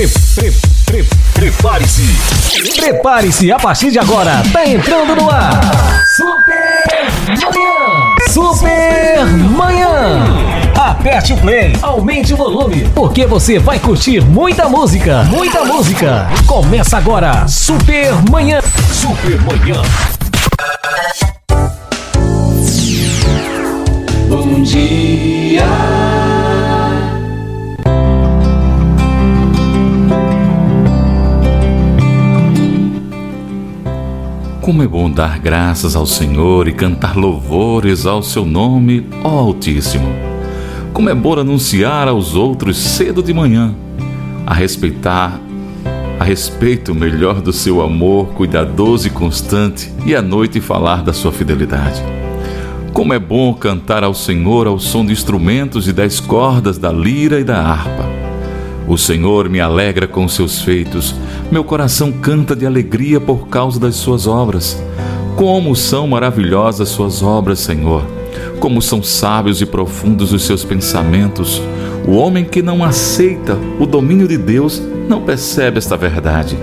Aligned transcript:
Pre, 0.00 0.08
pre, 0.34 0.52
pre, 0.86 1.04
Prepare-se. 1.34 2.80
Prepare-se, 2.80 3.52
a 3.52 3.58
partir 3.58 3.90
de 3.90 3.98
agora, 3.98 4.42
tá 4.50 4.66
entrando 4.66 5.14
no 5.14 5.28
ar. 5.28 5.60
Super 6.16 7.10
Manhã. 7.28 8.30
Super 8.30 9.26
Manhã. 9.26 10.24
Aperte 10.74 11.34
o 11.34 11.36
play, 11.36 11.76
aumente 11.82 12.32
o 12.32 12.36
volume, 12.38 12.88
porque 12.94 13.26
você 13.26 13.58
vai 13.58 13.78
curtir 13.78 14.22
muita 14.22 14.70
música, 14.70 15.24
muita 15.24 15.66
música. 15.66 16.26
Começa 16.46 16.96
agora, 16.96 17.46
Super 17.46 18.14
Manhã. 18.30 18.62
Super 18.90 19.38
Manhã. 19.42 19.82
Bom 24.30 24.62
dia. 24.62 26.09
Como 34.70 34.84
é 34.84 34.86
bom 34.86 35.10
dar 35.10 35.40
graças 35.40 35.96
ao 35.96 36.06
Senhor 36.06 36.68
e 36.68 36.72
cantar 36.72 37.16
louvores 37.16 38.06
ao 38.06 38.22
seu 38.22 38.44
nome, 38.46 39.04
ó 39.24 39.28
Altíssimo. 39.28 40.06
Como 40.92 41.08
é 41.08 41.14
bom 41.14 41.36
anunciar 41.36 42.06
aos 42.06 42.36
outros 42.36 42.76
cedo 42.76 43.20
de 43.20 43.34
manhã, 43.34 43.74
a 44.46 44.54
respeitar, 44.54 45.40
a 46.20 46.22
respeito 46.22 46.94
melhor 46.94 47.40
do 47.40 47.52
seu 47.52 47.82
amor 47.82 48.28
cuidadoso 48.28 49.08
e 49.08 49.10
constante, 49.10 49.92
e 50.06 50.14
à 50.14 50.22
noite 50.22 50.60
falar 50.60 51.02
da 51.02 51.12
sua 51.12 51.32
fidelidade. 51.32 52.00
Como 52.92 53.12
é 53.12 53.18
bom 53.18 53.52
cantar 53.52 54.04
ao 54.04 54.14
Senhor 54.14 54.68
ao 54.68 54.78
som 54.78 55.04
de 55.04 55.12
instrumentos 55.12 55.88
e 55.88 55.92
das 55.92 56.20
cordas 56.20 56.78
da 56.78 56.92
lira 56.92 57.40
e 57.40 57.44
da 57.44 57.60
harpa. 57.60 58.19
O 58.90 58.98
Senhor 58.98 59.48
me 59.48 59.60
alegra 59.60 60.08
com 60.08 60.26
seus 60.26 60.62
feitos, 60.62 61.14
meu 61.48 61.62
coração 61.62 62.10
canta 62.10 62.56
de 62.56 62.66
alegria 62.66 63.20
por 63.20 63.46
causa 63.46 63.78
das 63.78 63.94
suas 63.94 64.26
obras. 64.26 64.82
Como 65.36 65.76
são 65.76 66.08
maravilhosas 66.08 66.88
suas 66.88 67.22
obras, 67.22 67.60
Senhor! 67.60 68.04
Como 68.58 68.82
são 68.82 69.00
sábios 69.00 69.62
e 69.62 69.66
profundos 69.66 70.32
os 70.32 70.42
seus 70.42 70.64
pensamentos! 70.64 71.62
O 72.04 72.16
homem 72.16 72.44
que 72.44 72.62
não 72.62 72.82
aceita 72.82 73.56
o 73.78 73.86
domínio 73.86 74.26
de 74.26 74.36
Deus 74.36 74.82
não 75.08 75.22
percebe 75.22 75.78
esta 75.78 75.96
verdade. 75.96 76.58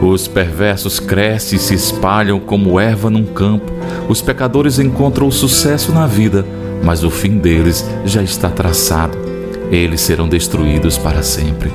Os 0.00 0.26
perversos 0.26 0.98
crescem 0.98 1.58
e 1.58 1.60
se 1.60 1.74
espalham 1.74 2.40
como 2.40 2.80
erva 2.80 3.10
num 3.10 3.26
campo. 3.26 3.70
Os 4.08 4.22
pecadores 4.22 4.78
encontram 4.78 5.28
o 5.28 5.32
sucesso 5.32 5.92
na 5.92 6.06
vida, 6.06 6.42
mas 6.82 7.04
o 7.04 7.10
fim 7.10 7.36
deles 7.36 7.84
já 8.06 8.22
está 8.22 8.48
traçado 8.48 9.29
eles 9.70 10.00
serão 10.00 10.28
destruídos 10.28 10.98
para 10.98 11.22
sempre. 11.22 11.70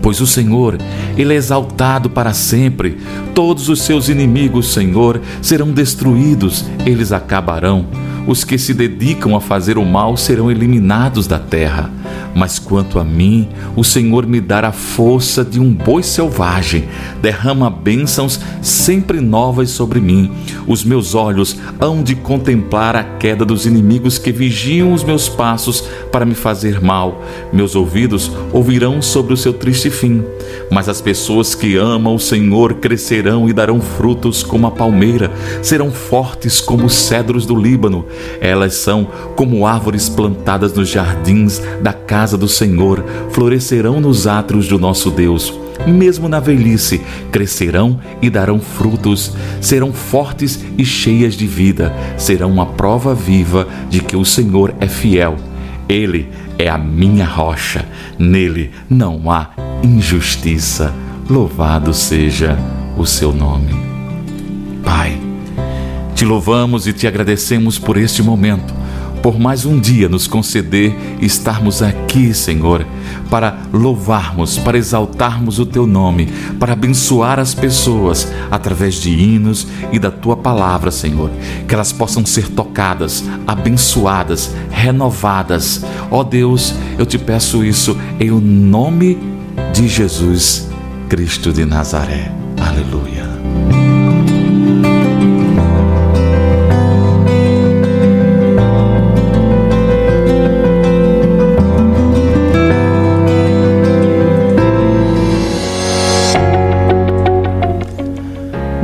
Pois 0.00 0.20
o 0.20 0.26
Senhor, 0.26 0.78
Ele 1.16 1.32
é 1.32 1.36
exaltado 1.36 2.10
para 2.10 2.34
sempre. 2.34 2.98
Todos 3.34 3.70
os 3.70 3.80
seus 3.80 4.10
inimigos, 4.10 4.72
Senhor, 4.72 5.20
serão 5.40 5.72
destruídos, 5.72 6.66
eles 6.84 7.10
acabarão. 7.10 7.86
Os 8.26 8.42
que 8.42 8.56
se 8.56 8.72
dedicam 8.72 9.36
a 9.36 9.40
fazer 9.40 9.76
o 9.76 9.84
mal 9.84 10.16
serão 10.16 10.50
eliminados 10.50 11.26
da 11.26 11.38
terra. 11.38 11.90
Mas 12.34 12.58
quanto 12.58 12.98
a 12.98 13.04
mim, 13.04 13.48
o 13.76 13.84
Senhor 13.84 14.26
me 14.26 14.40
dará 14.40 14.68
a 14.68 14.72
força 14.72 15.44
de 15.44 15.60
um 15.60 15.72
boi 15.72 16.02
selvagem, 16.02 16.84
derrama 17.22 17.70
bênçãos 17.70 18.40
sempre 18.60 19.20
novas 19.20 19.70
sobre 19.70 20.00
mim. 20.00 20.32
Os 20.66 20.82
meus 20.82 21.14
olhos 21.14 21.56
hão 21.78 22.02
de 22.02 22.14
contemplar 22.14 22.96
a 22.96 23.04
queda 23.04 23.44
dos 23.44 23.66
inimigos 23.66 24.18
que 24.18 24.32
vigiam 24.32 24.92
os 24.92 25.04
meus 25.04 25.28
passos 25.28 25.82
para 26.10 26.24
me 26.24 26.34
fazer 26.34 26.80
mal. 26.80 27.22
Meus 27.52 27.76
ouvidos 27.76 28.32
ouvirão 28.52 29.00
sobre 29.00 29.34
o 29.34 29.36
seu 29.36 29.52
triste 29.52 29.90
fim. 29.90 30.24
Mas 30.70 30.88
as 30.88 31.00
pessoas 31.00 31.54
que 31.54 31.76
amam 31.76 32.14
o 32.14 32.20
Senhor 32.20 32.74
crescerão 32.74 33.48
e 33.48 33.52
darão 33.52 33.80
frutos 33.80 34.42
como 34.42 34.66
a 34.66 34.70
palmeira, 34.70 35.30
serão 35.62 35.92
fortes 35.92 36.60
como 36.60 36.86
os 36.86 36.94
cedros 36.94 37.46
do 37.46 37.54
Líbano. 37.54 38.04
Elas 38.40 38.74
são 38.74 39.06
como 39.36 39.66
árvores 39.66 40.08
plantadas 40.08 40.72
nos 40.72 40.88
jardins 40.88 41.60
da 41.80 41.92
casa 41.92 42.36
do 42.36 42.48
Senhor 42.48 43.04
florescerão 43.30 44.00
nos 44.00 44.26
átrios 44.26 44.68
do 44.68 44.78
nosso 44.78 45.10
Deus. 45.10 45.52
Mesmo 45.86 46.28
na 46.28 46.40
velhice, 46.40 47.02
crescerão 47.30 48.00
e 48.22 48.30
darão 48.30 48.60
frutos, 48.60 49.32
serão 49.60 49.92
fortes 49.92 50.64
e 50.78 50.84
cheias 50.84 51.34
de 51.34 51.46
vida, 51.46 51.92
serão 52.16 52.50
uma 52.50 52.66
prova 52.66 53.14
viva 53.14 53.68
de 53.90 54.00
que 54.00 54.16
o 54.16 54.24
Senhor 54.24 54.74
é 54.80 54.86
fiel. 54.86 55.36
Ele 55.88 56.28
é 56.58 56.68
a 56.68 56.78
minha 56.78 57.26
rocha, 57.26 57.84
nele 58.18 58.70
não 58.88 59.30
há 59.30 59.50
injustiça. 59.82 60.94
Louvado 61.28 61.92
seja 61.92 62.56
o 62.96 63.04
seu 63.04 63.32
nome. 63.32 63.74
Pai, 64.82 65.18
te 66.14 66.24
louvamos 66.24 66.86
e 66.86 66.92
te 66.92 67.06
agradecemos 67.06 67.78
por 67.78 67.96
este 67.96 68.22
momento 68.22 68.74
por 69.24 69.40
mais 69.40 69.64
um 69.64 69.80
dia 69.80 70.06
nos 70.06 70.26
conceder 70.26 70.94
estarmos 71.18 71.80
aqui, 71.80 72.34
Senhor, 72.34 72.86
para 73.30 73.56
louvarmos, 73.72 74.58
para 74.58 74.76
exaltarmos 74.76 75.58
o 75.58 75.64
Teu 75.64 75.86
nome, 75.86 76.26
para 76.60 76.74
abençoar 76.74 77.38
as 77.38 77.54
pessoas 77.54 78.30
através 78.50 78.96
de 78.96 79.08
hinos 79.08 79.66
e 79.90 79.98
da 79.98 80.10
Tua 80.10 80.36
palavra, 80.36 80.90
Senhor. 80.90 81.30
Que 81.66 81.74
elas 81.74 81.90
possam 81.90 82.26
ser 82.26 82.48
tocadas, 82.48 83.24
abençoadas, 83.46 84.54
renovadas. 84.70 85.82
Ó 86.10 86.20
oh 86.20 86.24
Deus, 86.24 86.74
eu 86.98 87.06
te 87.06 87.16
peço 87.16 87.64
isso 87.64 87.96
em 88.20 88.30
o 88.30 88.38
nome 88.38 89.18
de 89.72 89.88
Jesus 89.88 90.68
Cristo 91.08 91.50
de 91.50 91.64
Nazaré. 91.64 92.30
Aleluia. 92.60 93.33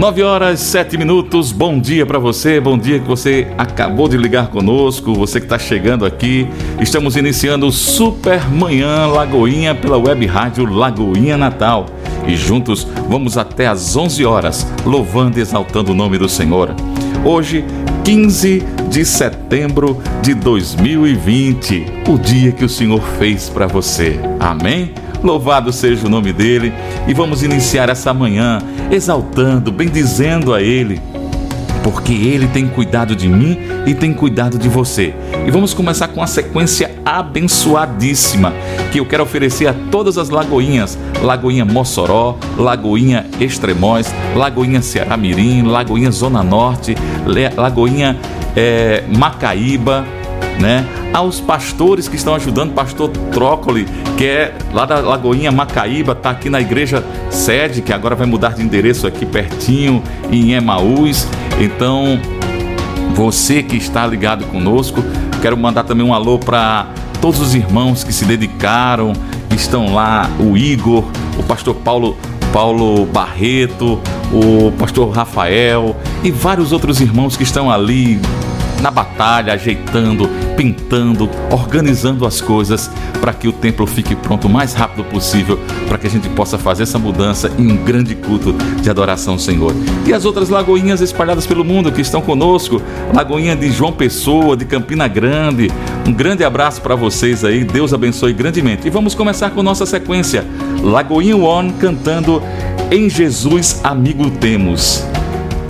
Nove 0.01 0.23
horas, 0.23 0.61
sete 0.61 0.97
minutos. 0.97 1.53
Bom 1.53 1.79
dia 1.79 2.07
para 2.07 2.19
você. 2.19 2.59
Bom 2.59 2.79
dia 2.79 2.99
que 2.99 3.07
você 3.07 3.47
acabou 3.59 4.09
de 4.09 4.17
ligar 4.17 4.49
conosco. 4.49 5.13
Você 5.13 5.39
que 5.39 5.45
está 5.45 5.59
chegando 5.59 6.07
aqui. 6.07 6.49
Estamos 6.81 7.17
iniciando 7.17 7.67
o 7.67 7.71
Super 7.71 8.49
Manhã 8.51 9.05
Lagoinha 9.09 9.75
pela 9.75 9.99
web 9.99 10.25
rádio 10.25 10.65
Lagoinha 10.65 11.37
Natal. 11.37 11.85
E 12.27 12.35
juntos 12.35 12.89
vamos 13.11 13.37
até 13.37 13.67
às 13.67 13.95
11 13.95 14.25
horas, 14.25 14.67
louvando 14.87 15.39
e 15.39 15.43
exaltando 15.43 15.93
o 15.93 15.95
nome 15.95 16.17
do 16.17 16.31
Senhor. 16.31 16.75
Hoje, 17.23 17.63
15 18.03 18.63
de 18.89 19.05
setembro 19.05 20.03
de 20.23 20.33
2020, 20.33 21.85
o 22.09 22.17
dia 22.17 22.53
que 22.53 22.65
o 22.65 22.71
Senhor 22.71 23.03
fez 23.19 23.51
para 23.51 23.67
você. 23.67 24.19
Amém? 24.41 24.95
Louvado 25.23 25.73
seja 25.73 26.07
o 26.07 26.11
nome 26.11 26.33
dele. 26.33 26.73
E 27.07 27.15
vamos 27.15 27.43
iniciar 27.43 27.89
essa 27.89 28.13
manhã 28.13 28.59
exaltando, 28.91 29.71
bendizendo 29.71 30.55
a 30.55 30.63
ele, 30.63 31.01
porque 31.83 32.13
ele 32.13 32.47
tem 32.49 32.67
cuidado 32.69 33.15
de 33.15 33.29
mim 33.29 33.59
e 33.87 33.95
tem 33.95 34.13
cuidado 34.13 34.59
de 34.59 34.69
você. 34.69 35.15
E 35.47 35.51
vamos 35.51 35.75
começar 35.75 36.09
com 36.09 36.23
a 36.23 36.27
sequência 36.27 36.91
abençoadíssima 37.05 38.53
que 38.93 38.99
eu 38.99 39.07
quero 39.07 39.23
oferecer 39.23 39.67
a 39.67 39.75
todas 39.91 40.19
as 40.19 40.31
lagoinhas: 40.31 40.99
Lagoinha 41.23 41.65
Mossoró, 41.65 42.39
Lagoinha 42.57 43.27
Extremóis, 43.41 44.13
Lagoinha 44.35 44.83
Ceará 44.83 45.17
Mirim, 45.17 45.63
Lagoinha 45.63 46.11
Zona 46.11 46.43
Norte, 46.43 46.95
Lagoinha 47.57 48.17
é, 48.57 49.05
Macaíba 49.17 50.05
né? 50.61 50.87
Aos 51.13 51.41
pastores 51.41 52.07
que 52.07 52.15
estão 52.15 52.35
ajudando, 52.35 52.73
pastor 52.73 53.09
Trócoli, 53.33 53.87
que 54.17 54.25
é 54.25 54.57
lá 54.73 54.87
da 54.87 55.01
Lagoinha 55.01 55.51
Macaíba, 55.51 56.13
está 56.13 56.31
aqui 56.31 56.49
na 56.49 56.61
igreja 56.61 57.05
sede, 57.31 57.83
que 57.83 57.93
agora 57.93 58.15
vai 58.15 58.27
mudar 58.27 58.55
de 58.55 58.63
endereço 58.63 59.07
aqui 59.07 59.27
pertinho, 59.27 60.03
em 60.31 60.53
Emaús. 60.53 61.27
Então, 61.59 62.21
você 63.15 63.63
que 63.63 63.77
está 63.77 64.07
ligado 64.07 64.45
conosco, 64.47 65.03
quero 65.43 65.57
mandar 65.57 65.83
também 65.83 66.07
um 66.07 66.15
alô 66.15 66.39
para 66.39 66.87
todos 67.21 67.41
os 67.41 67.55
irmãos 67.55 68.05
que 68.05 68.13
se 68.13 68.25
dedicaram, 68.25 69.13
estão 69.55 69.93
lá, 69.93 70.31
o 70.39 70.57
Igor, 70.57 71.05
o 71.39 71.43
pastor 71.43 71.75
Paulo 71.75 72.17
Paulo 72.53 73.07
Barreto, 73.07 74.01
o 74.33 74.73
pastor 74.73 75.11
Rafael 75.11 75.97
e 76.23 76.31
vários 76.31 76.73
outros 76.73 77.01
irmãos 77.01 77.37
que 77.37 77.43
estão 77.43 77.71
ali 77.71 78.21
na 78.81 78.91
batalha, 78.91 79.53
ajeitando, 79.53 80.29
pintando, 80.57 81.29
organizando 81.51 82.27
as 82.27 82.41
coisas 82.41 82.91
para 83.21 83.33
que 83.33 83.49
o 83.49 83.53
templo 83.53 83.87
fique 83.87 84.15
pronto 84.15 84.47
o 84.47 84.51
mais 84.51 84.75
rápido 84.75 85.05
possível, 85.05 85.59
para 85.89 85.99
que 85.99 86.07
a 86.07 86.11
gente 86.11 86.29
possa 86.31 86.59
fazer 86.59 86.85
essa 86.85 86.99
mudança 86.99 87.51
em 87.59 87.71
um 87.71 87.77
grande 87.77 88.15
culto 88.15 88.53
de 88.81 88.91
adoração 88.91 89.35
ao 89.35 89.39
Senhor. 89.39 89.75
E 90.07 90.13
as 90.13 90.25
outras 90.25 90.49
lagoinhas 90.49 91.01
espalhadas 91.01 91.47
pelo 91.47 91.65
mundo 91.65 91.93
que 91.93 92.01
estão 92.01 92.21
conosco, 92.21 92.81
Lagoinha 93.15 93.55
de 93.55 93.71
João 93.71 93.93
Pessoa, 93.93 94.57
de 94.57 94.65
Campina 94.65 95.07
Grande. 95.07 95.71
Um 96.07 96.13
grande 96.13 96.45
abraço 96.45 96.81
para 96.81 96.95
vocês 96.95 97.45
aí, 97.45 97.65
Deus 97.65 97.93
abençoe 97.93 98.33
grandemente. 98.33 98.87
E 98.87 98.91
vamos 98.91 99.15
começar 99.15 99.51
com 99.51 99.63
nossa 99.63 99.85
sequência. 99.85 100.45
Lagoinha 100.83 101.37
One 101.37 101.73
cantando 101.75 102.43
Em 102.91 103.09
Jesus 103.09 103.81
Amigo 103.85 104.31
Temos. 104.31 105.05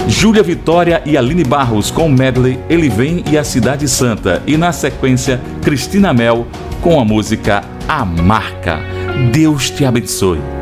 Júlia 0.08 0.42
Vitória 0.42 1.02
e 1.06 1.16
Aline 1.16 1.44
Barros 1.44 1.90
com 1.90 2.06
o 2.06 2.12
medley 2.12 2.58
Ele 2.68 2.88
Vem 2.88 3.24
e 3.30 3.38
a 3.38 3.44
Cidade 3.44 3.88
Santa. 3.88 4.42
E 4.46 4.56
na 4.56 4.72
sequência, 4.72 5.40
Cristina 5.62 6.12
Mel 6.12 6.46
com 6.80 7.00
a 7.00 7.04
música 7.04 7.62
A 7.88 8.04
Marca. 8.04 8.80
Deus 9.32 9.70
te 9.70 9.84
abençoe. 9.84 10.59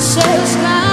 Sobre 0.00 0.42
os 0.42 0.87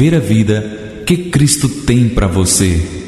viver 0.00 0.16
a 0.16 0.18
vida 0.18 1.04
que 1.04 1.28
Cristo 1.28 1.68
tem 1.68 2.08
para 2.08 2.26
você. 2.26 2.99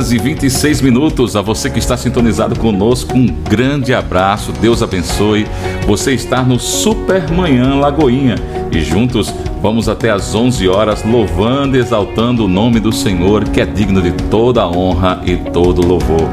Horas 0.00 0.12
e 0.12 0.18
26 0.18 0.80
minutos. 0.80 1.36
A 1.36 1.42
você 1.42 1.68
que 1.68 1.78
está 1.78 1.96
sintonizado 1.96 2.58
conosco, 2.58 3.14
um 3.16 3.26
grande 3.26 3.92
abraço. 3.92 4.50
Deus 4.52 4.82
abençoe. 4.82 5.46
Você 5.86 6.14
está 6.14 6.42
no 6.42 6.58
Super 6.58 7.30
Manhã 7.30 7.74
Lagoinha 7.74 8.36
e 8.72 8.80
juntos 8.80 9.32
vamos 9.60 9.88
até 9.88 10.10
às 10.10 10.34
11 10.34 10.66
horas 10.68 11.04
louvando 11.04 11.76
e 11.76 11.80
exaltando 11.80 12.46
o 12.46 12.48
nome 12.48 12.80
do 12.80 12.92
Senhor, 12.92 13.44
que 13.44 13.60
é 13.60 13.66
digno 13.66 14.00
de 14.00 14.12
toda 14.30 14.66
honra 14.66 15.20
e 15.26 15.36
todo 15.36 15.86
louvor. 15.86 16.28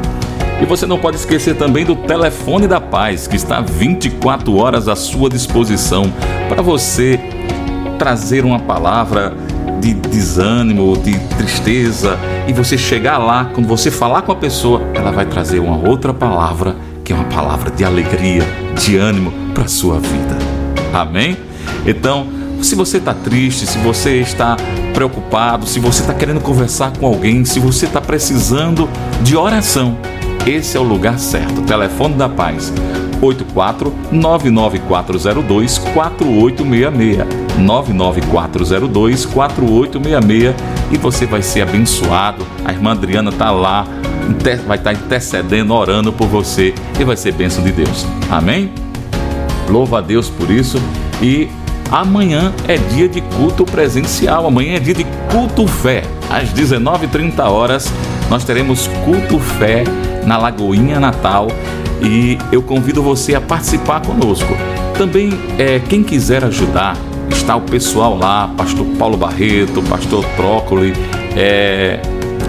E 0.62 0.66
você 0.66 0.86
não 0.86 0.98
pode 0.98 1.18
esquecer 1.18 1.56
também 1.56 1.86
do 1.86 1.96
telefone 1.96 2.68
da 2.68 2.80
paz, 2.80 3.28
que 3.28 3.36
está 3.36 3.60
24 3.60 4.56
horas 4.56 4.88
à 4.88 4.96
sua 4.96 5.30
disposição 5.30 6.12
para 6.48 6.62
você 6.62 7.20
trazer 8.00 8.46
uma 8.46 8.60
palavra 8.60 9.36
de 9.94 10.10
desânimo, 10.10 10.98
de 10.98 11.18
tristeza, 11.38 12.18
e 12.48 12.54
você 12.54 12.78
chegar 12.78 13.18
lá, 13.18 13.46
quando 13.54 13.68
você 13.68 13.90
falar 13.90 14.22
com 14.22 14.32
a 14.32 14.36
pessoa, 14.36 14.82
ela 14.94 15.12
vai 15.12 15.26
trazer 15.26 15.60
uma 15.60 15.78
outra 15.78 16.14
palavra, 16.14 16.76
que 17.04 17.14
é 17.14 17.16
uma 17.16 17.26
palavra 17.26 17.72
de 17.72 17.86
alegria, 17.86 18.44
de 18.76 18.98
ânimo 18.98 19.32
para 19.54 19.68
sua 19.68 20.00
vida. 20.00 20.38
Amém? 20.94 21.38
Então, 21.86 22.28
se 22.62 22.76
você 22.76 22.98
está 22.98 23.14
triste, 23.14 23.66
se 23.66 23.78
você 23.78 24.20
está 24.20 24.58
preocupado, 24.94 25.66
se 25.66 25.80
você 25.80 26.02
está 26.02 26.14
querendo 26.14 26.42
conversar 26.42 26.92
com 26.92 27.06
alguém, 27.06 27.46
se 27.46 27.60
você 27.60 27.86
está 27.86 28.02
precisando 28.02 28.90
de 29.22 29.38
oração, 29.38 29.98
esse 30.46 30.76
é 30.76 30.80
o 30.80 30.84
lugar 30.84 31.20
certo. 31.20 31.62
Telefone 31.62 32.16
da 32.16 32.28
Paz 32.28 32.74
84 33.22 33.94
99402 34.12 35.78
4866 35.78 37.47
99402 37.58 39.26
4866 39.26 40.56
e 40.92 40.98
você 40.98 41.26
vai 41.26 41.42
ser 41.42 41.62
abençoado. 41.62 42.46
A 42.64 42.72
irmã 42.72 42.92
Adriana 42.92 43.32
tá 43.32 43.52
lá, 43.52 43.86
vai 44.66 44.78
estar 44.78 44.94
tá 44.94 44.94
intercedendo, 44.94 45.74
orando 45.74 46.12
por 46.14 46.28
você 46.28 46.74
e 47.00 47.04
vai 47.04 47.18
ser 47.18 47.34
bênção 47.34 47.64
de 47.64 47.72
Deus. 47.72 48.06
Amém? 48.30 48.72
Louva 49.70 49.98
a 49.98 50.02
Deus 50.02 50.30
por 50.30 50.50
isso 50.50 50.82
e 51.22 51.50
amanhã 51.92 52.54
é 52.68 52.78
dia 52.78 53.08
de 53.08 53.22
culto 53.22 53.66
presencial. 53.66 54.48
Amanhã 54.48 54.76
é 54.76 54.80
dia 54.80 54.94
de 54.94 55.06
culto 55.32 55.68
fé. 55.68 56.04
Às 56.30 56.50
19h30 56.50 57.40
horas 57.44 57.92
nós 58.30 58.44
teremos 58.44 58.88
culto 59.06 59.40
fé 59.40 59.84
na 60.26 60.38
Lagoinha 60.38 61.00
Natal 61.00 61.48
e 62.02 62.38
eu 62.52 62.62
convido 62.62 63.02
você 63.02 63.36
a 63.36 63.42
participar 63.42 64.02
conosco. 64.02 64.54
Também, 64.98 65.32
é, 65.58 65.80
quem 65.80 66.04
quiser 66.04 66.44
ajudar, 66.44 66.98
está 67.48 67.56
o 67.56 67.62
pessoal 67.62 68.18
lá, 68.18 68.50
pastor 68.58 68.86
Paulo 69.00 69.16
Barreto, 69.16 69.82
pastor 69.84 70.26
Trócoli, 70.36 70.94
é, 71.34 72.02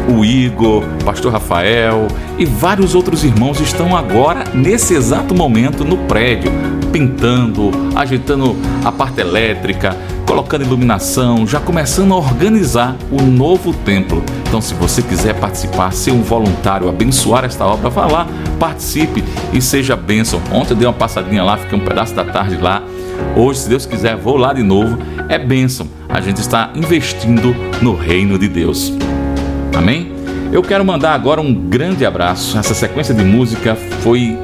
o 0.09 0.25
Igor, 0.25 0.83
pastor 1.05 1.33
Rafael 1.33 2.09
e 2.37 2.45
vários 2.45 2.97
outros 2.97 3.23
irmãos 3.23 3.61
estão 3.61 3.97
agora, 3.97 4.43
nesse 4.53 4.95
exato 4.95 5.37
momento, 5.37 5.85
no 5.85 5.97
prédio, 5.99 6.51
pintando, 6.91 7.71
ajeitando 7.95 8.57
a 8.85 8.91
parte 8.91 9.21
elétrica, 9.21 9.97
colocando 10.27 10.65
iluminação, 10.65 11.47
já 11.47 11.61
começando 11.61 12.13
a 12.13 12.17
organizar 12.17 12.97
o 13.09 13.23
novo 13.23 13.73
templo. 13.73 14.21
Então, 14.49 14.61
se 14.61 14.75
você 14.75 15.01
quiser 15.01 15.35
participar, 15.35 15.93
ser 15.93 16.11
um 16.11 16.23
voluntário, 16.23 16.89
abençoar 16.89 17.45
esta 17.45 17.65
obra, 17.65 17.89
vá 17.89 18.07
lá, 18.07 18.27
participe 18.59 19.23
e 19.53 19.63
seja 19.63 19.95
bênção. 19.95 20.41
Ontem 20.53 20.73
eu 20.73 20.77
dei 20.77 20.89
uma 20.89 20.93
passadinha 20.93 21.45
lá, 21.45 21.57
fiquei 21.57 21.79
um 21.79 21.85
pedaço 21.85 22.15
da 22.15 22.25
tarde 22.25 22.57
lá. 22.57 22.78
Hoje, 23.38 23.61
se 23.61 23.68
Deus 23.68 23.87
quiser, 23.87 24.16
vou 24.16 24.37
lá 24.37 24.53
de 24.53 24.64
novo. 24.64 24.98
É 25.29 25.38
bênção. 25.38 25.87
A 26.09 26.20
gente 26.20 26.40
está 26.40 26.72
investindo 26.74 27.55
no 27.81 27.94
reino 27.94 28.37
de 28.37 28.48
Deus. 28.48 28.92
Amém? 29.77 30.11
Eu 30.51 30.61
quero 30.61 30.85
mandar 30.85 31.14
agora 31.14 31.40
um 31.40 31.55
grande 31.55 32.05
abraço. 32.05 32.59
Essa 32.59 32.74
sequência 32.74 33.14
de 33.14 33.22
música 33.22 33.77
foi 34.03 34.37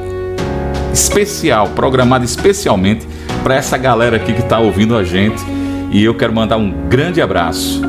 especial, 0.92 1.70
programada 1.70 2.24
especialmente 2.24 3.04
para 3.42 3.57
essa 3.57 3.76
galera 3.76 4.14
aqui 4.14 4.33
que 4.33 4.42
está 4.42 4.61
ouvindo 4.61 4.96
a 4.96 5.02
gente. 5.02 5.42
E 5.90 6.04
eu 6.04 6.14
quero 6.14 6.33
mandar 6.33 6.57
um 6.57 6.70
grande 6.88 7.20
abraço. 7.20 7.83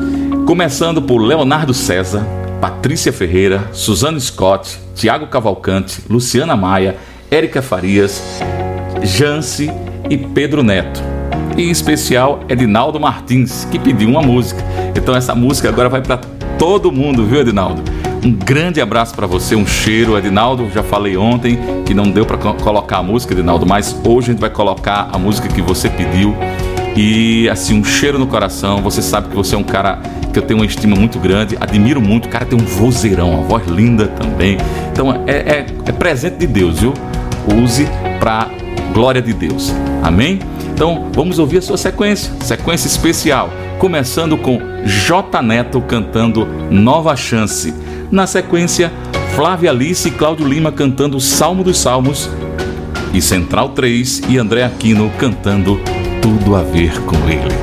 Começando 0.44 1.00
por 1.00 1.18
Leonardo 1.18 1.72
César, 1.72 2.26
Patrícia 2.60 3.12
Ferreira, 3.12 3.68
Suzano 3.72 4.20
Scott, 4.20 4.76
Tiago 4.96 5.28
Cavalcante, 5.28 6.02
Luciana 6.10 6.56
Maia, 6.56 6.96
Érica 7.30 7.62
Farias, 7.62 8.20
Jance 9.04 9.70
e 10.08 10.16
Pedro 10.16 10.62
Neto. 10.62 11.02
E 11.56 11.62
em 11.62 11.70
especial 11.70 12.40
Edinaldo 12.48 13.00
Martins, 13.00 13.66
que 13.70 13.78
pediu 13.78 14.08
uma 14.08 14.22
música. 14.22 14.62
Então 14.94 15.14
essa 15.14 15.34
música 15.34 15.68
agora 15.68 15.88
vai 15.88 16.02
para 16.02 16.18
todo 16.58 16.92
mundo, 16.92 17.24
viu, 17.24 17.40
Edinaldo? 17.40 17.82
Um 18.24 18.32
grande 18.32 18.80
abraço 18.80 19.14
para 19.14 19.26
você, 19.26 19.54
um 19.54 19.66
cheiro, 19.66 20.18
Edinaldo. 20.18 20.68
Já 20.74 20.82
falei 20.82 21.16
ontem 21.16 21.58
que 21.84 21.94
não 21.94 22.10
deu 22.10 22.26
para 22.26 22.36
colocar 22.36 22.98
a 22.98 23.02
música, 23.02 23.32
Edinaldo, 23.32 23.64
mas 23.64 23.96
hoje 24.04 24.30
a 24.30 24.32
gente 24.32 24.40
vai 24.40 24.50
colocar 24.50 25.08
a 25.12 25.18
música 25.18 25.48
que 25.48 25.62
você 25.62 25.88
pediu. 25.88 26.34
E 26.96 27.48
assim, 27.48 27.78
um 27.78 27.84
cheiro 27.84 28.18
no 28.18 28.26
coração. 28.26 28.82
Você 28.82 29.00
sabe 29.00 29.28
que 29.28 29.36
você 29.36 29.54
é 29.54 29.58
um 29.58 29.62
cara 29.62 30.00
que 30.32 30.38
eu 30.38 30.42
tenho 30.42 30.58
uma 30.58 30.66
estima 30.66 30.96
muito 30.96 31.18
grande, 31.18 31.56
admiro 31.60 32.00
muito. 32.00 32.26
O 32.26 32.28
cara 32.28 32.44
tem 32.44 32.58
um 32.58 32.64
vozeirão, 32.64 33.30
uma 33.30 33.42
voz 33.42 33.66
linda 33.66 34.08
também. 34.08 34.58
Então 34.90 35.22
é, 35.26 35.32
é, 35.32 35.66
é 35.86 35.92
presente 35.92 36.36
de 36.38 36.46
Deus, 36.46 36.80
viu? 36.80 36.94
Use 37.62 37.86
para 38.18 38.48
glória 38.92 39.22
de 39.22 39.32
Deus. 39.32 39.72
Amém? 40.02 40.40
Então 40.72 41.10
vamos 41.12 41.38
ouvir 41.38 41.58
a 41.58 41.62
sua 41.62 41.76
sequência, 41.76 42.32
sequência 42.40 42.86
especial, 42.86 43.50
começando 43.78 44.36
com 44.36 44.58
J 44.84 45.42
Neto 45.42 45.80
cantando 45.80 46.46
Nova 46.70 47.16
Chance. 47.16 47.74
Na 48.10 48.26
sequência, 48.26 48.92
Flávia 49.34 49.70
Alice 49.70 50.06
e 50.08 50.10
Cláudio 50.10 50.46
Lima 50.46 50.70
cantando 50.70 51.20
Salmo 51.20 51.64
dos 51.64 51.78
Salmos 51.78 52.30
e 53.12 53.20
Central 53.20 53.70
3 53.70 54.22
e 54.28 54.38
André 54.38 54.64
Aquino 54.64 55.10
cantando 55.18 55.80
Tudo 56.20 56.54
a 56.54 56.62
ver 56.62 57.00
com 57.02 57.16
ele. 57.28 57.54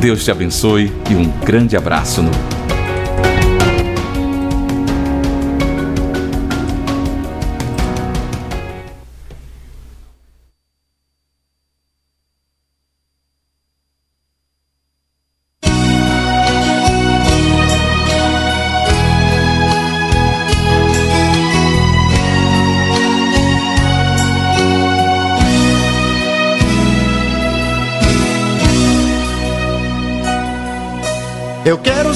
Deus 0.00 0.24
te 0.24 0.30
abençoe 0.30 0.92
e 1.10 1.14
um 1.14 1.28
grande 1.44 1.76
abraço 1.76 2.22
no 2.22 2.57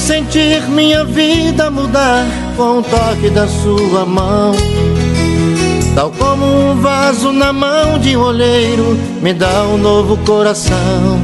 sentir 0.02 0.68
minha 0.68 1.04
vida 1.04 1.70
mudar 1.70 2.26
com 2.56 2.78
o 2.78 2.82
toque 2.82 3.30
da 3.30 3.46
sua 3.46 4.04
mão. 4.04 4.52
Tal 5.94 6.10
como 6.10 6.44
um 6.44 6.80
vaso 6.80 7.32
na 7.32 7.52
mão 7.52 8.00
de 8.00 8.16
um 8.16 8.20
olheiro, 8.20 8.98
me 9.20 9.32
dá 9.32 9.62
um 9.64 9.78
novo 9.78 10.16
coração. 10.26 11.20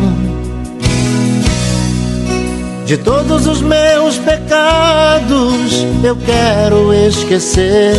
De 2.86 2.96
todos 2.96 3.48
os 3.48 3.60
meus 3.60 4.16
pecados, 4.18 5.84
eu 6.04 6.16
quero 6.16 6.94
esquecer. 6.94 7.96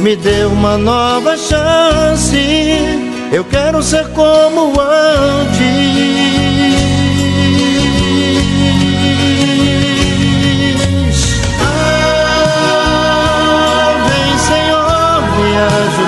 Me 0.00 0.14
dê 0.14 0.44
uma 0.44 0.78
nova 0.78 1.36
chance, 1.36 2.38
eu 3.32 3.44
quero 3.44 3.82
ser 3.82 4.06
como 4.10 4.80
antes. 4.80 6.20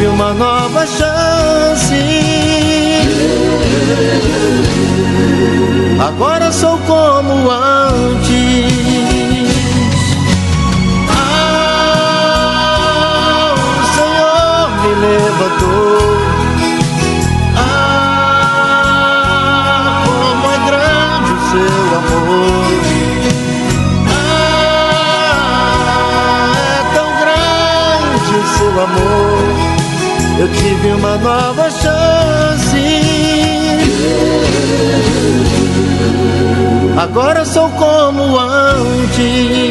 tive 0.00 0.06
uma 0.08 0.32
nova 0.32 0.86
chance. 0.86 1.94
Agora 6.00 6.50
sou 6.50 6.78
como 6.86 7.50
antes. 7.50 8.70
Ah, 11.10 11.92
o 13.76 13.84
Senhor 13.94 14.70
me 14.80 14.92
levantou. 15.06 16.16
Ah, 17.56 18.42
como 20.06 20.44
é 20.50 20.58
grande 20.68 21.30
o 21.32 21.40
seu 21.50 21.80
amor. 21.98 22.70
Ah, 24.08 25.50
é 26.94 27.00
amor 28.82 29.19
eu 30.40 30.48
tive 30.48 30.88
uma 30.92 31.18
nova 31.18 31.70
chance. 31.70 33.00
Agora 36.96 37.44
sou 37.44 37.68
como 37.70 38.38
antes. 38.38 39.69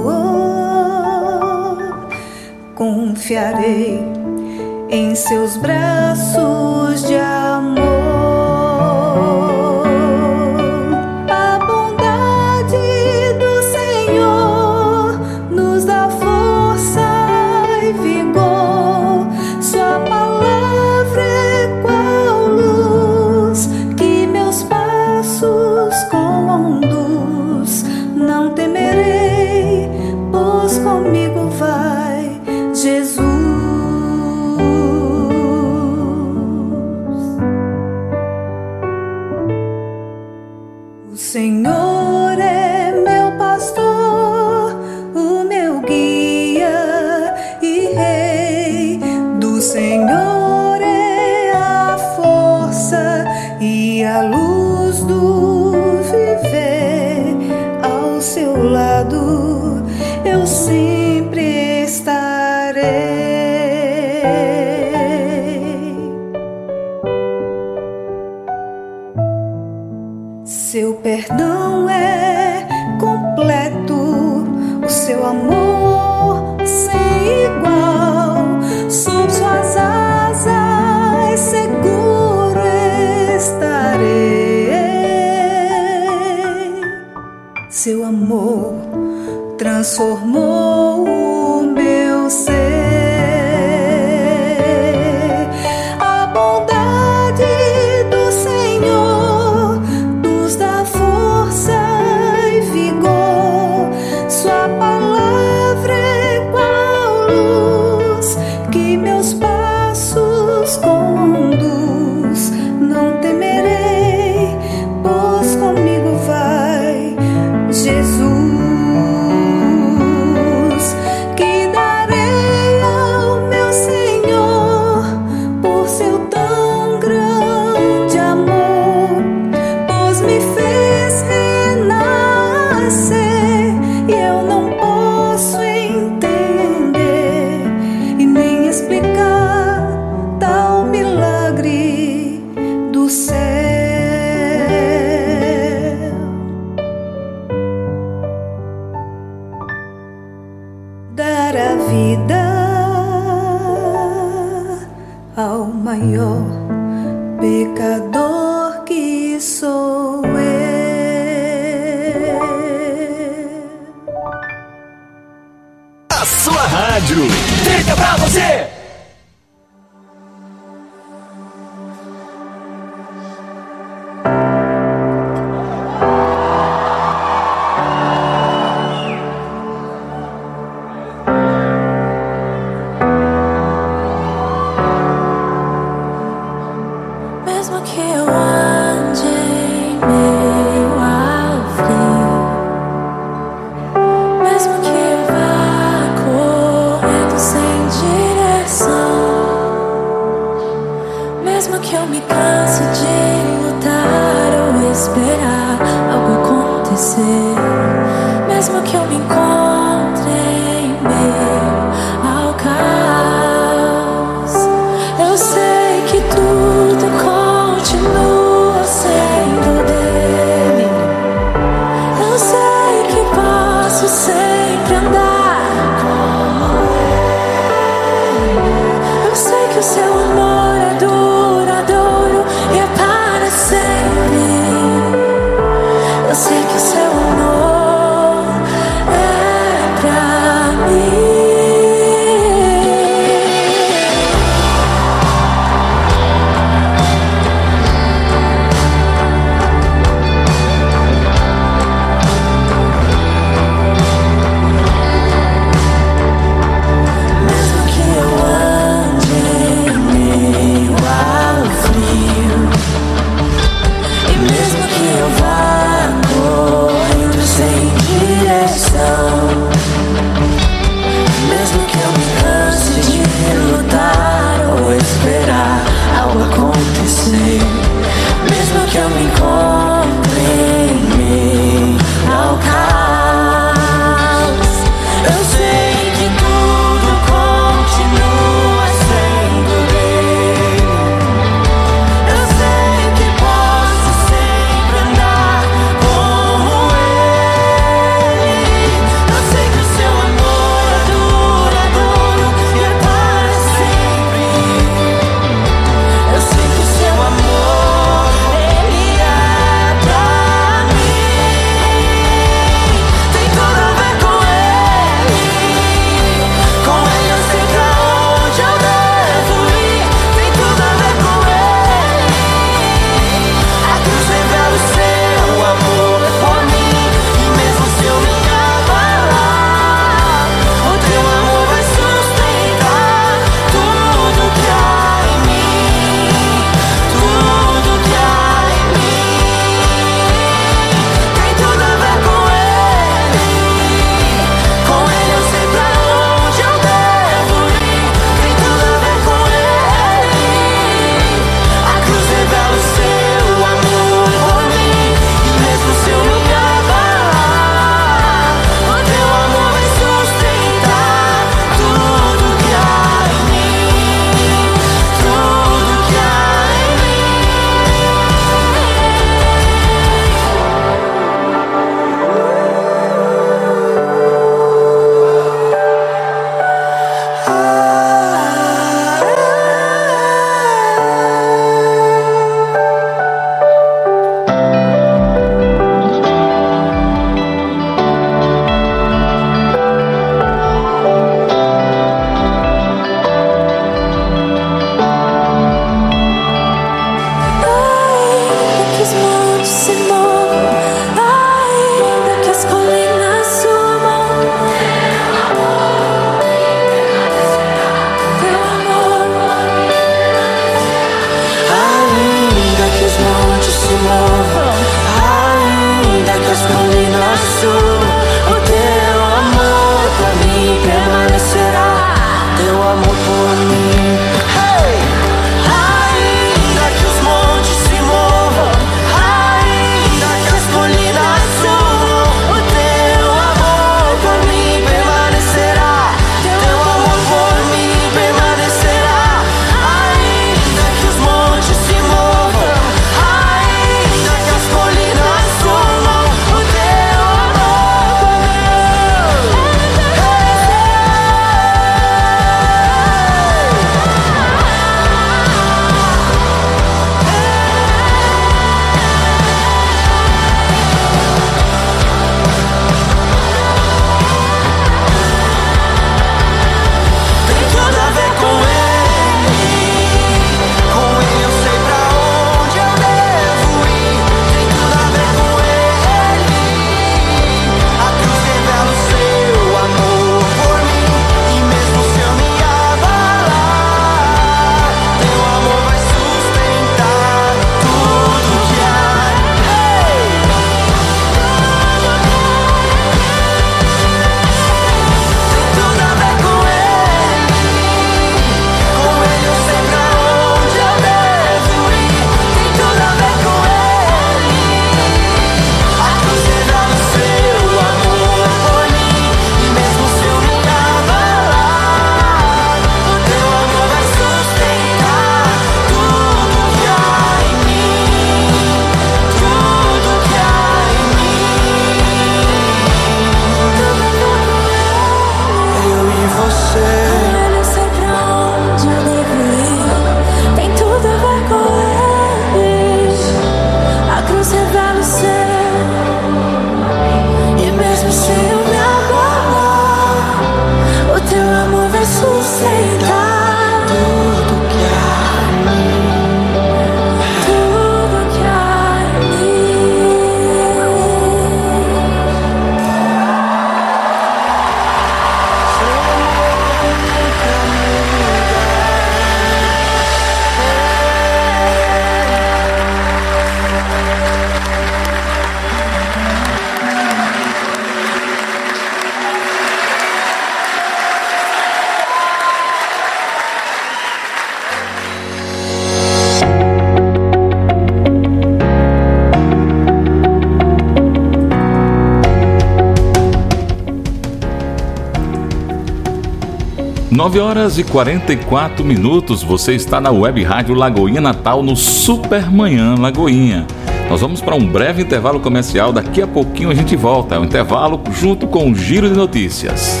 9 587.18 587.40
horas 587.40 587.78
e 587.78 587.82
44 587.82 588.84
minutos, 588.84 589.42
você 589.42 589.74
está 589.74 590.00
na 590.00 590.08
Web 590.08 590.40
Rádio 590.44 590.72
Lagoinha 590.72 591.20
Natal 591.20 591.64
no 591.64 591.74
Supermanhã 591.74 592.94
Lagoinha. 592.96 593.66
Nós 594.08 594.20
vamos 594.20 594.40
para 594.40 594.54
um 594.54 594.64
breve 594.64 595.02
intervalo 595.02 595.40
comercial, 595.40 595.92
daqui 595.92 596.22
a 596.22 596.28
pouquinho 596.28 596.70
a 596.70 596.74
gente 596.74 596.94
volta. 596.94 597.34
É 597.34 597.38
um 597.40 597.44
intervalo 597.44 598.00
junto 598.12 598.46
com 598.46 598.70
o 598.70 598.74
Giro 598.76 599.10
de 599.10 599.16
Notícias. 599.16 600.00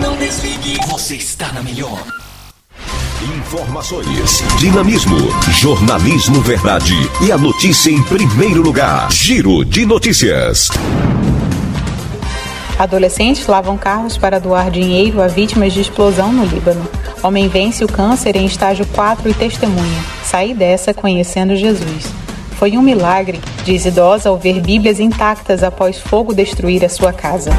Não 0.00 0.16
desligue, 0.16 0.76
você 0.88 1.14
está 1.14 1.52
na 1.52 1.62
melhor. 1.62 2.02
Informações, 3.38 4.42
dinamismo, 4.58 5.16
jornalismo 5.52 6.40
verdade 6.40 6.94
e 7.24 7.30
a 7.30 7.38
notícia 7.38 7.90
em 7.90 8.02
primeiro 8.02 8.60
lugar. 8.60 9.08
Giro 9.12 9.64
de 9.64 9.86
Notícias. 9.86 10.68
Adolescentes 12.78 13.46
lavam 13.46 13.78
carros 13.78 14.18
para 14.18 14.40
doar 14.40 14.68
dinheiro 14.68 15.22
a 15.22 15.28
vítimas 15.28 15.72
de 15.72 15.80
explosão 15.80 16.32
no 16.32 16.44
Líbano. 16.44 16.86
Homem 17.22 17.48
vence 17.48 17.84
o 17.84 17.88
câncer 17.88 18.34
em 18.34 18.46
estágio 18.46 18.84
4 18.86 19.28
e 19.28 19.34
testemunha. 19.34 20.04
Saí 20.24 20.52
dessa 20.52 20.92
conhecendo 20.92 21.54
Jesus. 21.54 22.12
Foi 22.58 22.76
um 22.76 22.82
milagre, 22.82 23.40
diz 23.64 23.84
idosa 23.84 24.28
ao 24.28 24.36
ver 24.36 24.60
Bíblias 24.60 24.98
intactas 24.98 25.62
após 25.62 25.98
fogo 25.98 26.34
destruir 26.34 26.84
a 26.84 26.88
sua 26.88 27.12
casa. 27.12 27.50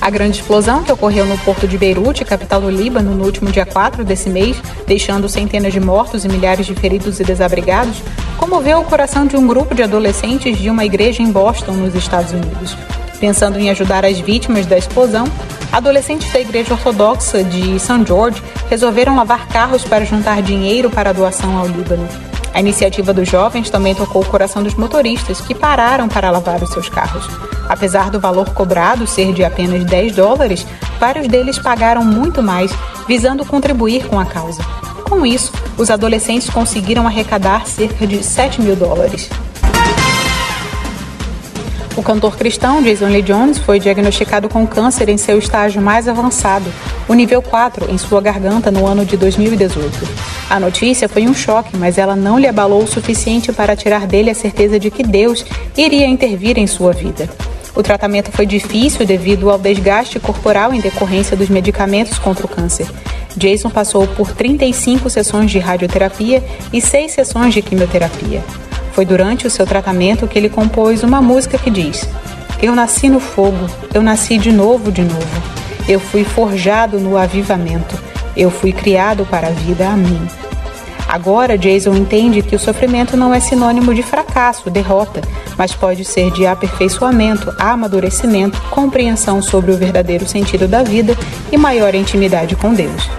A 0.00 0.08
grande 0.08 0.38
explosão 0.38 0.82
que 0.82 0.90
ocorreu 0.90 1.26
no 1.26 1.36
porto 1.38 1.68
de 1.68 1.76
Beirute, 1.76 2.24
capital 2.24 2.60
do 2.60 2.70
Líbano, 2.70 3.14
no 3.14 3.24
último 3.24 3.50
dia 3.52 3.66
4 3.66 4.02
desse 4.02 4.30
mês, 4.30 4.56
deixando 4.86 5.28
centenas 5.28 5.74
de 5.74 5.80
mortos 5.80 6.24
e 6.24 6.28
milhares 6.28 6.66
de 6.66 6.74
feridos 6.74 7.20
e 7.20 7.24
desabrigados, 7.24 8.02
comoveu 8.40 8.80
o 8.80 8.84
coração 8.84 9.26
de 9.26 9.36
um 9.36 9.46
grupo 9.46 9.74
de 9.74 9.82
adolescentes 9.82 10.56
de 10.56 10.70
uma 10.70 10.82
igreja 10.82 11.22
em 11.22 11.30
Boston, 11.30 11.72
nos 11.72 11.94
Estados 11.94 12.32
Unidos. 12.32 12.74
Pensando 13.20 13.58
em 13.58 13.68
ajudar 13.68 14.02
as 14.02 14.18
vítimas 14.18 14.64
da 14.64 14.78
explosão, 14.78 15.26
adolescentes 15.70 16.32
da 16.32 16.40
Igreja 16.40 16.72
Ortodoxa 16.72 17.44
de 17.44 17.78
St. 17.78 18.02
George 18.06 18.42
resolveram 18.70 19.14
lavar 19.14 19.46
carros 19.48 19.84
para 19.84 20.06
juntar 20.06 20.40
dinheiro 20.40 20.88
para 20.88 21.10
a 21.10 21.12
doação 21.12 21.58
ao 21.58 21.68
Líbano. 21.68 22.08
A 22.54 22.60
iniciativa 22.60 23.12
dos 23.12 23.28
jovens 23.28 23.68
também 23.68 23.94
tocou 23.94 24.22
o 24.22 24.26
coração 24.26 24.62
dos 24.62 24.74
motoristas, 24.74 25.42
que 25.42 25.54
pararam 25.54 26.08
para 26.08 26.30
lavar 26.30 26.62
os 26.62 26.70
seus 26.70 26.88
carros. 26.88 27.28
Apesar 27.68 28.10
do 28.10 28.18
valor 28.18 28.54
cobrado 28.54 29.06
ser 29.06 29.34
de 29.34 29.44
apenas 29.44 29.84
10 29.84 30.16
dólares, 30.16 30.66
vários 30.98 31.28
deles 31.28 31.58
pagaram 31.58 32.02
muito 32.02 32.42
mais, 32.42 32.72
visando 33.06 33.44
contribuir 33.44 34.08
com 34.08 34.18
a 34.18 34.24
causa. 34.24 34.62
Com 35.10 35.26
isso, 35.26 35.49
os 35.80 35.88
adolescentes 35.88 36.50
conseguiram 36.50 37.06
arrecadar 37.06 37.66
cerca 37.66 38.06
de 38.06 38.22
7 38.22 38.60
mil 38.60 38.76
dólares. 38.76 39.30
O 41.96 42.02
cantor 42.02 42.36
cristão 42.36 42.82
Jason 42.82 43.06
Lee 43.06 43.22
Jones 43.22 43.56
foi 43.56 43.80
diagnosticado 43.80 44.46
com 44.46 44.66
câncer 44.66 45.08
em 45.08 45.16
seu 45.16 45.38
estágio 45.38 45.80
mais 45.80 46.06
avançado, 46.06 46.70
o 47.08 47.14
nível 47.14 47.40
4, 47.40 47.90
em 47.90 47.96
sua 47.96 48.20
garganta 48.20 48.70
no 48.70 48.86
ano 48.86 49.06
de 49.06 49.16
2018. 49.16 50.06
A 50.50 50.60
notícia 50.60 51.08
foi 51.08 51.26
um 51.26 51.32
choque, 51.32 51.74
mas 51.78 51.96
ela 51.96 52.14
não 52.14 52.38
lhe 52.38 52.46
abalou 52.46 52.82
o 52.82 52.86
suficiente 52.86 53.50
para 53.50 53.74
tirar 53.74 54.06
dele 54.06 54.28
a 54.28 54.34
certeza 54.34 54.78
de 54.78 54.90
que 54.90 55.02
Deus 55.02 55.46
iria 55.76 56.06
intervir 56.06 56.58
em 56.58 56.66
sua 56.66 56.92
vida. 56.92 57.26
O 57.74 57.82
tratamento 57.82 58.30
foi 58.30 58.44
difícil 58.44 59.06
devido 59.06 59.48
ao 59.48 59.58
desgaste 59.58 60.20
corporal 60.20 60.74
em 60.74 60.80
decorrência 60.80 61.36
dos 61.36 61.48
medicamentos 61.48 62.18
contra 62.18 62.44
o 62.44 62.48
câncer. 62.48 62.86
Jason 63.36 63.70
passou 63.70 64.06
por 64.06 64.32
35 64.32 65.08
sessões 65.08 65.50
de 65.50 65.58
radioterapia 65.58 66.42
e 66.72 66.80
6 66.80 67.12
sessões 67.12 67.54
de 67.54 67.62
quimioterapia. 67.62 68.42
Foi 68.92 69.04
durante 69.04 69.46
o 69.46 69.50
seu 69.50 69.66
tratamento 69.66 70.26
que 70.26 70.38
ele 70.38 70.48
compôs 70.48 71.02
uma 71.02 71.22
música 71.22 71.58
que 71.58 71.70
diz: 71.70 72.08
Eu 72.60 72.74
nasci 72.74 73.08
no 73.08 73.20
fogo, 73.20 73.66
eu 73.94 74.02
nasci 74.02 74.38
de 74.38 74.52
novo, 74.52 74.90
de 74.90 75.02
novo. 75.02 75.42
Eu 75.88 76.00
fui 76.00 76.24
forjado 76.24 76.98
no 76.98 77.16
avivamento, 77.16 77.98
eu 78.36 78.50
fui 78.50 78.72
criado 78.72 79.26
para 79.26 79.48
a 79.48 79.52
vida 79.52 79.88
a 79.88 79.96
mim. 79.96 80.39
Agora, 81.10 81.58
Jason 81.58 81.92
entende 81.96 82.40
que 82.40 82.54
o 82.54 82.58
sofrimento 82.58 83.16
não 83.16 83.34
é 83.34 83.40
sinônimo 83.40 83.92
de 83.92 84.00
fracasso, 84.00 84.70
derrota, 84.70 85.20
mas 85.58 85.74
pode 85.74 86.04
ser 86.04 86.30
de 86.30 86.46
aperfeiçoamento, 86.46 87.52
amadurecimento, 87.58 88.62
compreensão 88.70 89.42
sobre 89.42 89.72
o 89.72 89.76
verdadeiro 89.76 90.28
sentido 90.28 90.68
da 90.68 90.84
vida 90.84 91.18
e 91.50 91.56
maior 91.56 91.96
intimidade 91.96 92.54
com 92.54 92.72
Deus. 92.72 93.10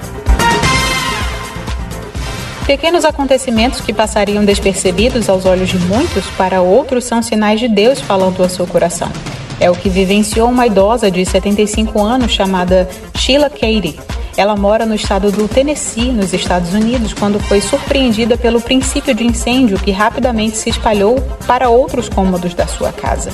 Pequenos 2.66 3.04
acontecimentos 3.04 3.82
que 3.82 3.92
passariam 3.92 4.46
despercebidos 4.46 5.28
aos 5.28 5.46
olhos 5.46 5.68
de 5.68 5.78
muitos, 5.78 6.26
para 6.38 6.62
outros 6.62 7.04
são 7.04 7.22
sinais 7.22 7.60
de 7.60 7.68
Deus 7.68 8.00
falando 8.00 8.42
ao 8.42 8.48
seu 8.48 8.66
coração. 8.66 9.12
É 9.60 9.70
o 9.70 9.76
que 9.76 9.90
vivenciou 9.90 10.50
uma 10.50 10.66
idosa 10.66 11.12
de 11.12 11.26
75 11.26 12.02
anos 12.02 12.32
chamada 12.32 12.88
Sheila 13.18 13.50
Katie. 13.50 14.00
Ela 14.38 14.56
mora 14.56 14.86
no 14.86 14.96
estado 14.96 15.32
do 15.32 15.48
Tennessee, 15.48 16.12
nos 16.12 16.34
Estados 16.34 16.74
Unidos, 16.74 17.14
quando 17.14 17.40
foi 17.40 17.60
surpreendida 17.60 18.38
pelo 18.38 18.62
princípio 18.62 19.14
de 19.14 19.26
incêndio 19.26 19.80
que 19.80 19.92
rapidamente 19.92 20.58
se 20.58 20.70
espalhou 20.70 21.20
para 21.46 21.70
outros 21.70 22.08
cômodos 22.08 22.54
da 22.54 22.66
sua 22.66 22.92
casa. 22.92 23.32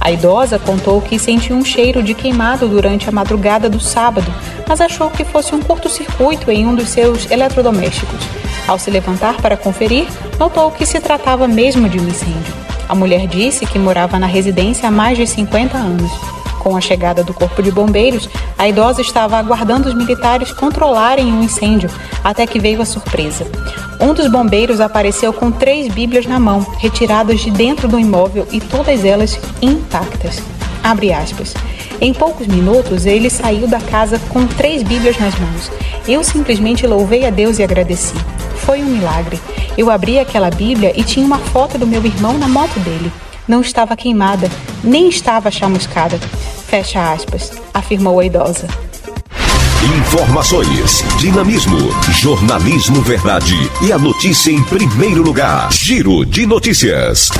A 0.00 0.10
idosa 0.10 0.58
contou 0.58 1.00
que 1.00 1.18
sentiu 1.18 1.56
um 1.56 1.64
cheiro 1.64 2.02
de 2.02 2.14
queimado 2.14 2.68
durante 2.68 3.08
a 3.08 3.12
madrugada 3.12 3.68
do 3.68 3.80
sábado, 3.80 4.32
mas 4.68 4.80
achou 4.80 5.10
que 5.10 5.24
fosse 5.24 5.54
um 5.54 5.60
curto-circuito 5.60 6.50
em 6.50 6.66
um 6.66 6.74
dos 6.74 6.88
seus 6.88 7.30
eletrodomésticos. 7.30 8.20
Ao 8.66 8.78
se 8.78 8.90
levantar 8.90 9.40
para 9.40 9.56
conferir, 9.56 10.06
notou 10.38 10.70
que 10.70 10.84
se 10.84 11.00
tratava 11.00 11.46
mesmo 11.46 11.88
de 11.88 11.98
um 11.98 12.08
incêndio. 12.08 12.54
A 12.88 12.94
mulher 12.94 13.26
disse 13.26 13.66
que 13.66 13.78
morava 13.78 14.18
na 14.18 14.26
residência 14.26 14.88
há 14.88 14.92
mais 14.92 15.16
de 15.16 15.26
50 15.26 15.76
anos. 15.76 16.10
Com 16.66 16.76
a 16.76 16.80
chegada 16.80 17.22
do 17.22 17.32
corpo 17.32 17.62
de 17.62 17.70
bombeiros, 17.70 18.28
a 18.58 18.66
idosa 18.66 19.00
estava 19.00 19.36
aguardando 19.36 19.88
os 19.88 19.94
militares 19.94 20.50
controlarem 20.50 21.32
o 21.32 21.36
um 21.36 21.44
incêndio, 21.44 21.88
até 22.24 22.44
que 22.44 22.58
veio 22.58 22.82
a 22.82 22.84
surpresa. 22.84 23.46
Um 24.00 24.12
dos 24.12 24.26
bombeiros 24.26 24.80
apareceu 24.80 25.32
com 25.32 25.48
três 25.52 25.86
Bíblias 25.94 26.26
na 26.26 26.40
mão, 26.40 26.66
retiradas 26.80 27.38
de 27.38 27.52
dentro 27.52 27.86
do 27.86 28.00
imóvel 28.00 28.48
e 28.50 28.58
todas 28.60 29.04
elas 29.04 29.38
intactas. 29.62 30.42
Abre 30.82 31.12
aspas. 31.12 31.54
Em 32.00 32.12
poucos 32.12 32.48
minutos, 32.48 33.06
ele 33.06 33.30
saiu 33.30 33.68
da 33.68 33.78
casa 33.78 34.20
com 34.30 34.44
três 34.44 34.82
Bíblias 34.82 35.16
nas 35.20 35.38
mãos. 35.38 35.70
Eu 36.08 36.24
simplesmente 36.24 36.84
louvei 36.84 37.24
a 37.26 37.30
Deus 37.30 37.60
e 37.60 37.62
agradeci. 37.62 38.16
Foi 38.56 38.82
um 38.82 38.86
milagre. 38.86 39.38
Eu 39.78 39.88
abri 39.88 40.18
aquela 40.18 40.50
Bíblia 40.50 40.92
e 40.96 41.04
tinha 41.04 41.24
uma 41.24 41.38
foto 41.38 41.78
do 41.78 41.86
meu 41.86 42.04
irmão 42.04 42.36
na 42.36 42.48
moto 42.48 42.80
dele. 42.80 43.12
Não 43.46 43.60
estava 43.60 43.96
queimada, 43.96 44.50
nem 44.82 45.08
estava 45.08 45.48
chamuscada. 45.48 46.18
Fecha 46.66 47.12
aspas, 47.12 47.52
afirmou 47.72 48.18
a 48.18 48.26
idosa. 48.26 48.66
Informações, 49.98 51.04
dinamismo, 51.18 51.78
jornalismo 52.10 53.00
verdade 53.02 53.54
e 53.82 53.92
a 53.92 53.98
notícia 53.98 54.50
em 54.50 54.60
primeiro 54.64 55.22
lugar. 55.22 55.72
Giro 55.72 56.26
de 56.26 56.44
Notícias. 56.44 57.30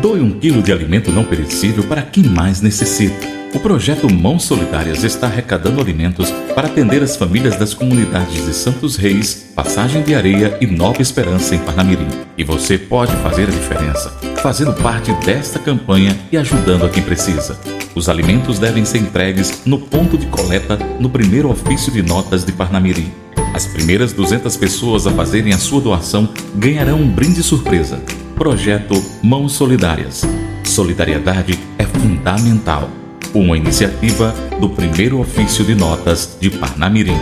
Doe 0.05 0.20
um 0.20 0.38
quilo 0.38 0.62
de 0.62 0.70
alimento 0.70 1.11
não 1.11 1.24
perecível 1.24 1.82
para 1.84 2.02
quem 2.02 2.24
mais 2.24 2.61
necessita. 2.61 3.26
O 3.55 3.59
projeto 3.59 4.12
Mãos 4.12 4.44
Solidárias 4.44 5.02
está 5.02 5.28
arrecadando 5.28 5.80
alimentos 5.80 6.30
para 6.55 6.66
atender 6.66 7.02
as 7.02 7.16
famílias 7.16 7.57
das 7.57 7.72
comunidades 7.72 8.44
de 8.44 8.52
Santos 8.52 8.96
Reis, 8.96 9.50
Passagem 9.57 10.02
de 10.02 10.14
Areia 10.14 10.59
e 10.61 10.66
Nova 10.66 11.00
Esperança 11.00 11.55
em 11.55 11.59
Parnamirim. 11.59 12.07
E 12.36 12.44
você 12.44 12.76
pode 12.76 13.16
fazer 13.22 13.48
a 13.48 13.50
diferença, 13.50 14.11
fazendo 14.42 14.74
parte 14.74 15.11
desta 15.24 15.59
campanha 15.59 16.14
e 16.30 16.36
ajudando 16.36 16.84
a 16.84 16.90
quem 16.90 17.02
precisa. 17.02 17.59
Os 17.94 18.07
alimentos 18.07 18.59
devem 18.59 18.84
ser 18.84 18.98
entregues 18.98 19.62
no 19.64 19.78
ponto 19.78 20.18
de 20.18 20.26
coleta 20.26 20.76
no 21.00 21.09
primeiro 21.09 21.50
ofício 21.50 21.90
de 21.90 22.02
notas 22.02 22.44
de 22.44 22.52
Parnamirim. 22.52 23.11
As 23.55 23.66
primeiras 23.66 24.12
200 24.12 24.55
pessoas 24.59 25.07
a 25.07 25.12
fazerem 25.12 25.55
a 25.55 25.59
sua 25.59 25.80
doação 25.80 26.28
ganharão 26.57 27.00
um 27.00 27.09
brinde 27.09 27.42
surpresa. 27.42 28.02
Projeto 28.45 28.92
Mãos 29.22 29.55
Solidárias. 29.55 30.20
Solidariedade 30.64 31.59
é 31.78 31.84
fundamental 31.84 32.90
uma 33.34 33.57
iniciativa 33.57 34.34
do 34.61 34.68
primeiro 34.68 35.18
ofício 35.18 35.64
de 35.64 35.74
notas 35.74 36.36
de 36.38 36.51
Parnamirim. 36.51 37.16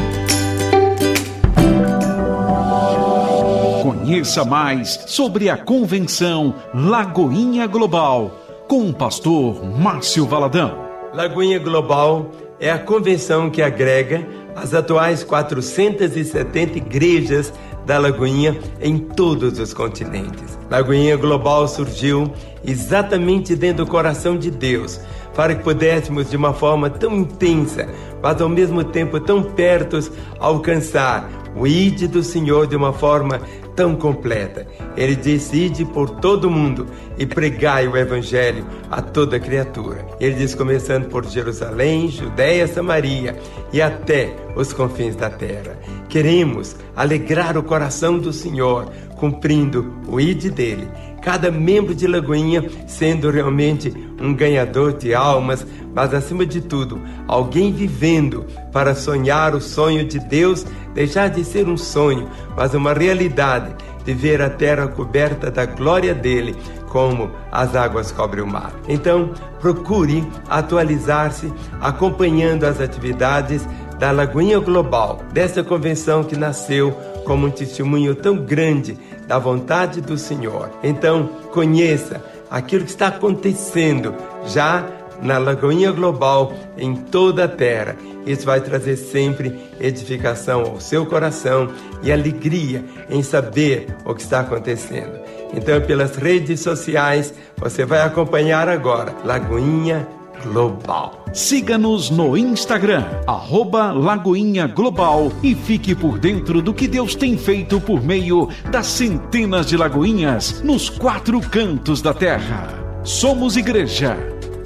Conheça 3.84 4.44
mais 4.44 4.98
sobre 5.06 5.48
a 5.48 5.56
convenção 5.56 6.56
Lagoinha 6.74 7.68
Global 7.68 8.36
com 8.66 8.88
o 8.88 8.92
pastor 8.92 9.64
Márcio 9.64 10.26
Valadão. 10.26 10.76
Lagoinha 11.14 11.60
Global 11.60 12.32
é 12.58 12.68
a 12.68 12.80
convenção 12.80 13.48
que 13.48 13.62
agrega 13.62 14.26
as 14.56 14.74
atuais 14.74 15.22
470 15.22 16.78
igrejas 16.78 17.52
da 17.86 17.98
Lagoinha 17.98 18.58
em 18.80 18.98
todos 18.98 19.58
os 19.58 19.74
continentes. 19.74 20.58
Lagoinha 20.70 21.16
Global 21.16 21.66
surgiu 21.68 22.30
exatamente 22.64 23.54
dentro 23.56 23.84
do 23.84 23.90
coração 23.90 24.36
de 24.36 24.50
Deus 24.50 25.00
para 25.34 25.54
que 25.54 25.62
pudéssemos, 25.62 26.30
de 26.30 26.36
uma 26.36 26.52
forma 26.52 26.90
tão 26.90 27.16
intensa, 27.16 27.88
mas 28.22 28.40
ao 28.40 28.48
mesmo 28.48 28.84
tempo 28.84 29.18
tão 29.18 29.42
perto, 29.42 29.98
alcançar 30.38 31.28
o 31.56 31.66
ide 31.66 32.06
do 32.06 32.22
Senhor 32.22 32.66
de 32.66 32.76
uma 32.76 32.92
forma 32.92 33.40
tão 33.74 33.94
completa. 33.94 34.66
Ele 34.96 35.16
diz: 35.16 35.52
Ide 35.52 35.84
por 35.84 36.08
todo 36.08 36.50
mundo 36.50 36.86
e 37.18 37.26
pregai 37.26 37.86
o 37.88 37.96
Evangelho 37.96 38.64
a 38.90 39.00
toda 39.00 39.40
criatura. 39.40 40.06
Ele 40.20 40.34
diz: 40.34 40.54
começando 40.54 41.08
por 41.08 41.24
Jerusalém, 41.24 42.08
Judéia, 42.08 42.66
Samaria 42.66 43.36
e 43.72 43.80
até 43.80 44.34
os 44.56 44.72
confins 44.72 45.16
da 45.16 45.30
terra. 45.30 45.78
Queremos 46.08 46.76
alegrar 46.94 47.56
o 47.56 47.62
coração 47.62 48.18
do 48.18 48.32
Senhor, 48.32 48.90
cumprindo 49.16 49.94
o 50.08 50.20
ide 50.20 50.50
dele 50.50 50.88
cada 51.22 51.50
membro 51.50 51.94
de 51.94 52.06
Lagoinha 52.06 52.68
sendo 52.86 53.30
realmente 53.30 53.92
um 54.20 54.34
ganhador 54.34 54.92
de 54.92 55.14
almas, 55.14 55.66
mas 55.94 56.12
acima 56.12 56.44
de 56.44 56.60
tudo, 56.60 57.00
alguém 57.28 57.72
vivendo 57.72 58.44
para 58.72 58.94
sonhar 58.94 59.54
o 59.54 59.60
sonho 59.60 60.04
de 60.04 60.18
Deus, 60.18 60.66
deixar 60.94 61.28
de 61.28 61.44
ser 61.44 61.68
um 61.68 61.76
sonho, 61.76 62.28
mas 62.56 62.74
uma 62.74 62.92
realidade 62.92 63.74
de 64.04 64.12
ver 64.12 64.42
a 64.42 64.50
terra 64.50 64.88
coberta 64.88 65.50
da 65.50 65.64
glória 65.64 66.14
dele, 66.14 66.56
como 66.88 67.30
as 67.50 67.74
águas 67.74 68.12
cobrem 68.12 68.44
o 68.44 68.46
mar. 68.46 68.72
Então, 68.88 69.30
procure 69.60 70.26
atualizar-se 70.48 71.50
acompanhando 71.80 72.64
as 72.64 72.80
atividades 72.80 73.66
da 74.03 74.11
Lagoinha 74.11 74.59
Global, 74.59 75.22
dessa 75.32 75.62
convenção 75.62 76.24
que 76.24 76.34
nasceu 76.34 76.90
como 77.24 77.46
um 77.46 77.50
testemunho 77.53 78.16
tão 78.16 78.36
grande 78.36 78.98
da 79.28 79.38
vontade 79.38 80.00
do 80.00 80.18
Senhor. 80.18 80.72
Então, 80.82 81.28
conheça 81.53 82.20
aquilo 82.50 82.82
que 82.82 82.90
está 82.90 83.07
acontecendo 83.07 84.12
já 84.44 84.84
na 85.22 85.38
Lagoinha 85.38 85.92
Global 85.92 86.53
em 86.76 86.96
toda 86.96 87.44
a 87.44 87.48
terra. 87.48 87.94
Isso 88.26 88.44
vai 88.44 88.61
trazer 88.61 88.96
sempre 88.96 89.57
edificação 89.78 90.62
ao 90.62 90.80
seu 90.80 91.07
coração 91.07 91.68
e 92.03 92.11
alegria 92.11 92.84
em 93.09 93.22
saber 93.22 93.86
o 94.05 94.16
que 94.16 94.22
está 94.22 94.40
acontecendo. 94.40 95.12
Então, 95.55 95.80
pelas 95.80 96.16
redes 96.16 96.59
sociais, 96.59 97.32
você 97.57 97.84
vai 97.84 98.03
acompanhar 98.03 98.68
agora 98.68 99.14
Lagoinha 99.24 100.09
Global. 100.43 101.24
Siga-nos 101.32 102.11
no 102.11 102.36
Instagram, 102.36 103.05
arroba 103.26 103.93
Lagoinha 103.93 104.66
Global 104.66 105.32
e 105.43 105.55
fique 105.55 105.95
por 105.95 106.18
dentro 106.18 106.61
do 106.61 106.74
que 106.74 106.86
Deus 106.88 107.14
tem 107.14 107.38
feito 107.38 107.80
por 107.80 108.03
meio 108.03 108.49
das 108.70 108.86
centenas 108.86 109.66
de 109.66 109.76
lagoinhas 109.76 110.61
nos 110.62 110.90
quatro 110.90 111.40
cantos 111.40 112.03
da 112.03 112.12
terra. 112.12 112.68
Somos 113.05 113.57
igreja. 113.57 114.16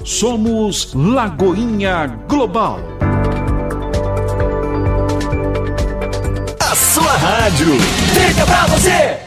Somos 0.03 0.93
Lagoinha 0.93 2.07
Global. 2.27 2.79
A 6.59 6.75
sua 6.75 7.11
rádio. 7.13 7.73
Fica 8.13 8.45
pra 8.45 8.67
você. 8.67 9.26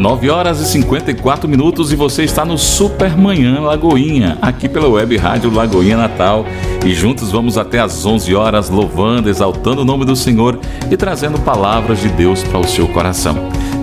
9 0.00 0.30
horas 0.30 0.60
e 0.62 0.66
54 0.66 1.46
minutos 1.46 1.92
e 1.92 1.96
você 1.96 2.24
está 2.24 2.42
no 2.42 2.56
Supermanhã 2.56 3.60
Lagoinha, 3.60 4.38
aqui 4.40 4.66
pela 4.66 4.88
Web 4.88 5.14
Rádio 5.18 5.52
Lagoinha 5.52 5.98
Natal. 5.98 6.46
E 6.86 6.94
juntos 6.94 7.30
vamos 7.30 7.58
até 7.58 7.80
às 7.80 8.06
11 8.06 8.34
horas 8.34 8.70
louvando, 8.70 9.28
exaltando 9.28 9.82
o 9.82 9.84
nome 9.84 10.06
do 10.06 10.16
Senhor 10.16 10.58
e 10.90 10.96
trazendo 10.96 11.38
palavras 11.40 12.00
de 12.00 12.08
Deus 12.08 12.42
para 12.42 12.58
o 12.58 12.66
seu 12.66 12.88
coração. 12.88 13.36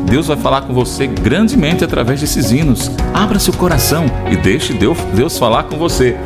Deus 0.09 0.25
vai 0.25 0.37
falar 0.37 0.61
com 0.61 0.73
você 0.73 1.05
grandemente 1.05 1.83
através 1.83 2.19
desses 2.19 2.51
hinos. 2.51 2.89
Abra 3.13 3.37
seu 3.37 3.53
coração 3.53 4.05
e 4.31 4.35
deixe 4.35 4.73
Deus, 4.73 4.97
Deus 5.13 5.37
falar 5.37 5.65
com 5.65 5.77
você. 5.77 6.17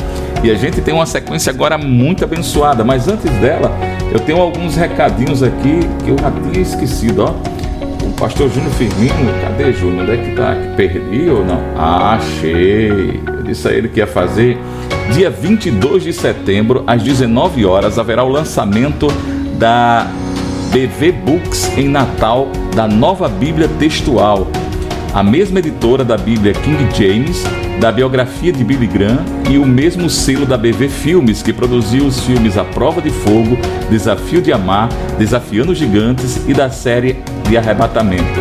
E 0.42 0.50
a 0.50 0.56
gente 0.56 0.80
tem 0.80 0.94
uma 0.94 1.06
sequência 1.06 1.50
agora 1.50 1.78
muito 1.78 2.24
abençoada, 2.24 2.82
mas 2.86 3.10
antes 3.10 3.30
dela, 3.42 3.70
eu 4.14 4.22
tenho 4.22 4.40
alguns 4.40 4.78
recadinhos 4.78 5.44
aqui 5.44 5.82
que 6.06 6.12
eu 6.12 6.18
já 6.18 6.32
tinha 6.32 6.62
esquecido, 6.62 7.26
ó. 7.26 7.61
Pastor 8.22 8.50
Júnior 8.50 8.72
Firmino, 8.74 9.32
cadê 9.42 9.74
Júnior? 9.74 10.04
Onde 10.04 10.12
é 10.12 10.18
que 10.18 10.36
tá? 10.36 10.56
Perdi 10.78 11.30
ou 11.30 11.44
não? 11.44 11.60
Ah, 11.76 12.14
achei. 12.14 13.20
Eu 13.26 13.44
disse 13.44 13.68
a 13.68 13.72
ele 13.72 13.90
que 13.90 14.00
ia 14.00 14.06
fazer. 14.06 14.58
Dia 15.12 15.30
22 15.30 16.04
de 16.04 16.14
setembro, 16.14 16.84
às 16.86 17.02
19 17.02 17.66
horas, 17.66 17.98
haverá 17.98 18.24
o 18.24 18.30
lançamento 18.30 19.08
da 19.58 20.08
BV 20.72 21.12
Books 21.12 21.78
em 21.78 21.90
Natal 21.90 22.48
da 22.76 22.88
nova 22.88 23.28
Bíblia 23.28 23.68
textual. 23.80 24.48
A 25.14 25.24
mesma 25.24 25.60
editora 25.60 26.06
da 26.06 26.16
Bíblia 26.16 26.54
King 26.54 26.88
James 26.96 27.44
da 27.82 27.92
biografia 27.92 28.54
de 28.54 28.64
Billy 28.64 28.86
Graham 28.86 29.26
e 29.50 29.58
o 29.58 29.66
mesmo 29.66 30.08
selo 30.08 30.46
da 30.46 30.56
BV 30.56 30.88
Filmes, 30.88 31.42
que 31.42 31.52
produziu 31.52 32.06
os 32.06 32.24
filmes 32.24 32.56
A 32.56 32.64
Prova 32.64 33.02
de 33.02 33.10
Fogo, 33.10 33.58
Desafio 33.90 34.40
de 34.40 34.54
Amar, 34.54 34.88
Desafiando 35.18 35.74
Gigantes 35.74 36.48
e 36.48 36.54
da 36.54 36.70
série 36.70 37.18
de 37.52 37.58
Arrebatamento. 37.58 38.40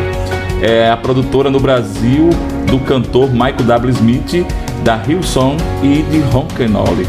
É 0.62 0.88
a 0.88 0.96
produtora 0.96 1.50
no 1.50 1.58
Brasil 1.58 2.30
do 2.70 2.78
cantor 2.78 3.28
Michael 3.32 3.64
W. 3.66 3.90
Smith, 3.90 4.46
da 4.84 5.02
Hillsong 5.04 5.56
e 5.82 6.02
de 6.02 6.20
Ronquenole. 6.20 7.08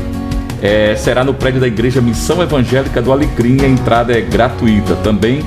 É, 0.64 0.96
será 0.96 1.24
no 1.24 1.32
prédio 1.32 1.62
da 1.62 1.68
Igreja 1.68 2.02
Missão 2.02 2.42
Evangélica 2.42 3.04
do 3.04 3.12
Alecrim 3.12 3.64
a 3.64 3.68
entrada 3.68 4.18
é 4.18 4.22
gratuita. 4.22 4.96
Também 4.96 5.46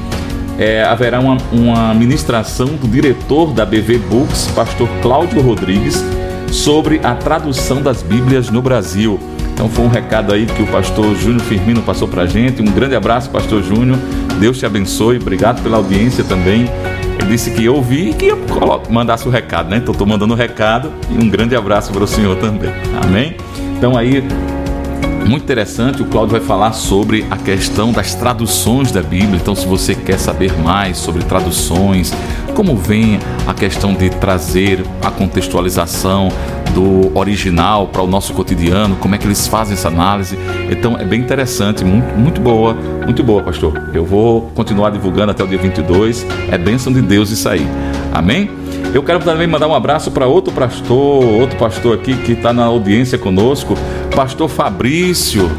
é, 0.57 0.84
haverá 0.84 1.18
uma, 1.18 1.36
uma 1.50 1.92
ministração 1.92 2.68
do 2.68 2.86
diretor 2.86 3.52
da 3.52 3.66
BV 3.66 3.98
Books, 3.98 4.46
pastor 4.55 4.88
Cláudio 5.02 5.42
Rodrigues, 5.42 6.05
sobre 6.52 7.00
a 7.02 7.16
tradução 7.16 7.82
das 7.82 8.00
Bíblias 8.00 8.48
no 8.48 8.62
Brasil. 8.62 9.18
Então 9.55 9.68
foi 9.68 9.84
um 9.84 9.88
recado 9.88 10.34
aí 10.34 10.44
que 10.44 10.62
o 10.62 10.66
pastor 10.66 11.14
Júnior 11.16 11.40
Firmino 11.40 11.80
passou 11.80 12.07
para 12.09 12.22
a 12.22 12.26
gente. 12.26 12.61
Um 12.61 12.66
grande 12.66 12.94
abraço, 12.94 13.30
pastor 13.30 13.62
Júnior. 13.62 13.98
Deus 14.38 14.59
te 14.59 14.66
abençoe. 14.66 15.16
Obrigado 15.16 15.62
pela 15.62 15.76
audiência 15.76 16.24
também. 16.24 16.68
Ele 17.20 17.28
disse 17.30 17.52
que 17.52 17.64
eu 17.64 17.76
ouvi 17.76 18.11
e 18.11 18.14
que 18.14 18.26
eu 18.26 18.44
mandasse 18.90 19.26
o 19.26 19.30
recado, 19.30 19.70
né? 19.70 19.78
Então 19.78 19.92
estou 19.92 20.07
mandando 20.07 20.34
o 20.34 20.36
recado 20.36 20.92
e 21.09 21.22
um 21.22 21.28
grande 21.28 21.55
abraço 21.57 21.92
para 21.92 22.02
o 22.02 22.07
senhor 22.07 22.36
também. 22.36 22.70
Amém? 23.02 23.36
Então 23.78 23.96
aí 23.96 24.22
muito 25.24 25.44
interessante, 25.44 26.02
o 26.02 26.05
Cláudio 26.05 26.32
vai 26.32 26.46
falar 26.46 26.72
sobre 26.72 27.24
a 27.30 27.36
questão 27.36 27.92
das 27.92 28.14
traduções 28.14 28.92
da 28.92 29.02
Bíblia. 29.02 29.36
Então, 29.40 29.55
se 29.55 29.66
você 29.66 29.94
quer 29.94 30.18
saber 30.18 30.52
mais 30.59 30.98
sobre 30.98 31.24
traduções, 31.24 32.12
como 32.55 32.76
vem 32.76 33.18
a 33.46 33.52
questão 33.52 33.92
de 33.92 34.09
trazer 34.09 34.84
a 35.02 35.11
contextualização 35.11 36.28
do 36.72 37.16
original 37.16 37.88
para 37.88 38.02
o 38.02 38.07
nosso 38.07 38.32
cotidiano, 38.32 38.96
como 38.96 39.14
é 39.14 39.18
que 39.18 39.26
eles 39.26 39.46
fazem 39.46 39.74
essa 39.74 39.88
análise. 39.88 40.38
Então 40.70 40.98
é 40.98 41.05
bem 41.05 41.20
interessante, 41.20 41.84
muito, 41.84 42.07
muito 42.16 42.40
boa, 42.40 42.74
muito 43.05 43.22
boa, 43.22 43.42
pastor. 43.42 43.90
Eu 43.92 44.05
vou 44.05 44.50
continuar 44.55 44.90
divulgando 44.90 45.30
até 45.30 45.42
o 45.42 45.46
dia 45.46 45.59
22. 45.59 46.26
É 46.50 46.57
bênção 46.57 46.92
de 46.92 47.02
Deus 47.02 47.30
isso 47.30 47.48
aí. 47.48 47.66
Amém? 48.12 48.50
Eu 48.92 49.02
quero 49.02 49.18
também 49.20 49.46
mandar 49.46 49.66
um 49.66 49.74
abraço 49.74 50.11
para 50.11 50.26
outro 50.26 50.52
pastor, 50.55 51.24
outro 51.24 51.59
pastor 51.59 51.94
aqui 51.94 52.14
que 52.16 52.32
está 52.32 52.52
na 52.52 52.64
audiência 52.64 53.18
conosco, 53.18 53.74
pastor 54.14 54.48
Fabrício. 54.48 55.50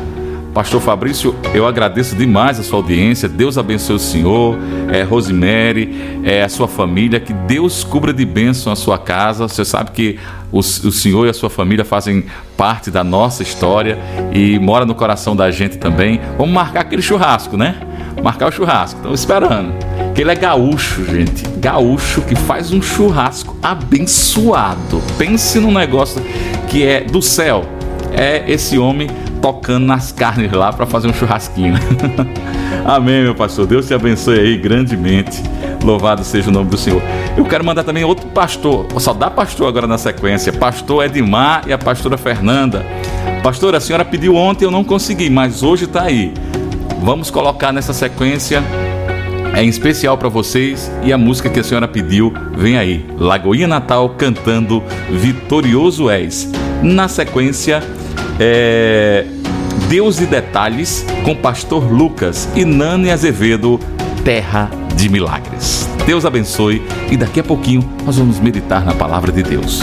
Pastor 0.55 0.79
Fabrício, 0.79 1.35
eu 1.53 1.67
agradeço 1.67 2.15
demais 2.15 2.57
a 2.57 2.63
sua 2.63 2.79
audiência. 2.79 3.27
Deus 3.27 3.57
abençoe 3.57 3.97
o 3.97 3.99
senhor, 3.99 4.57
é, 4.89 5.03
Rosemary, 5.03 6.21
é, 6.23 6.43
a 6.43 6.47
sua 6.47 6.65
família. 6.65 7.19
Que 7.19 7.33
Deus 7.33 7.83
cubra 7.83 8.13
de 8.13 8.25
bênção 8.25 8.71
a 8.71 8.75
sua 8.77 8.97
casa. 8.97 9.49
Você 9.49 9.65
sabe 9.65 9.91
que 9.91 10.17
o, 10.53 10.59
o 10.59 10.63
senhor 10.63 11.25
e 11.25 11.29
a 11.29 11.33
sua 11.33 11.49
família 11.49 11.83
fazem 11.83 12.23
parte 12.55 12.89
da 12.89 13.03
nossa 13.03 13.43
história 13.43 13.99
e 14.31 14.57
mora 14.57 14.85
no 14.85 14.95
coração 14.95 15.35
da 15.35 15.51
gente 15.51 15.77
também. 15.77 16.21
Vamos 16.37 16.53
marcar 16.53 16.79
aquele 16.79 17.01
churrasco, 17.01 17.57
né? 17.57 17.75
Marcar 18.23 18.47
o 18.47 18.51
churrasco. 18.51 18.99
Estamos 18.99 19.19
esperando. 19.19 19.73
Que 20.15 20.21
ele 20.21 20.31
é 20.31 20.35
gaúcho, 20.35 21.03
gente. 21.03 21.43
Gaúcho 21.57 22.21
que 22.21 22.33
faz 22.33 22.71
um 22.71 22.81
churrasco 22.81 23.57
abençoado. 23.61 25.03
Pense 25.17 25.59
num 25.59 25.73
negócio 25.73 26.21
que 26.69 26.81
é 26.81 27.01
do 27.01 27.21
céu. 27.21 27.65
É 28.17 28.49
esse 28.49 28.77
homem 28.77 29.09
tocando 29.45 29.85
nas 29.85 30.11
carnes 30.11 30.51
lá 30.51 30.73
para 30.73 30.87
fazer 30.87 31.07
um 31.07 31.13
churrasquinho. 31.13 31.75
Amém, 32.83 33.21
meu 33.21 33.35
pastor. 33.35 33.67
Deus 33.67 33.85
te 33.85 33.93
abençoe 33.93 34.39
aí 34.39 34.57
grandemente. 34.57 35.39
Louvado 35.83 36.23
seja 36.23 36.49
o 36.49 36.51
nome 36.51 36.67
do 36.67 36.77
Senhor. 36.77 36.99
Eu 37.37 37.45
quero 37.45 37.63
mandar 37.63 37.83
também 37.83 38.03
outro 38.03 38.25
pastor, 38.29 38.87
só 38.97 39.13
dá 39.13 39.29
pastor 39.29 39.67
agora 39.67 39.85
na 39.85 39.99
sequência, 39.99 40.51
pastor 40.51 41.05
Edmar 41.05 41.61
e 41.67 41.73
a 41.73 41.77
pastora 41.77 42.17
Fernanda. 42.17 42.83
Pastor, 43.43 43.75
a 43.75 43.79
senhora 43.79 44.03
pediu 44.03 44.35
ontem, 44.35 44.65
eu 44.65 44.71
não 44.71 44.83
consegui, 44.83 45.29
mas 45.29 45.61
hoje 45.61 45.85
está 45.85 46.01
aí. 46.05 46.33
Vamos 47.03 47.29
colocar 47.29 47.71
nessa 47.71 47.93
sequência 47.93 48.63
é 49.53 49.63
em 49.63 49.69
especial 49.69 50.17
para 50.17 50.27
vocês 50.27 50.91
e 51.03 51.13
a 51.13 51.17
música 51.19 51.51
que 51.51 51.59
a 51.59 51.63
senhora 51.63 51.87
pediu 51.87 52.33
vem 52.57 52.77
aí. 52.77 53.05
Lagoinha 53.17 53.67
Natal 53.67 54.09
cantando 54.17 54.81
Vitorioso 55.09 56.09
És. 56.09 56.51
Na 56.81 57.07
sequência, 57.07 57.81
é, 58.39 59.25
Deus 59.89 60.19
e 60.19 60.25
Detalhes 60.25 61.05
com 61.23 61.35
Pastor 61.35 61.91
Lucas 61.91 62.49
e 62.55 62.65
Nani 62.65 63.11
Azevedo, 63.11 63.79
Terra 64.23 64.69
de 64.95 65.09
Milagres. 65.09 65.87
Deus 66.05 66.25
abençoe 66.25 66.81
e 67.11 67.17
daqui 67.17 67.39
a 67.39 67.43
pouquinho 67.43 67.81
nós 68.05 68.17
vamos 68.17 68.39
meditar 68.39 68.85
na 68.85 68.93
palavra 68.93 69.31
de 69.31 69.41
Deus. 69.43 69.81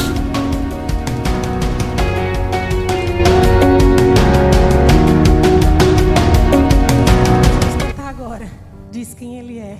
Agora, 8.06 8.48
diz 8.90 9.14
quem 9.14 9.38
ele 9.38 9.58
é: 9.58 9.78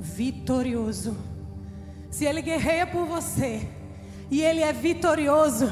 vitorioso. 0.00 1.16
Se 2.10 2.24
ele 2.24 2.42
guerreia 2.42 2.86
por 2.86 3.06
você 3.06 3.62
e 4.30 4.42
ele 4.42 4.60
é 4.60 4.72
vitorioso, 4.72 5.70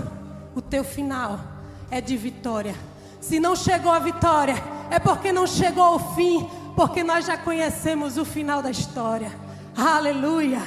o 0.54 0.62
teu 0.62 0.84
final 0.84 1.57
é 1.90 2.00
de 2.00 2.16
vitória. 2.16 2.74
Se 3.20 3.40
não 3.40 3.56
chegou 3.56 3.92
a 3.92 3.98
vitória, 3.98 4.54
é 4.90 4.98
porque 4.98 5.32
não 5.32 5.46
chegou 5.46 5.82
ao 5.82 6.14
fim, 6.14 6.48
porque 6.76 7.02
nós 7.02 7.26
já 7.26 7.36
conhecemos 7.36 8.16
o 8.16 8.24
final 8.24 8.62
da 8.62 8.70
história. 8.70 9.32
Aleluia. 9.76 10.62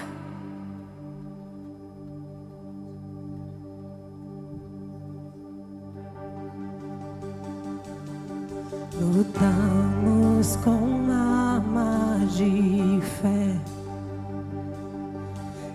Lutamos 9.00 10.56
com 10.58 11.12
armas 11.12 12.36
de 12.36 13.02
fé 13.22 13.60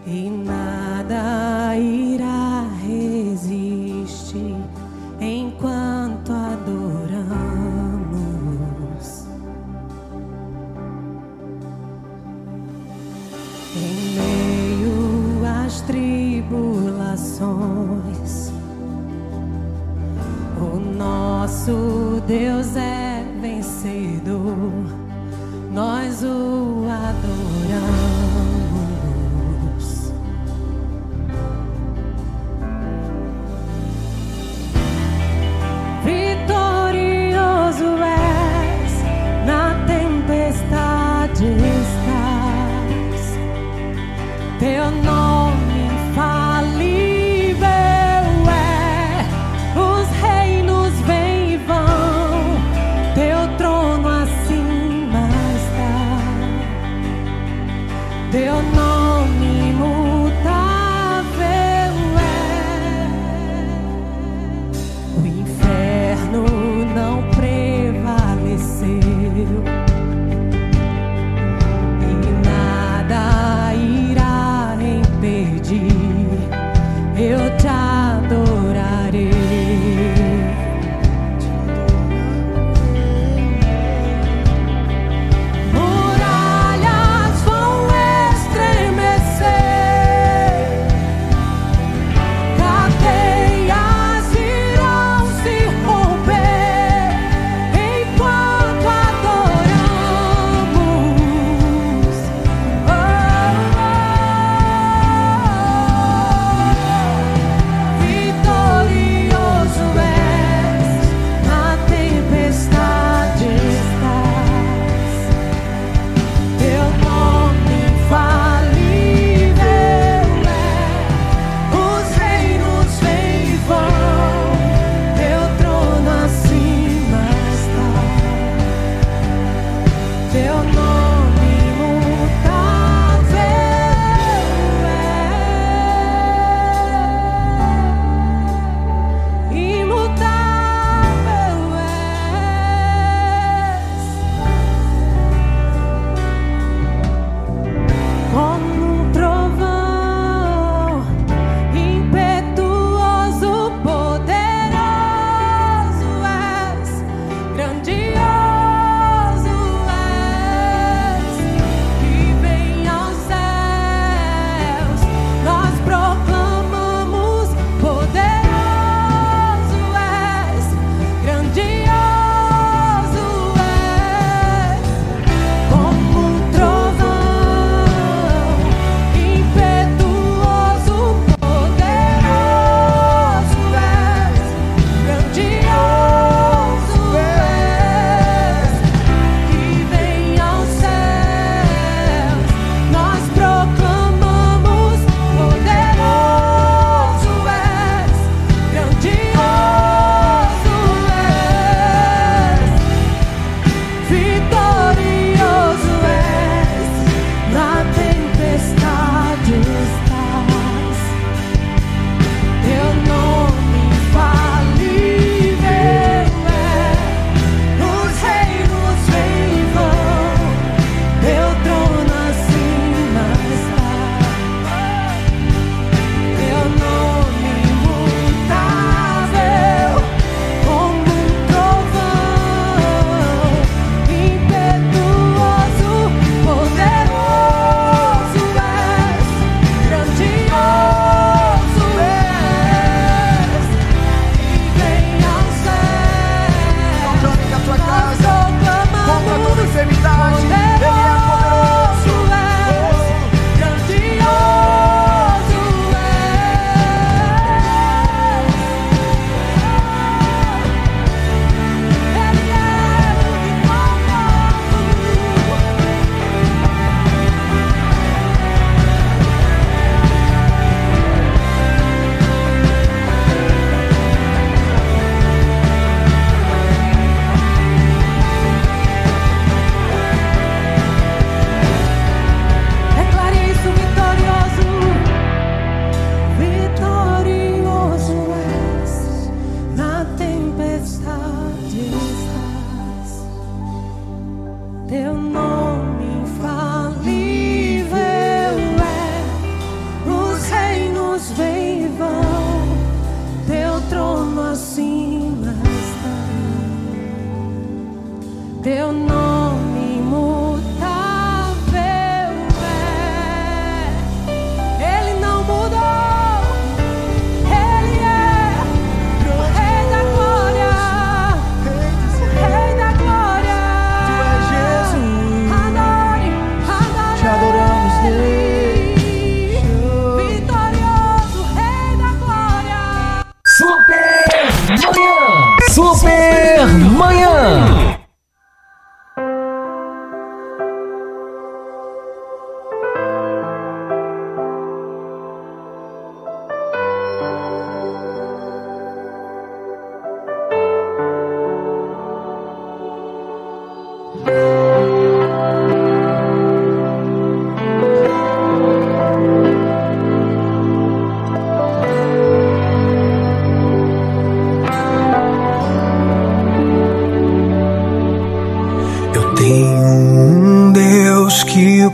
e 0.06 0.30
nada 0.30 1.76
irá 1.76 2.45
tribulações, 17.16 18.52
o 20.60 20.78
nosso 20.78 22.20
Deus 22.26 22.76
é 22.76 23.24
vencedor, 23.40 24.84
nós 25.72 26.22
o 26.22 26.65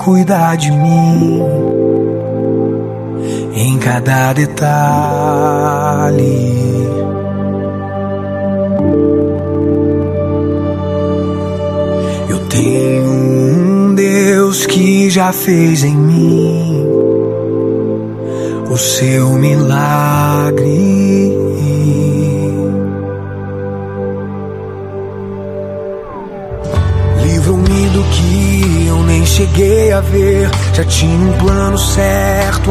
cuidar 0.05 0.57
de 0.57 0.71
mim 0.73 1.41
em 3.55 3.79
cada 3.79 4.33
detalhe. 4.33 4.73
Eu 12.29 12.39
tenho 12.49 13.11
um 13.11 13.95
Deus 13.95 14.67
que 14.67 15.09
já 15.09 15.33
fez 15.33 15.85
em 15.85 16.02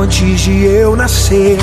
antes 0.02 0.42
de 0.42 0.66
eu 0.66 0.96
nascer. 0.96 1.58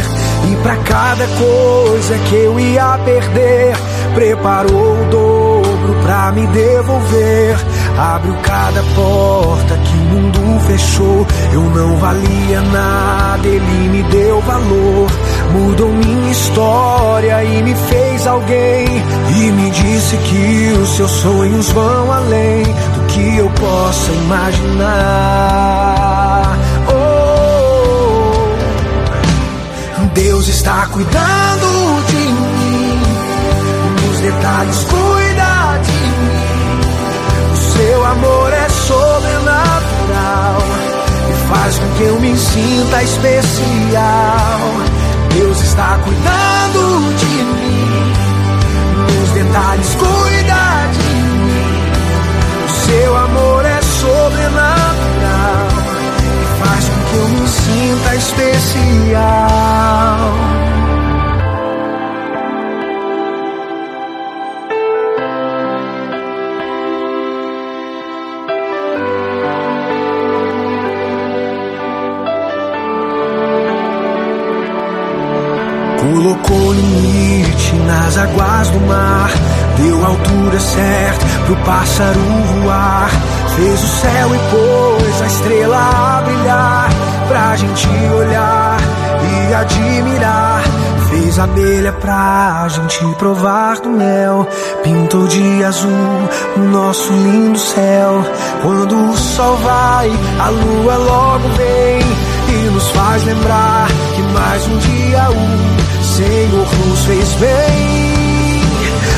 E 0.50 0.56
para 0.62 0.76
cada 0.76 1.26
coisa 1.26 2.16
que 2.18 2.34
eu 2.36 2.58
ia 2.60 2.98
perder, 3.04 3.76
preparou 4.14 5.00
o 5.00 5.04
dobro 5.10 5.94
pra 6.02 6.32
me 6.32 6.46
devolver. 6.46 7.56
Abriu 7.98 8.34
cada 8.42 8.82
porta 8.94 9.76
que 9.76 9.94
o 9.94 10.04
mundo 10.14 10.60
fechou. 10.66 11.26
Eu 11.52 11.62
não 11.62 11.96
valia 11.96 12.60
nada, 12.60 13.46
ele 13.46 13.88
me 13.88 14.02
deu 14.04 14.40
valor. 14.42 15.10
Mudou 15.52 15.88
minha 15.88 16.30
história 16.30 17.42
e 17.44 17.62
me 17.62 17.74
fez 17.74 18.26
alguém. 18.26 18.86
E 19.36 19.50
me 19.50 19.70
disse 19.70 20.16
que 20.16 20.72
os 20.80 20.88
seus 20.90 21.10
sonhos 21.10 21.70
vão 21.72 22.12
além 22.12 22.62
do 22.62 23.06
que 23.08 23.38
eu 23.38 23.50
possa 23.50 24.12
imaginar. 24.12 26.07
Deus 30.18 30.48
está 30.48 30.88
cuidando 30.90 32.02
de 32.08 32.16
mim, 32.16 33.00
nos 34.04 34.18
detalhes 34.18 34.84
cuida 34.84 35.78
de 35.84 35.92
mim. 35.92 37.52
O 37.52 37.56
seu 37.56 38.04
amor 38.04 38.52
é 38.52 38.68
sobrenatural 38.68 40.58
e 41.30 41.48
faz 41.48 41.78
com 41.78 41.88
que 41.96 42.02
eu 42.02 42.18
me 42.18 42.36
sinta 42.36 43.02
especial. 43.04 44.60
Deus 45.34 45.60
está 45.60 46.00
cuidando 46.02 47.14
de 47.16 47.44
mim, 47.44 48.12
nos 49.20 49.30
detalhes 49.30 49.94
cuida 49.94 50.88
de 50.94 51.14
mim. 51.14 51.92
O 52.66 52.86
seu 52.86 53.16
amor 53.16 53.64
é 53.64 53.80
sobrenatural 53.82 54.97
sinta 57.48 58.14
especial. 58.14 59.18
Colocou 76.00 76.72
limite 76.72 77.74
nas 77.86 78.16
águas 78.18 78.70
do 78.70 78.80
mar, 78.80 79.30
deu 79.76 80.04
a 80.04 80.08
altura 80.08 80.60
certa 80.60 81.26
pro 81.44 81.56
pássaro 81.64 82.20
voar. 82.62 83.10
Fez 83.56 83.82
o 83.82 83.86
céu 83.86 84.34
e 84.34 84.38
pôs 84.50 85.22
a 85.22 85.26
estrela 85.26 85.76
a 85.76 86.22
brilhar, 86.22 86.88
pra 87.28 87.54
gente 87.56 87.86
olhar 88.16 88.78
e 89.22 89.54
admirar. 89.54 90.62
Fez 91.10 91.38
abelha 91.38 91.92
pra 91.92 92.66
gente 92.68 93.14
provar 93.16 93.78
do 93.80 93.90
mel. 93.90 94.48
Pintou 94.82 95.26
de 95.26 95.64
azul 95.64 96.28
o 96.56 96.60
nosso 96.60 97.12
lindo 97.12 97.58
céu. 97.58 98.24
Quando 98.62 99.10
o 99.10 99.16
sol 99.16 99.56
vai, 99.58 100.10
a 100.40 100.48
lua 100.48 100.96
logo 100.96 101.48
vem 101.56 102.00
e 102.48 102.70
nos 102.70 102.88
faz 102.90 103.24
lembrar 103.24 103.88
que 104.14 104.22
mais 104.22 104.66
um 104.66 104.78
dia 104.78 105.30
o 105.30 106.04
Senhor 106.04 106.68
nos 106.86 107.04
fez 107.04 107.32
bem. 107.34 108.62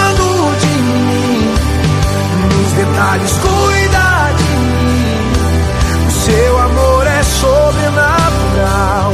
detalhes 2.96 3.32
cuida 3.32 4.32
de 4.38 4.56
mim. 4.56 5.32
O 6.06 6.10
seu 6.24 6.58
amor 6.58 7.06
é 7.06 7.22
sobrenatural 7.22 9.12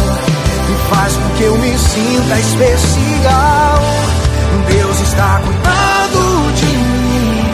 e 0.70 0.95
faz 0.95 1.16
com 1.16 1.28
que 1.30 1.43
eu 1.43 1.59
me 1.59 1.76
sinta 1.78 2.39
especial. 2.39 3.83
Deus 4.68 5.01
está 5.01 5.41
cuidando 5.45 6.55
de 6.55 6.66
mim, 6.66 7.51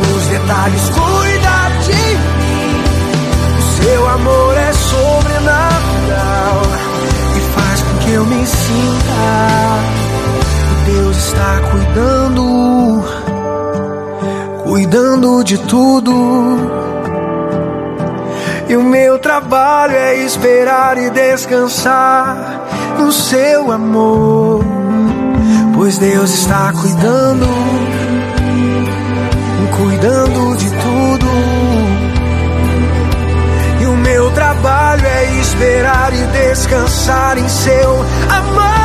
nos 0.00 0.26
detalhes 0.26 0.88
cuida 0.88 1.56
de 1.84 2.02
mim. 2.38 2.82
Seu 3.82 4.08
amor 4.08 4.56
é 4.56 4.72
sobrenatural 4.72 6.62
e 7.36 7.40
faz 7.54 7.82
com 7.82 7.98
que 7.98 8.12
eu 8.12 8.24
me 8.24 8.46
sinta. 8.46 10.06
Deus 10.86 11.16
está 11.16 11.60
cuidando, 11.70 13.04
cuidando 14.76 15.42
de 15.42 15.56
tudo. 15.56 16.12
E 18.68 18.76
o 18.76 18.82
meu 18.82 19.18
trabalho 19.18 19.94
é 19.94 20.16
esperar 20.16 20.98
e 20.98 21.08
descansar 21.08 22.36
no 22.98 23.10
seu 23.10 23.72
amor, 23.72 24.62
pois 25.74 25.96
Deus 25.96 26.28
está 26.30 26.74
cuidando, 26.74 27.46
cuidando 29.78 30.56
de 30.58 30.68
tudo. 30.68 31.26
E 33.80 33.86
o 33.86 33.96
meu 33.96 34.30
trabalho 34.32 35.06
é 35.06 35.40
esperar 35.40 36.12
e 36.12 36.22
descansar 36.38 37.38
em 37.38 37.48
seu 37.48 38.04
amor. 38.28 38.76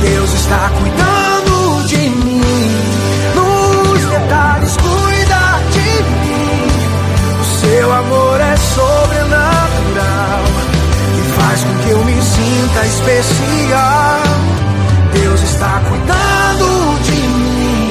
Deus 0.00 0.32
está 0.32 0.70
cuidando 0.70 1.11
seu 7.82 7.92
amor 7.92 8.40
é 8.40 8.56
sobrenatural 8.56 10.44
e 11.18 11.22
faz 11.32 11.64
com 11.64 11.74
que 11.78 11.90
eu 11.90 12.04
me 12.04 12.22
sinta 12.22 12.86
especial. 12.86 14.22
Deus 15.12 15.42
está 15.42 15.82
cuidando 15.88 17.00
de 17.02 17.10
mim, 17.10 17.90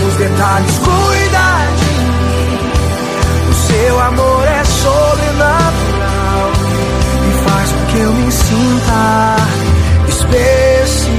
nos 0.00 0.14
detalhes 0.14 0.78
cuida 0.78 1.66
de 1.80 1.90
mim. 2.06 2.70
Seu 3.66 4.00
amor 4.00 4.46
é 4.46 4.64
sobrenatural 4.64 6.52
e 7.26 7.32
faz 7.50 7.72
com 7.72 7.84
que 7.86 7.98
eu 7.98 8.12
me 8.12 8.30
sinta 8.30 9.36
especial. 10.08 11.18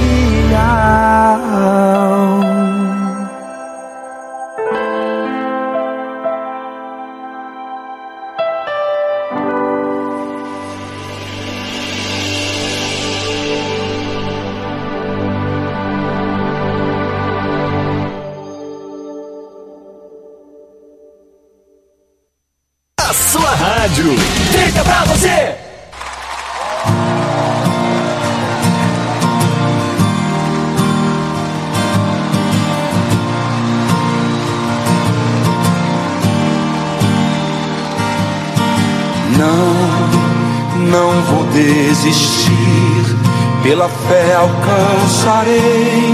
Fé 44.10 44.36
alcançarei 44.36 46.14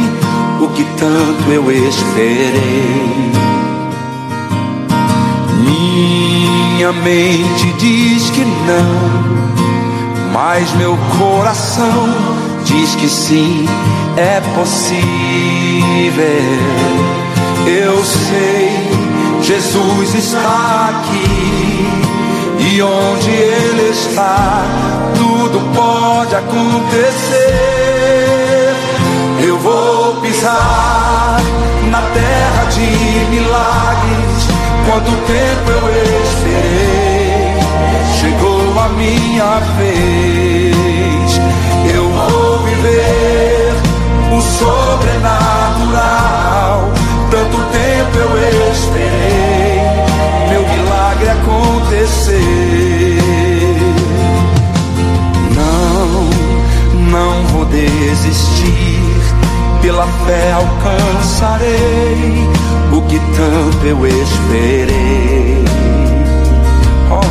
o 0.62 0.68
que 0.70 0.84
tanto 1.00 1.52
eu 1.52 1.72
esperei 1.72 3.46
minha 6.86 6.91
mente 6.91 7.74
diz 7.80 8.30
que 8.30 8.41
não, 8.41 10.32
mas 10.34 10.72
meu 10.74 10.98
coração 11.18 12.14
diz 12.66 12.93
que 12.96 13.08
sim, 13.08 13.66
é 14.18 14.41
possível. 14.56 15.06
Eu 17.66 18.04
sei, 18.04 18.70
Jesus 19.41 20.14
está 20.14 20.89
aqui, 20.89 21.88
e 22.60 22.82
onde 22.82 23.32
Ele 23.32 23.89
está, 23.89 24.64
tudo 25.18 25.62
pode 25.74 26.36
acontecer. 26.36 27.85
Vou 29.66 30.16
pisar 30.22 31.41
na 31.89 32.01
terra 32.01 32.63
de 32.66 32.88
milagres 33.34 34.55
Quanto 34.86 35.11
tempo 35.11 35.72
eu 35.72 35.89
esperei, 36.24 37.57
chegou 38.20 38.80
a 38.80 38.89
minha 38.89 39.59
vez. 39.78 41.41
Eu 41.91 42.07
vou 42.11 42.59
viver 42.59 43.74
o 44.32 44.39
sobrenatural. 44.41 46.13
Tanto 47.32 47.57
tempo 47.57 48.18
eu 48.20 48.38
esperei, 48.72 49.82
meu 50.49 50.61
milagre 50.68 51.30
acontecer. 51.30 52.38
Não, 55.55 56.30
não 57.09 57.43
vou 57.47 57.66
desistir. 57.66 59.14
Pela 59.86 60.08
fé 60.26 60.52
alcançarei 60.52 61.70
o 62.92 63.02
que 63.04 63.20
tanto 63.20 63.86
eu 63.86 64.08
esperei. 64.08 65.64
Oh, 67.12 67.22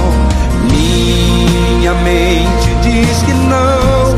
minha 0.70 1.92
mente 1.94 2.68
diz 2.80 3.22
que 3.24 3.32
não, 3.32 4.14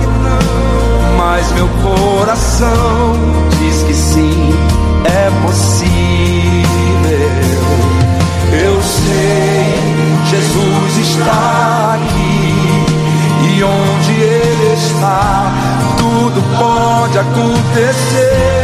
mas 1.16 1.50
meu 1.52 1.66
coração 1.82 3.16
diz 3.58 3.82
que 3.84 3.94
sim, 3.94 4.54
é 5.06 5.30
possível. 5.46 6.66
Eu 8.52 8.82
sei, 8.82 9.76
Jesus 10.26 11.08
está 11.08 11.94
aqui 11.94 12.54
e 13.56 13.62
onde 13.62 14.12
Ele 14.12 14.74
está, 14.74 15.75
tudo 16.36 16.58
pode 16.58 17.18
acontecer 17.18 18.56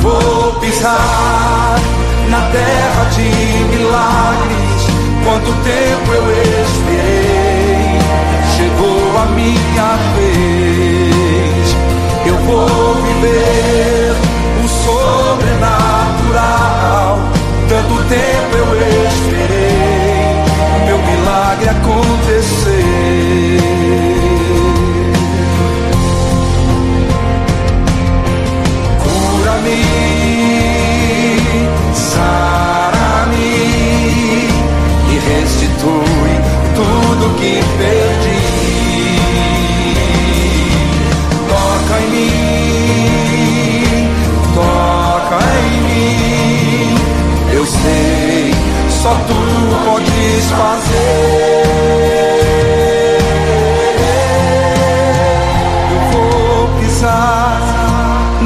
vou 0.00 0.54
pisar 0.60 1.78
na 2.28 2.40
terra 2.50 3.04
de 3.10 3.24
milagres. 3.64 4.86
Quanto 5.24 5.52
tempo 5.62 6.12
eu 6.12 6.30
esperei, 6.62 7.98
chegou 8.56 9.18
a 9.18 9.26
minha 9.26 9.96
vez. 10.16 11.76
Eu 12.26 12.36
vou 12.46 12.94
viver 12.94 14.12
o 14.64 14.68
sobrenatural. 14.84 17.18
Tanto 17.68 17.94
tempo 18.08 18.52
eu 18.56 18.68
esperei, 19.06 20.42
meu 20.86 20.98
milagre 20.98 21.68
acontecer. 21.68 23.89
Só 49.02 49.14
tu 49.14 49.34
podes 49.84 50.50
fazer. 50.50 51.39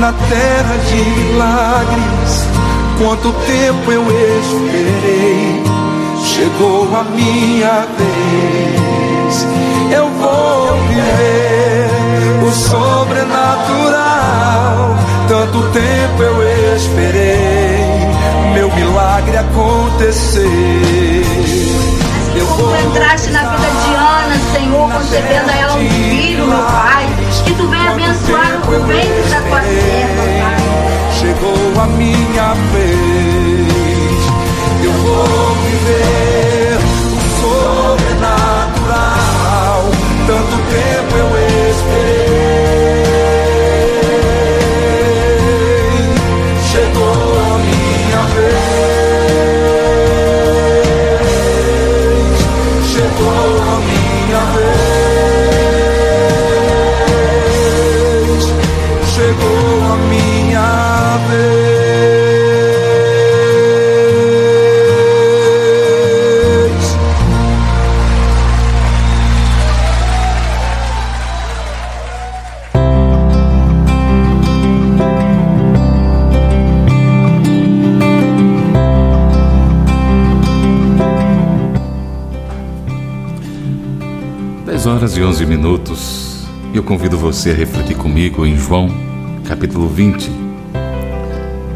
Na 0.05 0.13
terra 0.13 0.77
de 0.87 0.97
milagres. 0.97 2.47
Quanto 2.99 3.33
tempo 3.33 3.91
eu 3.91 4.03
esperei 4.39 5.65
chegou 6.23 6.95
a 6.95 7.05
minha 7.05 7.87
vez. 7.97 9.47
Eu 9.91 10.11
vou 10.11 10.77
viver 10.89 11.89
o 12.47 12.53
sobrenatural. 12.53 13.95
Tanto 15.27 15.63
tempo 15.73 16.23
eu 16.23 16.77
esperei 16.77 17.79
meu 18.53 18.71
milagre 18.75 19.39
acontecer. 19.39 20.45
Eu 22.37 22.47
vou 22.47 22.77
entraste 22.77 23.31
na 23.31 23.41
vida 23.41 23.71
de 23.71 23.95
Ana, 23.95 24.37
Senhor, 24.53 24.93
concebendo 24.93 25.51
a 25.51 25.57
ela 25.57 25.75
um 25.77 25.89
filho, 25.89 26.47
meu 26.47 26.59
Pai. 26.59 27.14
Abençoar 28.25 28.57
o 28.69 28.87
ventre 28.87 29.31
da 29.31 29.41
tua 29.43 29.61
serva, 29.61 30.23
Pai. 30.41 31.13
Chegou 31.13 31.83
a 31.83 31.87
minha 31.89 32.55
vez. 32.73 34.25
Eu 34.83 34.93
vou 34.93 35.55
viver 35.57 36.24
eu 86.75 86.83
convido 86.83 87.17
você 87.17 87.53
a 87.53 87.55
refletir 87.55 87.97
comigo 87.97 88.45
em 88.45 88.57
João, 88.57 88.91
capítulo 89.45 89.89
20, 89.89 90.29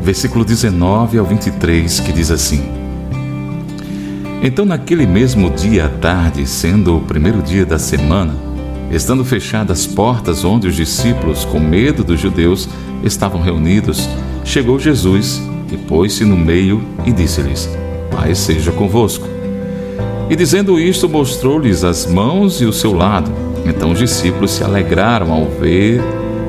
versículo 0.03 0.45
19 0.45 1.19
ao 1.19 1.25
23, 1.25 2.01
que 2.01 2.13
diz 2.13 2.33
assim: 2.33 2.69
Então, 4.43 4.65
naquele 4.65 5.07
mesmo 5.07 5.51
dia 5.51 5.87
à 5.87 5.89
tarde, 5.89 6.45
sendo 6.49 6.97
o 6.97 7.01
primeiro 7.01 7.41
dia 7.41 7.65
da 7.65 7.79
semana, 7.79 8.35
estando 8.91 9.25
fechadas 9.25 9.79
as 9.79 9.87
portas 9.87 10.45
onde 10.45 10.67
os 10.67 10.75
discípulos, 10.75 11.45
com 11.45 11.61
medo 11.61 12.03
dos 12.03 12.19
judeus, 12.19 12.69
estavam 13.05 13.41
reunidos, 13.41 14.09
chegou 14.45 14.81
Jesus 14.81 15.41
e 15.71 15.77
pôs-se 15.77 16.25
no 16.25 16.37
meio 16.37 16.83
e 17.07 17.13
disse-lhes: 17.13 17.71
Pai 18.11 18.35
seja 18.35 18.73
convosco. 18.73 19.29
E 20.29 20.35
dizendo 20.35 20.79
isto, 20.79 21.09
mostrou-lhes 21.09 21.85
as 21.85 22.05
mãos 22.05 22.61
e 22.61 22.65
o 22.65 22.73
seu 22.73 22.93
lado. 22.93 23.48
Então 23.69 23.93
os 23.93 23.99
discípulos 23.99 24.51
se 24.53 24.65
alegraram 24.65 25.33
ao 25.33 25.45
ver, 25.45 26.01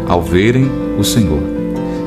ao 0.07 0.21
verem 0.21 0.69
o 0.97 1.03
Senhor. 1.03 1.41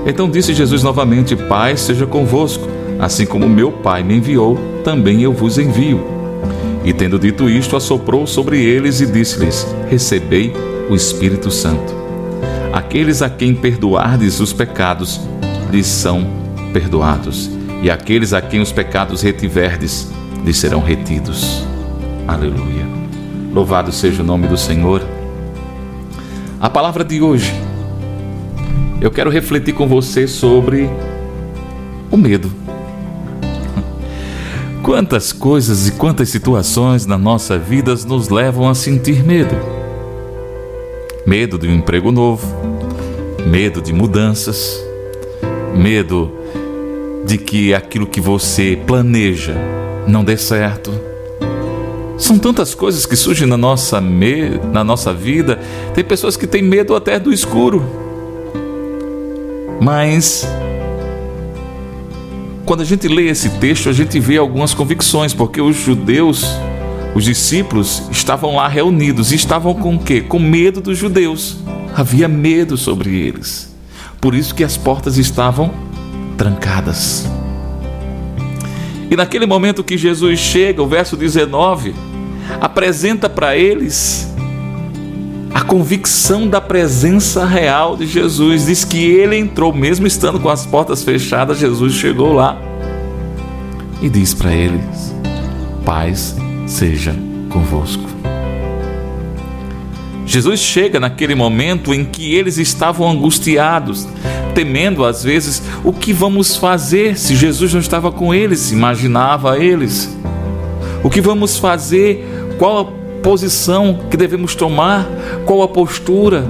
Então 0.06 0.28
disse 0.28 0.54
Jesus 0.54 0.82
novamente: 0.82 1.36
Pai 1.36 1.76
seja 1.76 2.06
convosco. 2.06 2.66
Assim 2.98 3.26
como 3.26 3.48
meu 3.48 3.72
Pai 3.72 4.02
me 4.02 4.16
enviou, 4.16 4.58
também 4.84 5.22
eu 5.22 5.32
vos 5.32 5.58
envio. 5.58 6.00
E 6.84 6.92
tendo 6.92 7.18
dito 7.18 7.48
isto, 7.48 7.76
assoprou 7.76 8.26
sobre 8.26 8.62
eles 8.62 9.00
e 9.00 9.06
disse-lhes: 9.06 9.66
Recebei 9.88 10.52
o 10.88 10.94
Espírito 10.94 11.50
Santo. 11.50 12.02
Aqueles 12.72 13.22
a 13.22 13.28
quem 13.28 13.54
perdoardes 13.54 14.40
os 14.40 14.52
pecados, 14.52 15.20
lhes 15.70 15.86
são 15.86 16.26
perdoados, 16.72 17.50
e 17.82 17.90
aqueles 17.90 18.32
a 18.32 18.40
quem 18.40 18.60
os 18.60 18.72
pecados 18.72 19.22
retiverdes, 19.22 20.10
lhes 20.44 20.56
serão 20.56 20.80
retidos. 20.80 21.64
Aleluia. 22.26 22.81
Louvado 23.54 23.92
seja 23.92 24.22
o 24.22 24.24
nome 24.24 24.46
do 24.46 24.56
Senhor. 24.56 25.02
A 26.58 26.70
palavra 26.70 27.04
de 27.04 27.20
hoje, 27.20 27.52
eu 28.98 29.10
quero 29.10 29.28
refletir 29.28 29.74
com 29.74 29.86
você 29.86 30.26
sobre 30.26 30.88
o 32.10 32.16
medo. 32.16 32.50
Quantas 34.82 35.34
coisas 35.34 35.86
e 35.86 35.92
quantas 35.92 36.30
situações 36.30 37.04
na 37.04 37.18
nossa 37.18 37.58
vida 37.58 37.94
nos 38.06 38.30
levam 38.30 38.70
a 38.70 38.74
sentir 38.74 39.22
medo? 39.22 39.54
Medo 41.26 41.58
de 41.58 41.68
um 41.68 41.74
emprego 41.74 42.10
novo, 42.10 42.46
medo 43.46 43.82
de 43.82 43.92
mudanças, 43.92 44.82
medo 45.76 46.32
de 47.26 47.36
que 47.36 47.74
aquilo 47.74 48.06
que 48.06 48.20
você 48.20 48.80
planeja 48.86 49.54
não 50.08 50.24
dê 50.24 50.38
certo. 50.38 51.11
São 52.22 52.38
tantas 52.38 52.72
coisas 52.72 53.04
que 53.04 53.16
surgem 53.16 53.48
na 53.48 53.56
nossa, 53.56 54.00
me... 54.00 54.50
na 54.72 54.84
nossa 54.84 55.12
vida. 55.12 55.58
Tem 55.92 56.04
pessoas 56.04 56.36
que 56.36 56.46
têm 56.46 56.62
medo 56.62 56.94
até 56.94 57.18
do 57.18 57.32
escuro. 57.32 57.84
Mas 59.80 60.46
quando 62.64 62.82
a 62.82 62.84
gente 62.84 63.08
lê 63.08 63.26
esse 63.26 63.50
texto, 63.58 63.88
a 63.88 63.92
gente 63.92 64.20
vê 64.20 64.36
algumas 64.36 64.72
convicções, 64.72 65.34
porque 65.34 65.60
os 65.60 65.74
judeus, 65.74 66.46
os 67.12 67.24
discípulos, 67.24 68.04
estavam 68.12 68.54
lá 68.54 68.68
reunidos 68.68 69.32
e 69.32 69.34
estavam 69.34 69.74
com 69.74 69.96
o 69.96 69.98
quê? 69.98 70.20
Com 70.20 70.38
medo 70.38 70.80
dos 70.80 70.96
judeus. 70.96 71.56
Havia 71.92 72.28
medo 72.28 72.76
sobre 72.76 73.16
eles. 73.16 73.74
Por 74.20 74.32
isso 74.32 74.54
que 74.54 74.62
as 74.62 74.76
portas 74.76 75.18
estavam 75.18 75.74
trancadas. 76.38 77.26
E 79.10 79.16
naquele 79.16 79.44
momento 79.44 79.82
que 79.82 79.98
Jesus 79.98 80.38
chega, 80.38 80.80
o 80.80 80.86
verso 80.86 81.16
19, 81.16 82.11
apresenta 82.60 83.28
para 83.28 83.56
eles 83.56 84.32
a 85.54 85.60
convicção 85.62 86.48
da 86.48 86.60
presença 86.60 87.44
real 87.44 87.96
de 87.96 88.06
Jesus. 88.06 88.66
Diz 88.66 88.84
que 88.84 89.04
ele 89.04 89.36
entrou, 89.36 89.72
mesmo 89.72 90.06
estando 90.06 90.40
com 90.40 90.48
as 90.48 90.64
portas 90.64 91.02
fechadas, 91.02 91.58
Jesus 91.58 91.94
chegou 91.94 92.32
lá 92.32 92.60
e 94.00 94.08
diz 94.08 94.34
para 94.34 94.52
eles: 94.52 95.14
Paz 95.84 96.36
seja 96.66 97.14
convosco. 97.48 98.12
Jesus 100.24 100.60
chega 100.60 100.98
naquele 100.98 101.34
momento 101.34 101.92
em 101.92 102.04
que 102.04 102.34
eles 102.34 102.56
estavam 102.56 103.10
angustiados, 103.10 104.08
temendo 104.54 105.04
às 105.04 105.22
vezes 105.22 105.62
o 105.84 105.92
que 105.92 106.12
vamos 106.12 106.56
fazer 106.56 107.18
se 107.18 107.36
Jesus 107.36 107.74
não 107.74 107.80
estava 107.80 108.10
com 108.10 108.32
eles, 108.32 108.72
imaginava 108.72 109.58
eles. 109.58 110.16
O 111.04 111.10
que 111.10 111.20
vamos 111.20 111.58
fazer? 111.58 112.24
Qual 112.58 112.80
a 112.80 112.84
posição 113.22 114.00
que 114.10 114.16
devemos 114.16 114.54
tomar? 114.54 115.08
Qual 115.46 115.62
a 115.62 115.68
postura? 115.68 116.44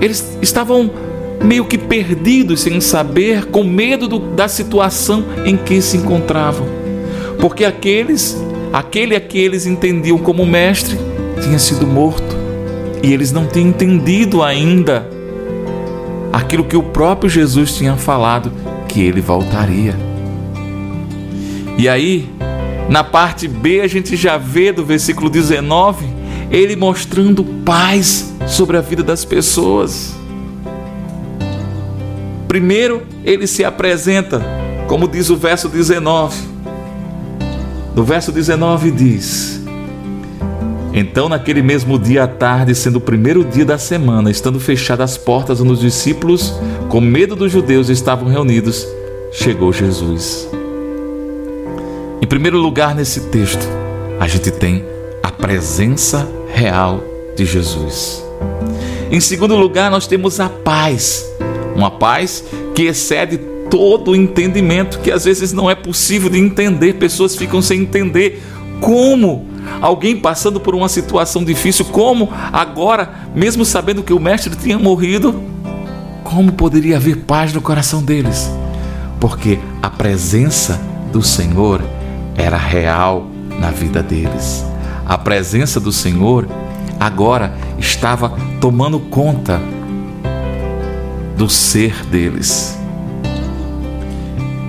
Eles 0.00 0.38
estavam 0.40 0.90
meio 1.42 1.64
que 1.64 1.78
perdidos, 1.78 2.60
sem 2.60 2.80
saber, 2.80 3.46
com 3.46 3.64
medo 3.64 4.08
do, 4.08 4.18
da 4.18 4.48
situação 4.48 5.24
em 5.44 5.56
que 5.56 5.80
se 5.80 5.96
encontravam. 5.96 6.66
Porque 7.40 7.64
aqueles, 7.64 8.36
aquele 8.72 9.14
a 9.14 9.20
que 9.20 9.38
eles 9.38 9.66
entendiam 9.66 10.18
como 10.18 10.44
mestre, 10.44 10.98
tinha 11.42 11.58
sido 11.58 11.86
morto. 11.86 12.36
E 13.02 13.12
eles 13.12 13.30
não 13.30 13.46
tinham 13.46 13.68
entendido 13.68 14.42
ainda 14.42 15.08
aquilo 16.32 16.64
que 16.64 16.76
o 16.76 16.82
próprio 16.82 17.30
Jesus 17.30 17.76
tinha 17.76 17.96
falado, 17.96 18.52
que 18.88 19.00
ele 19.00 19.20
voltaria. 19.20 19.94
E 21.76 21.88
aí, 21.88 22.28
na 22.88 23.04
parte 23.04 23.46
B, 23.46 23.80
a 23.80 23.86
gente 23.86 24.16
já 24.16 24.38
vê 24.38 24.72
do 24.72 24.84
versículo 24.84 25.28
19, 25.28 26.06
ele 26.50 26.74
mostrando 26.74 27.44
paz 27.44 28.32
sobre 28.46 28.78
a 28.78 28.80
vida 28.80 29.02
das 29.02 29.24
pessoas. 29.24 30.16
Primeiro, 32.48 33.02
ele 33.22 33.46
se 33.46 33.62
apresenta, 33.62 34.42
como 34.86 35.06
diz 35.06 35.28
o 35.28 35.36
verso 35.36 35.68
19. 35.68 36.34
No 37.94 38.02
verso 38.02 38.32
19 38.32 38.90
diz: 38.90 39.60
Então, 40.94 41.28
naquele 41.28 41.60
mesmo 41.60 41.98
dia 41.98 42.24
à 42.24 42.28
tarde, 42.28 42.74
sendo 42.74 42.96
o 42.96 43.02
primeiro 43.02 43.44
dia 43.44 43.66
da 43.66 43.76
semana, 43.76 44.30
estando 44.30 44.58
fechadas 44.58 45.10
as 45.10 45.18
portas 45.18 45.60
onde 45.60 45.72
os 45.72 45.80
discípulos, 45.80 46.54
com 46.88 47.02
medo 47.02 47.36
dos 47.36 47.52
judeus, 47.52 47.90
estavam 47.90 48.28
reunidos, 48.28 48.86
chegou 49.30 49.74
Jesus. 49.74 50.48
Em 52.20 52.26
primeiro 52.26 52.58
lugar, 52.58 52.94
nesse 52.94 53.20
texto, 53.28 53.64
a 54.18 54.26
gente 54.26 54.50
tem 54.50 54.84
a 55.22 55.30
presença 55.30 56.28
real 56.52 57.00
de 57.36 57.44
Jesus. 57.44 58.24
Em 59.10 59.20
segundo 59.20 59.54
lugar, 59.54 59.90
nós 59.90 60.06
temos 60.06 60.40
a 60.40 60.48
paz, 60.48 61.24
uma 61.76 61.90
paz 61.90 62.44
que 62.74 62.82
excede 62.82 63.38
todo 63.70 64.10
o 64.10 64.16
entendimento, 64.16 64.98
que 64.98 65.12
às 65.12 65.24
vezes 65.24 65.52
não 65.52 65.70
é 65.70 65.74
possível 65.76 66.28
de 66.28 66.38
entender, 66.38 66.94
pessoas 66.94 67.36
ficam 67.36 67.62
sem 67.62 67.82
entender 67.82 68.42
como 68.80 69.46
alguém 69.80 70.16
passando 70.16 70.58
por 70.58 70.74
uma 70.74 70.88
situação 70.88 71.44
difícil, 71.44 71.84
como 71.84 72.30
agora, 72.52 73.28
mesmo 73.34 73.64
sabendo 73.64 74.02
que 74.02 74.12
o 74.12 74.20
mestre 74.20 74.56
tinha 74.56 74.78
morrido, 74.78 75.40
como 76.24 76.52
poderia 76.52 76.96
haver 76.96 77.18
paz 77.18 77.52
no 77.52 77.60
coração 77.60 78.02
deles? 78.02 78.50
Porque 79.20 79.58
a 79.80 79.88
presença 79.88 80.80
do 81.12 81.22
Senhor 81.22 81.82
era 82.38 82.56
real 82.56 83.26
na 83.58 83.70
vida 83.70 84.02
deles. 84.02 84.64
A 85.04 85.18
presença 85.18 85.80
do 85.80 85.92
Senhor 85.92 86.48
agora 87.00 87.52
estava 87.78 88.32
tomando 88.60 89.00
conta 89.00 89.60
do 91.36 91.48
ser 91.48 92.04
deles. 92.06 92.78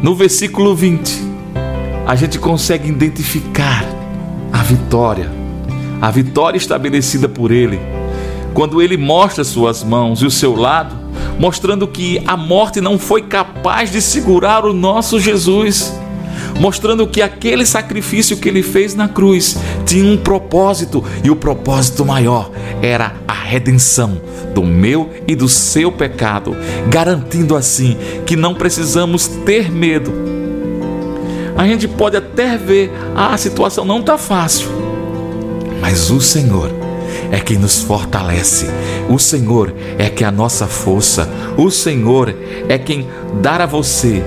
No 0.01 0.15
versículo 0.15 0.75
20, 0.75 1.21
a 2.07 2.15
gente 2.15 2.39
consegue 2.39 2.89
identificar 2.89 3.85
a 4.51 4.63
vitória, 4.63 5.29
a 6.01 6.09
vitória 6.09 6.57
estabelecida 6.57 7.29
por 7.29 7.51
Ele, 7.51 7.79
quando 8.53 8.81
Ele 8.81 8.97
mostra 8.97 9.43
suas 9.43 9.83
mãos 9.83 10.21
e 10.21 10.25
o 10.25 10.31
seu 10.31 10.55
lado, 10.55 10.95
mostrando 11.37 11.87
que 11.87 12.23
a 12.25 12.35
morte 12.35 12.81
não 12.81 12.97
foi 12.97 13.23
capaz 13.23 13.91
de 13.91 14.01
segurar 14.01 14.65
o 14.65 14.73
nosso 14.73 15.19
Jesus 15.19 15.98
mostrando 16.59 17.07
que 17.07 17.21
aquele 17.21 17.65
sacrifício 17.65 18.37
que 18.37 18.49
ele 18.49 18.61
fez 18.61 18.93
na 18.93 19.07
cruz 19.07 19.57
tinha 19.85 20.11
um 20.11 20.17
propósito 20.17 21.03
e 21.23 21.31
o 21.31 21.35
propósito 21.35 22.05
maior 22.05 22.51
era 22.81 23.15
a 23.27 23.33
redenção 23.33 24.21
do 24.53 24.61
meu 24.61 25.09
e 25.27 25.35
do 25.35 25.47
seu 25.47 25.91
pecado, 25.91 26.55
garantindo 26.89 27.55
assim 27.55 27.97
que 28.25 28.35
não 28.35 28.53
precisamos 28.53 29.27
ter 29.27 29.71
medo. 29.71 30.11
A 31.55 31.65
gente 31.65 31.87
pode 31.87 32.17
até 32.17 32.57
ver, 32.57 32.91
ah, 33.15 33.33
a 33.33 33.37
situação 33.37 33.85
não 33.85 33.99
está 33.99 34.17
fácil, 34.17 34.69
mas 35.81 36.11
o 36.11 36.21
Senhor 36.21 36.71
é 37.31 37.39
quem 37.39 37.57
nos 37.57 37.81
fortalece. 37.81 38.67
O 39.09 39.17
Senhor 39.17 39.73
é 39.97 40.09
que 40.09 40.23
é 40.23 40.27
a 40.27 40.31
nossa 40.31 40.67
força. 40.67 41.29
O 41.57 41.69
Senhor 41.69 42.33
é 42.67 42.77
quem 42.77 43.07
dá 43.41 43.63
a 43.63 43.65
você 43.65 44.23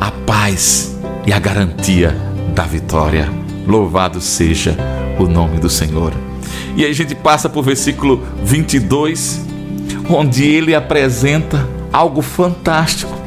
a 0.00 0.10
paz 0.10 0.91
e 1.26 1.32
a 1.32 1.38
garantia 1.38 2.16
da 2.54 2.64
vitória. 2.64 3.28
Louvado 3.66 4.20
seja 4.20 4.76
o 5.18 5.24
nome 5.24 5.58
do 5.58 5.70
Senhor. 5.70 6.12
E 6.76 6.84
aí 6.84 6.90
a 6.90 6.94
gente 6.94 7.14
passa 7.14 7.48
para 7.48 7.60
o 7.60 7.62
versículo 7.62 8.22
22, 8.42 9.44
onde 10.10 10.44
ele 10.44 10.74
apresenta 10.74 11.68
algo 11.92 12.22
fantástico. 12.22 13.20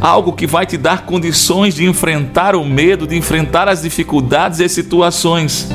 algo 0.00 0.34
que 0.34 0.46
vai 0.46 0.66
te 0.66 0.76
dar 0.76 1.06
condições 1.06 1.74
de 1.74 1.86
enfrentar 1.86 2.54
o 2.54 2.62
medo, 2.62 3.06
de 3.06 3.16
enfrentar 3.16 3.68
as 3.68 3.82
dificuldades 3.82 4.60
e 4.60 4.64
as 4.64 4.72
situações. 4.72 5.66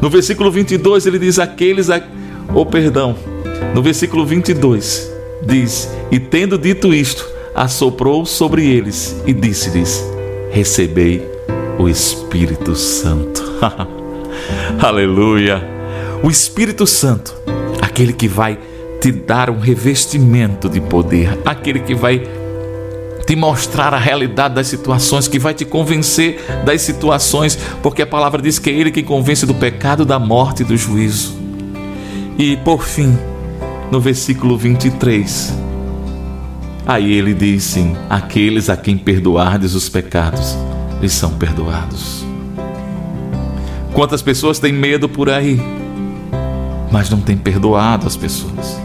No 0.00 0.08
versículo 0.08 0.52
22 0.52 1.06
ele 1.06 1.18
diz: 1.18 1.40
Aqueles, 1.40 1.90
a... 1.90 2.00
ou 2.54 2.62
oh, 2.62 2.66
perdão, 2.66 3.16
no 3.74 3.82
versículo 3.82 4.24
22 4.24 5.10
diz: 5.44 5.90
E 6.12 6.20
tendo 6.20 6.56
dito 6.56 6.94
isto, 6.94 7.28
assoprou 7.54 8.24
sobre 8.24 8.64
eles 8.64 9.20
e 9.26 9.32
disse-lhes: 9.32 10.11
Recebei 10.52 11.26
o 11.78 11.88
Espírito 11.88 12.76
Santo. 12.76 13.42
Aleluia! 14.78 15.66
O 16.22 16.30
Espírito 16.30 16.86
Santo, 16.86 17.34
aquele 17.80 18.12
que 18.12 18.28
vai 18.28 18.58
te 19.00 19.10
dar 19.10 19.48
um 19.48 19.58
revestimento 19.58 20.68
de 20.68 20.78
poder, 20.78 21.38
aquele 21.46 21.80
que 21.80 21.94
vai 21.94 22.22
te 23.26 23.34
mostrar 23.34 23.94
a 23.94 23.98
realidade 23.98 24.54
das 24.54 24.66
situações, 24.66 25.26
que 25.26 25.38
vai 25.38 25.54
te 25.54 25.64
convencer 25.64 26.44
das 26.66 26.82
situações, 26.82 27.58
porque 27.82 28.02
a 28.02 28.06
palavra 28.06 28.42
diz 28.42 28.58
que 28.58 28.68
é 28.68 28.74
Ele 28.74 28.90
quem 28.90 29.02
convence 29.02 29.46
do 29.46 29.54
pecado, 29.54 30.04
da 30.04 30.18
morte 30.18 30.60
e 30.60 30.66
do 30.66 30.76
juízo. 30.76 31.34
E 32.38 32.58
por 32.58 32.84
fim, 32.84 33.16
no 33.90 34.00
versículo 34.00 34.58
23, 34.58 35.71
aí 36.86 37.12
ele 37.12 37.34
diz 37.34 37.64
sim: 37.64 37.96
aqueles 38.08 38.68
a 38.68 38.76
quem 38.76 38.96
perdoardes 38.96 39.74
os 39.74 39.88
pecados, 39.88 40.56
lhes 41.00 41.12
são 41.12 41.32
perdoados. 41.32 42.24
Quantas 43.92 44.22
pessoas 44.22 44.58
têm 44.58 44.72
medo 44.72 45.08
por 45.08 45.28
aí, 45.28 45.60
mas 46.90 47.10
não 47.10 47.20
têm 47.20 47.36
perdoado 47.36 48.06
as 48.06 48.16
pessoas. 48.16 48.80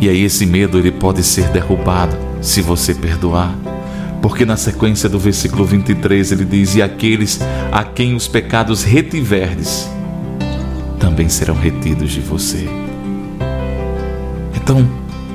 E 0.00 0.08
aí 0.08 0.22
esse 0.24 0.46
medo 0.46 0.78
ele 0.78 0.90
pode 0.90 1.22
ser 1.22 1.48
derrubado 1.48 2.16
se 2.40 2.62
você 2.62 2.94
perdoar. 2.94 3.54
Porque 4.22 4.44
na 4.44 4.56
sequência 4.56 5.08
do 5.08 5.18
versículo 5.18 5.64
23 5.64 6.32
ele 6.32 6.44
diz: 6.44 6.74
E 6.74 6.82
aqueles 6.82 7.40
a 7.72 7.84
quem 7.84 8.14
os 8.14 8.28
pecados 8.28 8.82
retiverdes, 8.82 9.88
também 10.98 11.28
serão 11.28 11.54
retidos 11.54 12.12
de 12.12 12.20
você. 12.20 12.68
Então, 14.54 14.86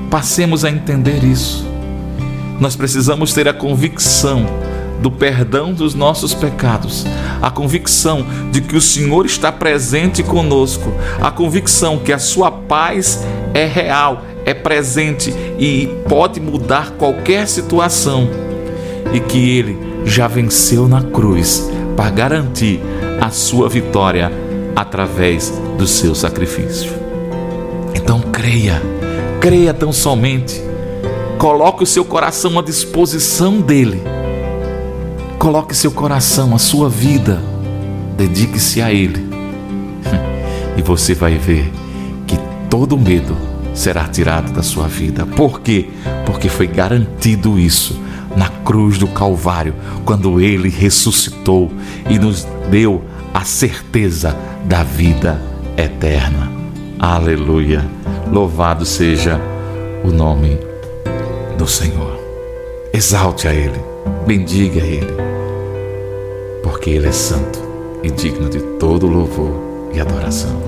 passemos 0.10 0.64
a 0.64 0.70
entender 0.70 1.24
isso. 1.24 1.66
Nós 2.60 2.76
precisamos 2.76 3.34
ter 3.34 3.48
a 3.48 3.54
convicção 3.54 4.46
do 5.02 5.12
perdão 5.12 5.74
dos 5.74 5.94
nossos 5.94 6.34
pecados, 6.34 7.06
a 7.42 7.52
convicção 7.52 8.26
de 8.52 8.62
que 8.62 8.76
o 8.76 8.82
Senhor 8.82 9.26
está 9.26 9.52
presente 9.52 10.24
conosco, 10.24 10.92
a 11.22 11.30
convicção 11.30 12.00
que 12.00 12.14
a 12.14 12.18
sua 12.18 12.50
paz 12.50 13.26
é 13.54 13.66
real, 13.66 14.24
é 14.46 14.54
presente 14.54 15.34
e 15.60 15.88
pode 16.08 16.40
mudar 16.40 16.92
qualquer 16.92 17.48
situação 17.48 18.30
e 19.14 19.20
que 19.20 19.58
ele 19.58 19.78
já 20.06 20.28
venceu 20.28 20.88
na 20.88 21.02
cruz 21.02 21.70
para 21.96 22.10
garantir 22.10 22.80
a 23.20 23.30
sua 23.30 23.68
vitória 23.70 24.32
através 24.76 25.54
do 25.78 25.88
seu 25.88 26.14
sacrifício. 26.14 26.92
Então 27.94 28.20
creia, 28.20 28.82
creia 29.46 29.76
tão 29.76 29.94
somente. 29.94 30.60
Coloque 31.38 31.84
o 31.84 31.86
seu 31.86 32.04
coração 32.04 32.58
à 32.58 32.64
disposição 32.64 33.62
dele. 33.62 34.02
Coloque 35.38 35.78
seu 35.78 35.92
coração, 35.92 36.56
a 36.56 36.58
sua 36.58 36.90
vida, 36.90 37.40
dedique-se 38.18 38.82
a 38.82 38.92
ele. 38.92 39.24
E 40.76 40.82
você 40.82 41.14
vai 41.14 41.38
ver 41.38 41.72
que 42.26 42.38
todo 42.72 42.98
medo 42.98 43.38
será 43.74 44.06
tirado 44.08 44.52
da 44.52 44.64
sua 44.64 44.88
vida. 44.88 45.28
Por 45.28 45.62
quê? 45.62 45.90
Porque 46.26 46.50
foi 46.50 46.66
garantido 46.66 47.60
isso 47.60 48.02
na 48.36 48.50
cruz 48.50 48.98
do 48.98 49.08
Calvário, 49.08 49.76
quando 50.04 50.42
ele 50.42 50.70
ressuscitou 50.70 51.72
e 52.10 52.18
nos 52.18 52.48
deu 52.70 53.04
a 53.32 53.46
certeza 53.46 54.36
da 54.66 54.84
vida 54.84 55.40
eterna. 55.78 56.52
Aleluia! 57.00 58.05
Louvado 58.32 58.86
seja 58.86 59.40
o 60.04 60.12
nome 60.12 60.60
do 61.58 61.68
Senhor. 61.68 62.20
Exalte 62.94 63.48
a 63.48 63.54
Ele, 63.54 63.80
bendiga 64.26 64.82
a 64.82 64.86
Ele, 64.86 65.14
porque 66.64 66.90
Ele 66.90 67.08
é 67.08 67.12
santo 67.12 67.60
e 68.04 68.10
digno 68.10 68.50
de 68.50 68.60
todo 68.80 69.08
louvor 69.08 69.52
e 69.94 70.00
adoração. 70.00 70.62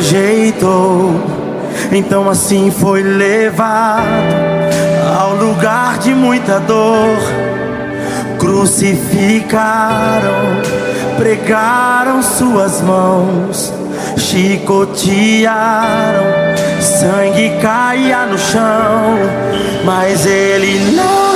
Rejeitou. 0.00 1.12
Então 1.92 2.28
assim 2.28 2.70
foi 2.70 3.02
levado 3.02 4.06
ao 5.18 5.34
lugar 5.36 5.98
de 5.98 6.14
muita 6.14 6.58
dor. 6.60 7.18
Crucificaram, 8.38 9.60
pregaram 11.18 12.22
suas 12.22 12.80
mãos, 12.80 13.74
chicotearam, 14.16 15.52
sangue 16.80 17.58
caía 17.60 18.24
no 18.24 18.38
chão, 18.38 19.18
mas 19.84 20.24
ele 20.24 20.92
não 20.96 21.29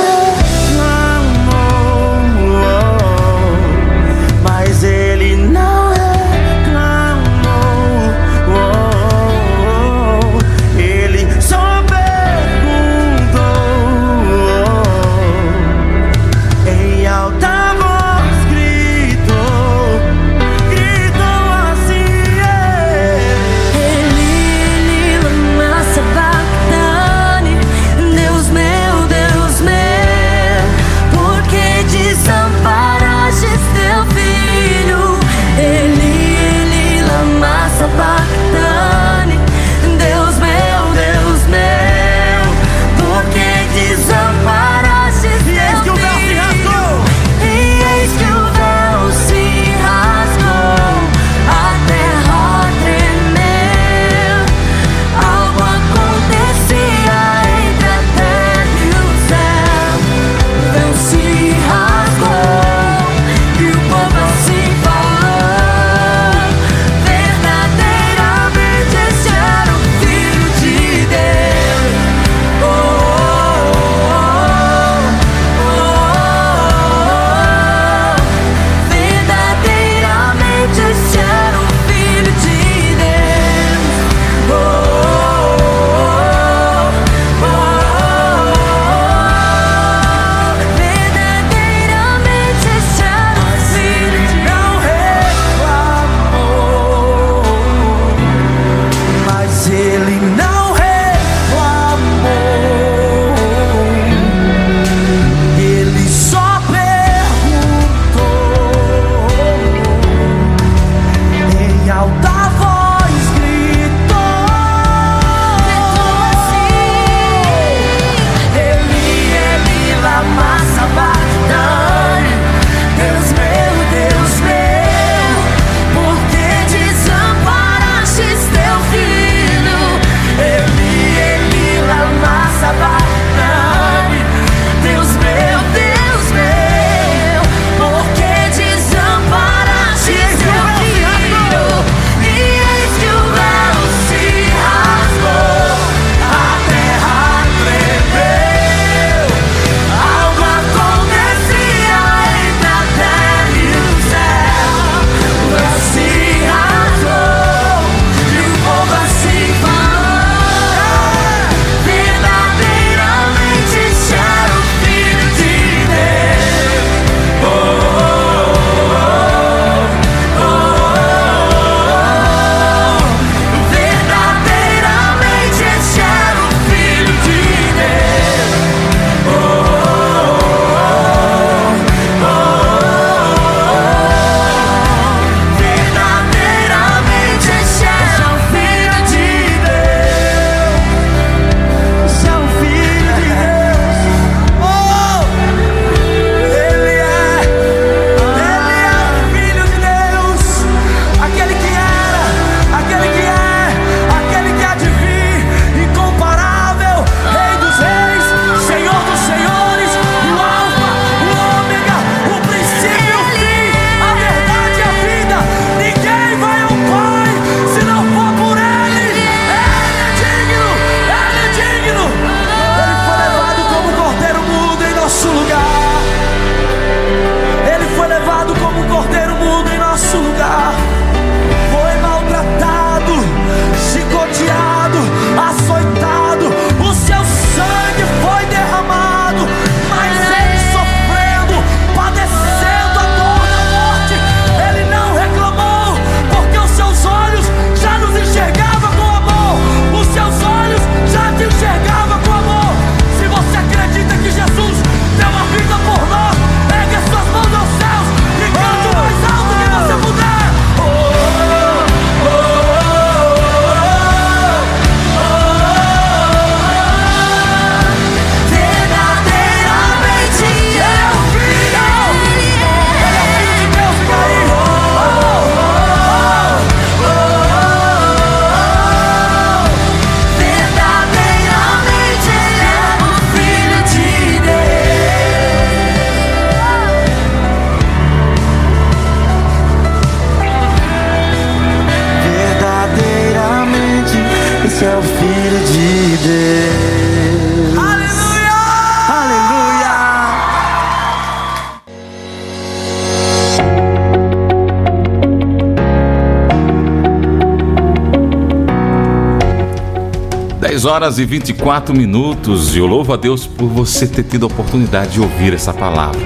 horas 311.15 311.19
e 311.19 311.25
24 311.25 311.95
minutos 311.95 312.75
e 312.75 312.79
eu 312.79 312.85
louvo 312.85 313.13
a 313.13 313.15
Deus 313.15 313.45
por 313.45 313.67
você 313.67 314.05
ter 314.05 314.23
tido 314.23 314.43
a 314.43 314.47
oportunidade 314.47 315.13
de 315.13 315.21
ouvir 315.21 315.53
essa 315.53 315.73
palavra. 315.73 316.19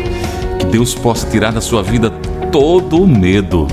Que 0.58 0.66
Deus 0.66 0.96
possa 0.96 1.28
tirar 1.28 1.52
da 1.52 1.62
sua 1.62 1.84
vida 1.84 2.10
todo 2.52 3.02
o 3.02 3.08
medo 3.08 3.68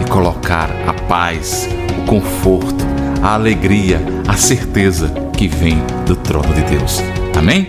e 0.00 0.08
colocar 0.08 0.70
a 0.86 0.94
paz, 0.94 1.68
o 1.98 2.06
conforto, 2.06 2.84
a 3.22 3.34
alegria, 3.34 4.00
a 4.26 4.34
certeza 4.34 5.12
que 5.36 5.46
vem 5.46 5.78
do 6.06 6.16
trono 6.16 6.52
de 6.54 6.62
Deus. 6.62 7.00
Amém? 7.36 7.68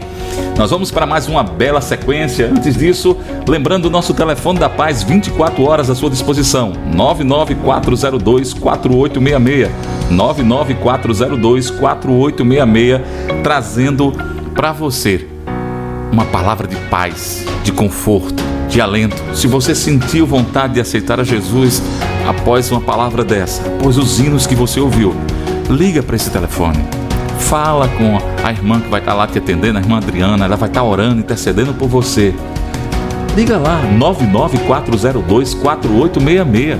Nós 0.57 0.69
vamos 0.69 0.91
para 0.91 1.05
mais 1.05 1.27
uma 1.27 1.43
bela 1.43 1.81
sequência. 1.81 2.49
Antes 2.49 2.77
disso, 2.77 3.17
lembrando 3.47 3.85
o 3.85 3.89
nosso 3.89 4.13
telefone 4.13 4.59
da 4.59 4.69
paz 4.69 5.03
24 5.03 5.63
horas 5.63 5.89
à 5.89 5.95
sua 5.95 6.09
disposição. 6.09 6.73
99402 6.93 8.53
4866. 8.53 9.71
99402 10.09 11.69
4866, 11.71 13.43
trazendo 13.43 14.11
para 14.53 14.71
você 14.71 15.27
uma 16.11 16.25
palavra 16.25 16.67
de 16.67 16.75
paz, 16.89 17.45
de 17.63 17.71
conforto, 17.71 18.43
de 18.69 18.79
alento. 18.79 19.15
Se 19.33 19.47
você 19.47 19.73
sentiu 19.73 20.27
vontade 20.27 20.75
de 20.75 20.79
aceitar 20.79 21.19
a 21.19 21.23
Jesus 21.23 21.81
após 22.27 22.71
uma 22.71 22.81
palavra 22.81 23.23
dessa, 23.23 23.65
após 23.67 23.97
os 23.97 24.19
hinos 24.19 24.45
que 24.45 24.55
você 24.55 24.79
ouviu, 24.79 25.15
liga 25.69 26.03
para 26.03 26.15
esse 26.15 26.29
telefone 26.29 26.83
fala 27.53 27.87
com 27.87 28.17
a 28.43 28.51
irmã 28.51 28.79
que 28.79 28.89
vai 28.89 28.99
estar 28.99 29.13
lá 29.13 29.27
te 29.27 29.37
atendendo, 29.37 29.77
a 29.77 29.81
irmã 29.81 29.97
Adriana, 29.97 30.45
ela 30.45 30.55
vai 30.55 30.69
estar 30.69 30.83
orando, 30.83 31.19
intercedendo 31.19 31.73
por 31.73 31.87
você. 31.87 32.33
Liga 33.35 33.57
lá, 33.57 33.81
99402 33.81 35.55
4866. 35.55 36.79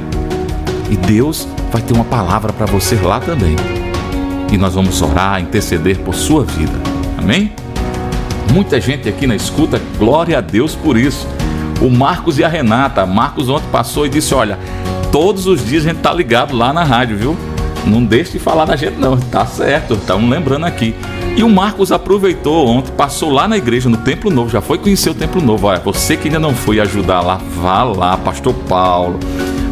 E 0.91 0.95
Deus 0.95 1.47
vai 1.71 1.81
ter 1.81 1.93
uma 1.93 2.03
palavra 2.03 2.53
para 2.53 2.67
você 2.67 2.95
lá 2.95 3.19
também. 3.19 3.55
E 4.51 4.57
nós 4.57 4.75
vamos 4.75 5.01
orar, 5.01 5.41
interceder 5.41 5.97
por 5.99 6.13
sua 6.13 6.45
vida. 6.45 6.73
Amém? 7.17 7.51
Muita 8.51 8.80
gente 8.80 9.09
aqui 9.09 9.25
na 9.25 9.35
escuta, 9.35 9.81
glória 9.97 10.38
a 10.38 10.41
Deus 10.41 10.75
por 10.75 10.95
isso. 10.95 11.27
O 11.81 11.89
Marcos 11.89 12.38
e 12.38 12.43
a 12.43 12.47
Renata. 12.47 13.03
Marcos 13.03 13.49
ontem 13.49 13.65
passou 13.71 14.05
e 14.05 14.09
disse: 14.09 14.35
Olha, 14.35 14.59
todos 15.11 15.47
os 15.47 15.65
dias 15.65 15.84
a 15.85 15.89
gente 15.89 16.01
tá 16.01 16.13
ligado 16.13 16.55
lá 16.55 16.71
na 16.71 16.84
rádio, 16.84 17.17
viu? 17.17 17.38
Não 17.84 18.05
deixe 18.05 18.34
de 18.34 18.39
falar 18.39 18.65
da 18.65 18.75
gente, 18.75 18.99
não. 18.99 19.17
Tá 19.17 19.43
certo, 19.47 19.95
estamos 19.95 20.30
lembrando 20.30 20.67
aqui. 20.67 20.93
E 21.35 21.43
o 21.43 21.49
Marcos 21.49 21.91
aproveitou 21.91 22.68
ontem, 22.68 22.91
passou 22.91 23.31
lá 23.31 23.47
na 23.47 23.57
igreja, 23.57 23.89
no 23.89 23.97
Templo 23.97 24.30
Novo, 24.30 24.51
já 24.51 24.61
foi 24.61 24.77
conhecer 24.77 25.10
o 25.10 25.15
Templo 25.15 25.41
Novo. 25.41 25.65
Olha, 25.65 25.80
você 25.80 26.15
que 26.15 26.27
ainda 26.27 26.39
não 26.39 26.53
foi 26.53 26.80
ajudar 26.80 27.22
lá, 27.22 27.41
vá 27.60 27.84
lá, 27.84 28.15
Pastor 28.18 28.53
Paulo, 28.69 29.19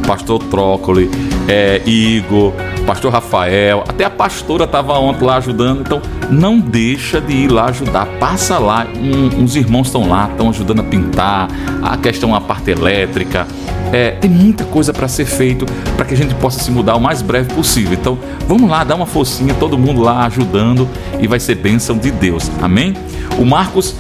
Pastor 0.07 0.39
Trócoli, 0.45 1.09
é, 1.47 1.79
Igor, 1.85 2.51
Pastor 2.91 3.09
Rafael, 3.09 3.85
até 3.88 4.03
a 4.03 4.09
pastora 4.09 4.65
estava 4.65 4.99
ontem 4.99 5.23
lá 5.23 5.38
ajudando. 5.38 5.80
Então, 5.80 6.01
não 6.30 6.59
deixa 6.59 7.22
de 7.22 7.31
ir 7.31 7.47
lá 7.49 7.69
ajudar. 7.69 8.05
Passa 8.19 8.59
lá, 8.59 8.85
um, 8.93 9.43
uns 9.43 9.55
irmãos 9.55 9.88
estão 9.88 10.09
lá, 10.09 10.27
estão 10.30 10.49
ajudando 10.49 10.81
a 10.81 10.84
pintar, 10.84 11.47
a 11.81 11.95
questão 11.95 12.35
a 12.35 12.41
parte 12.41 12.69
elétrica, 12.69 13.47
é, 13.93 14.11
tem 14.11 14.30
muita 14.30 14.65
coisa 14.65 14.91
para 14.91 15.07
ser 15.07 15.23
feito 15.23 15.65
para 15.95 16.05
que 16.05 16.13
a 16.13 16.18
gente 16.18 16.35
possa 16.35 16.59
se 16.59 16.69
mudar 16.69 16.97
o 16.97 16.99
mais 16.99 17.22
breve 17.22 17.53
possível. 17.53 17.93
Então, 17.93 18.19
vamos 18.45 18.69
lá, 18.69 18.84
dá 18.84 18.93
uma 18.93 19.05
forcinha, 19.05 19.53
todo 19.53 19.77
mundo 19.77 20.01
lá 20.01 20.26
ajudando 20.26 20.85
e 21.18 21.27
vai 21.27 21.39
ser 21.39 21.55
bênção 21.55 21.97
de 21.97 22.11
Deus. 22.11 22.51
Amém? 22.61 22.93
O 23.39 23.45
Marcos 23.45 23.95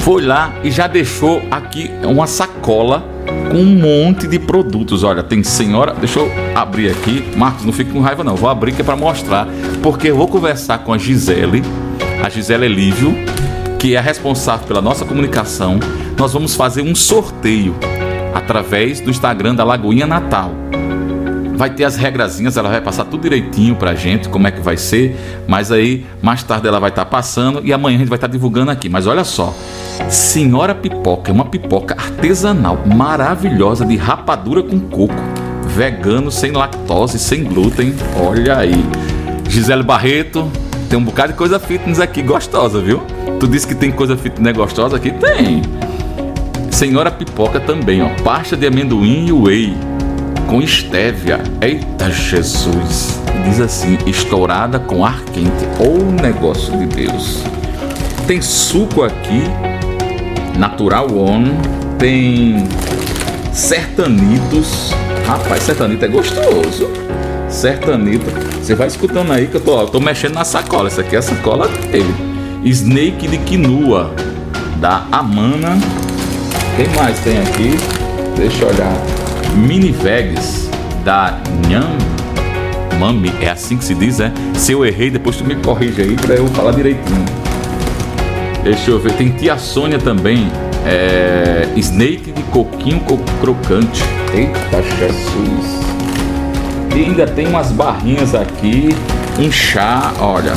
foi 0.00 0.20
lá 0.20 0.52
e 0.62 0.70
já 0.70 0.86
deixou 0.86 1.40
aqui 1.50 1.90
uma 2.04 2.26
sacola 2.26 3.15
com 3.50 3.58
um 3.58 3.76
monte 3.78 4.26
de 4.26 4.38
produtos. 4.38 5.02
Olha, 5.04 5.22
tem 5.22 5.42
senhora, 5.42 5.94
deixa 5.94 6.20
eu 6.20 6.30
abrir 6.54 6.90
aqui. 6.90 7.24
Marcos, 7.36 7.64
não 7.64 7.72
fique 7.72 7.90
com 7.90 8.00
raiva 8.00 8.22
não, 8.24 8.36
vou 8.36 8.48
abrir 8.48 8.72
que 8.72 8.82
é 8.82 8.84
para 8.84 8.96
mostrar, 8.96 9.46
porque 9.82 10.08
eu 10.10 10.16
vou 10.16 10.28
conversar 10.28 10.78
com 10.78 10.92
a 10.92 10.98
Gisele, 10.98 11.62
a 12.24 12.28
Gisele 12.28 12.66
Elívio, 12.66 13.14
que 13.78 13.94
é 13.94 13.98
a 13.98 14.02
responsável 14.02 14.66
pela 14.66 14.82
nossa 14.82 15.04
comunicação. 15.04 15.78
Nós 16.18 16.32
vamos 16.32 16.54
fazer 16.54 16.82
um 16.82 16.94
sorteio 16.94 17.74
através 18.34 19.00
do 19.00 19.10
Instagram 19.10 19.54
da 19.54 19.64
Lagoinha 19.64 20.06
Natal. 20.06 20.52
Vai 21.56 21.70
ter 21.70 21.84
as 21.84 21.96
regrazinhas, 21.96 22.58
ela 22.58 22.68
vai 22.68 22.82
passar 22.82 23.04
tudo 23.06 23.22
direitinho 23.22 23.74
pra 23.76 23.94
gente, 23.94 24.28
como 24.28 24.46
é 24.46 24.50
que 24.50 24.60
vai 24.60 24.76
ser, 24.76 25.16
mas 25.48 25.72
aí 25.72 26.04
mais 26.20 26.42
tarde 26.42 26.68
ela 26.68 26.78
vai 26.78 26.90
estar 26.90 27.06
tá 27.06 27.10
passando 27.10 27.62
e 27.64 27.72
amanhã 27.72 27.96
a 27.96 27.98
gente 28.00 28.08
vai 28.08 28.18
estar 28.18 28.28
tá 28.28 28.32
divulgando 28.32 28.70
aqui. 28.70 28.90
Mas 28.90 29.06
olha 29.06 29.24
só, 29.24 29.54
Senhora 30.10 30.74
Pipoca 30.74 31.30
é 31.30 31.34
uma 31.34 31.46
pipoca 31.46 31.94
artesanal 31.94 32.82
maravilhosa 32.86 33.86
de 33.86 33.96
rapadura 33.96 34.62
com 34.62 34.78
coco, 34.80 35.14
vegano, 35.66 36.30
sem 36.30 36.52
lactose, 36.52 37.18
sem 37.18 37.42
glúten. 37.44 37.94
Olha 38.20 38.58
aí. 38.58 38.84
Gisele 39.48 39.82
Barreto, 39.82 40.50
tem 40.90 40.98
um 40.98 41.04
bocado 41.04 41.32
de 41.32 41.38
coisa 41.38 41.58
fitness 41.58 42.00
aqui 42.00 42.20
gostosa, 42.20 42.80
viu? 42.80 43.00
Tu 43.40 43.48
disse 43.48 43.66
que 43.66 43.74
tem 43.74 43.90
coisa 43.90 44.14
fitness 44.14 44.54
gostosa 44.54 44.96
aqui? 44.96 45.10
Tem. 45.10 45.62
Senhora 46.70 47.10
Pipoca 47.10 47.58
também, 47.60 48.02
ó. 48.02 48.10
Pasta 48.22 48.54
de 48.54 48.66
amendoim 48.66 49.28
e 49.28 49.32
whey 49.32 49.95
com 50.46 50.60
estévia. 50.60 51.40
Eita 51.60 52.10
Jesus! 52.10 53.20
Diz 53.44 53.60
assim: 53.60 53.98
estourada 54.06 54.78
com 54.78 55.04
ar 55.04 55.20
quente. 55.32 55.66
Ou 55.78 55.98
oh, 55.98 56.22
negócio 56.22 56.76
de 56.78 56.86
Deus. 56.86 57.42
Tem 58.26 58.40
suco 58.40 59.02
aqui, 59.02 59.42
Natural 60.58 61.06
One. 61.14 61.52
Tem 61.98 62.66
sertanitos. 63.52 64.92
Rapaz, 65.26 65.62
sertanito 65.62 66.04
é 66.04 66.08
gostoso. 66.08 66.90
Sertanito. 67.48 68.26
Você 68.60 68.74
vai 68.74 68.88
escutando 68.88 69.32
aí 69.32 69.46
que 69.46 69.56
eu 69.56 69.60
tô, 69.60 69.76
ó, 69.76 69.86
tô 69.86 70.00
mexendo 70.00 70.34
na 70.34 70.44
sacola. 70.44 70.88
Essa 70.88 71.02
aqui 71.02 71.14
é 71.14 71.18
a 71.18 71.22
sacola 71.22 71.68
dele. 71.68 72.14
Snake 72.64 73.28
de 73.28 73.38
quinua 73.38 74.12
da 74.80 75.06
Amana 75.12 75.78
quem 76.76 76.86
mais 76.88 77.18
tem 77.20 77.38
aqui? 77.38 77.70
Deixa 78.36 78.64
eu 78.64 78.68
olhar. 78.68 79.25
Mini 79.56 79.90
Vegas 79.90 80.68
da 81.04 81.38
Nham 81.68 81.96
Mami, 82.98 83.30
é 83.40 83.50
assim 83.50 83.76
que 83.76 83.84
se 83.84 83.94
diz, 83.94 84.20
é? 84.20 84.32
Se 84.54 84.72
eu 84.72 84.84
errei, 84.84 85.10
depois 85.10 85.36
tu 85.36 85.44
me 85.44 85.54
corrige 85.56 86.00
aí 86.00 86.16
pra 86.16 86.34
eu 86.34 86.46
falar 86.48 86.72
direitinho. 86.72 87.24
Deixa 88.62 88.90
eu 88.90 88.98
ver, 88.98 89.12
tem 89.12 89.30
Tia 89.30 89.58
Sônia 89.58 89.98
também. 89.98 90.50
É... 90.84 91.68
Snake 91.76 92.32
de 92.32 92.42
coquinho 92.44 93.00
crocante. 93.40 94.02
Eita 94.34 94.82
Jesus. 94.82 95.80
E 96.94 97.04
ainda 97.04 97.26
tem 97.26 97.46
umas 97.46 97.70
barrinhas 97.70 98.34
aqui. 98.34 98.88
Um 99.38 99.52
chá, 99.52 100.12
olha. 100.18 100.54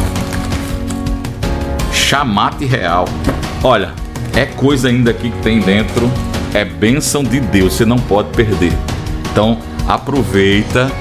Chamate 1.92 2.66
real. 2.66 3.06
Olha, 3.62 3.92
é 4.34 4.46
coisa 4.46 4.88
ainda 4.88 5.12
aqui 5.12 5.30
que 5.30 5.42
tem 5.42 5.60
dentro, 5.60 6.10
é 6.54 6.66
bênção 6.66 7.24
de 7.24 7.40
Deus, 7.40 7.74
você 7.74 7.86
não 7.86 7.98
pode 7.98 8.30
perder. 8.30 8.74
Então 9.32 9.58
aproveita. 9.88 10.92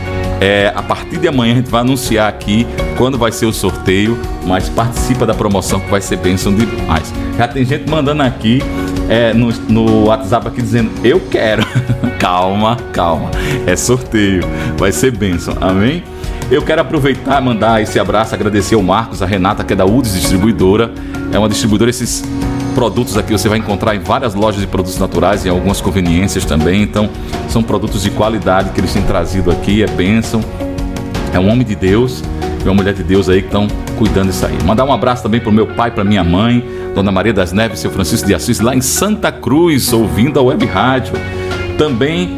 É, 0.41 0.73
a 0.73 0.83
partir 0.83 1.19
de 1.19 1.27
amanhã 1.27 1.55
a 1.55 1.57
gente 1.57 1.71
vai 1.71 1.81
anunciar 1.81 2.29
aqui 2.29 2.65
quando 2.97 3.19
vai 3.19 3.33
ser 3.33 3.47
o 3.47 3.53
sorteio, 3.53 4.17
mas 4.47 4.69
participa 4.69 5.27
da 5.27 5.35
promoção 5.35 5.81
que 5.81 5.91
vai 5.91 6.01
ser 6.01 6.17
bênção 6.17 6.55
demais. 6.55 7.13
Já 7.37 7.49
tem 7.49 7.65
gente 7.65 7.91
mandando 7.91 8.23
aqui 8.23 8.63
é, 9.09 9.35
no, 9.35 9.51
no 9.69 10.05
WhatsApp 10.07 10.47
aqui 10.47 10.63
dizendo 10.63 10.91
eu 11.03 11.21
quero. 11.29 11.65
calma, 12.21 12.77
calma. 12.93 13.31
É 13.67 13.75
sorteio, 13.75 14.43
vai 14.77 14.93
ser 14.93 15.11
bênção. 15.11 15.57
Amém? 15.61 16.05
Eu 16.51 16.63
quero 16.63 16.81
aproveitar, 16.81 17.41
mandar 17.43 17.83
esse 17.83 17.99
abraço, 17.99 18.35
agradecer 18.35 18.75
ao 18.75 18.83
Marcos, 18.83 19.23
a 19.23 19.27
Renata, 19.27 19.65
que 19.65 19.73
é 19.73 19.77
da 19.77 19.85
UDS 19.85 20.15
Distribuidora. 20.15 20.91
É 21.33 21.39
uma 21.39 21.49
distribuidora, 21.49 21.91
esses 21.91 22.25
produtos 22.79 23.19
aqui 23.19 23.33
você 23.33 23.49
vai 23.49 23.59
encontrar 23.59 23.97
em 23.97 23.99
várias 23.99 24.37
lojas 24.37 24.61
de 24.61 24.67
produtos 24.69 25.01
naturais 25.01 25.45
e 25.45 25.49
algumas 25.49 25.81
conveniências 25.81 26.45
também. 26.45 26.81
Então, 26.81 27.11
são 27.49 27.61
produtos 27.61 28.05
de 28.05 28.11
qualidade 28.13 28.71
que 28.71 28.79
eles 28.79 28.93
têm 28.93 29.03
trazido 29.03 29.51
aqui, 29.51 29.83
é 29.83 29.87
bênção. 29.89 30.41
É 31.35 31.41
um 31.41 31.51
homem 31.51 31.67
de 31.67 31.75
Deus 31.75 32.23
e 32.65 32.69
uma 32.69 32.75
mulher 32.75 32.95
de 32.95 33.03
Deus 33.03 33.29
aí 33.29 33.41
que 33.41 33.49
estão 33.49 33.67
cuidando 33.99 34.29
disso 34.29 34.47
aí. 34.47 34.57
Mandar 34.65 34.85
um 34.85 34.93
abraço 34.93 35.25
também 35.25 35.41
para 35.41 35.51
o 35.51 35.53
meu 35.53 35.67
pai, 35.67 35.91
para 35.91 36.05
minha 36.05 36.23
mãe, 36.23 36.65
Dona 36.95 37.11
Maria 37.11 37.33
das 37.33 37.53
Neves, 37.53 37.81
seu 37.81 37.91
Francisco 37.91 38.29
de 38.29 38.35
Assis, 38.37 38.61
lá 38.61 38.77
em 38.77 38.81
Santa 38.81 39.33
Cruz, 39.33 39.93
ouvindo 39.93 40.39
a 40.39 40.43
web 40.45 40.65
rádio. 40.65 41.15
Também 41.77 42.31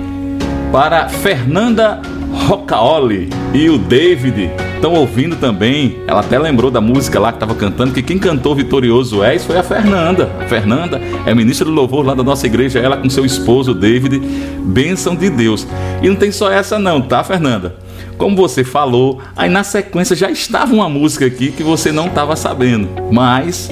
para 0.72 1.06
Fernanda 1.10 2.00
Rocaoli 2.48 3.28
e 3.52 3.68
o 3.68 3.76
David 3.76 4.50
estão 4.80 4.94
ouvindo 4.94 5.36
também. 5.36 5.98
Ela 6.06 6.20
até 6.20 6.38
lembrou 6.38 6.70
da 6.70 6.80
música 6.80 7.20
lá 7.20 7.30
que 7.30 7.36
estava 7.36 7.54
cantando, 7.54 7.92
que 7.92 8.02
quem 8.02 8.18
cantou 8.18 8.54
Vitorioso 8.54 9.22
És 9.22 9.44
foi 9.44 9.58
a 9.58 9.62
Fernanda. 9.62 10.30
A 10.40 10.46
Fernanda 10.46 10.98
é 11.26 11.34
ministra 11.34 11.66
do 11.66 11.70
louvor 11.70 12.04
lá 12.04 12.14
da 12.14 12.22
nossa 12.22 12.46
igreja, 12.46 12.78
ela 12.78 12.96
com 12.96 13.10
seu 13.10 13.24
esposo 13.24 13.74
David. 13.74 14.18
Bênção 14.64 15.14
de 15.14 15.28
Deus. 15.28 15.66
E 16.02 16.08
não 16.08 16.16
tem 16.16 16.32
só 16.32 16.50
essa 16.50 16.78
não, 16.78 17.02
tá, 17.02 17.22
Fernanda? 17.22 17.76
Como 18.16 18.34
você 18.34 18.64
falou, 18.64 19.20
aí 19.36 19.50
na 19.50 19.62
sequência 19.62 20.16
já 20.16 20.30
estava 20.30 20.72
uma 20.72 20.88
música 20.88 21.26
aqui 21.26 21.52
que 21.52 21.62
você 21.62 21.92
não 21.92 22.06
estava 22.06 22.34
sabendo, 22.34 22.88
mas 23.10 23.70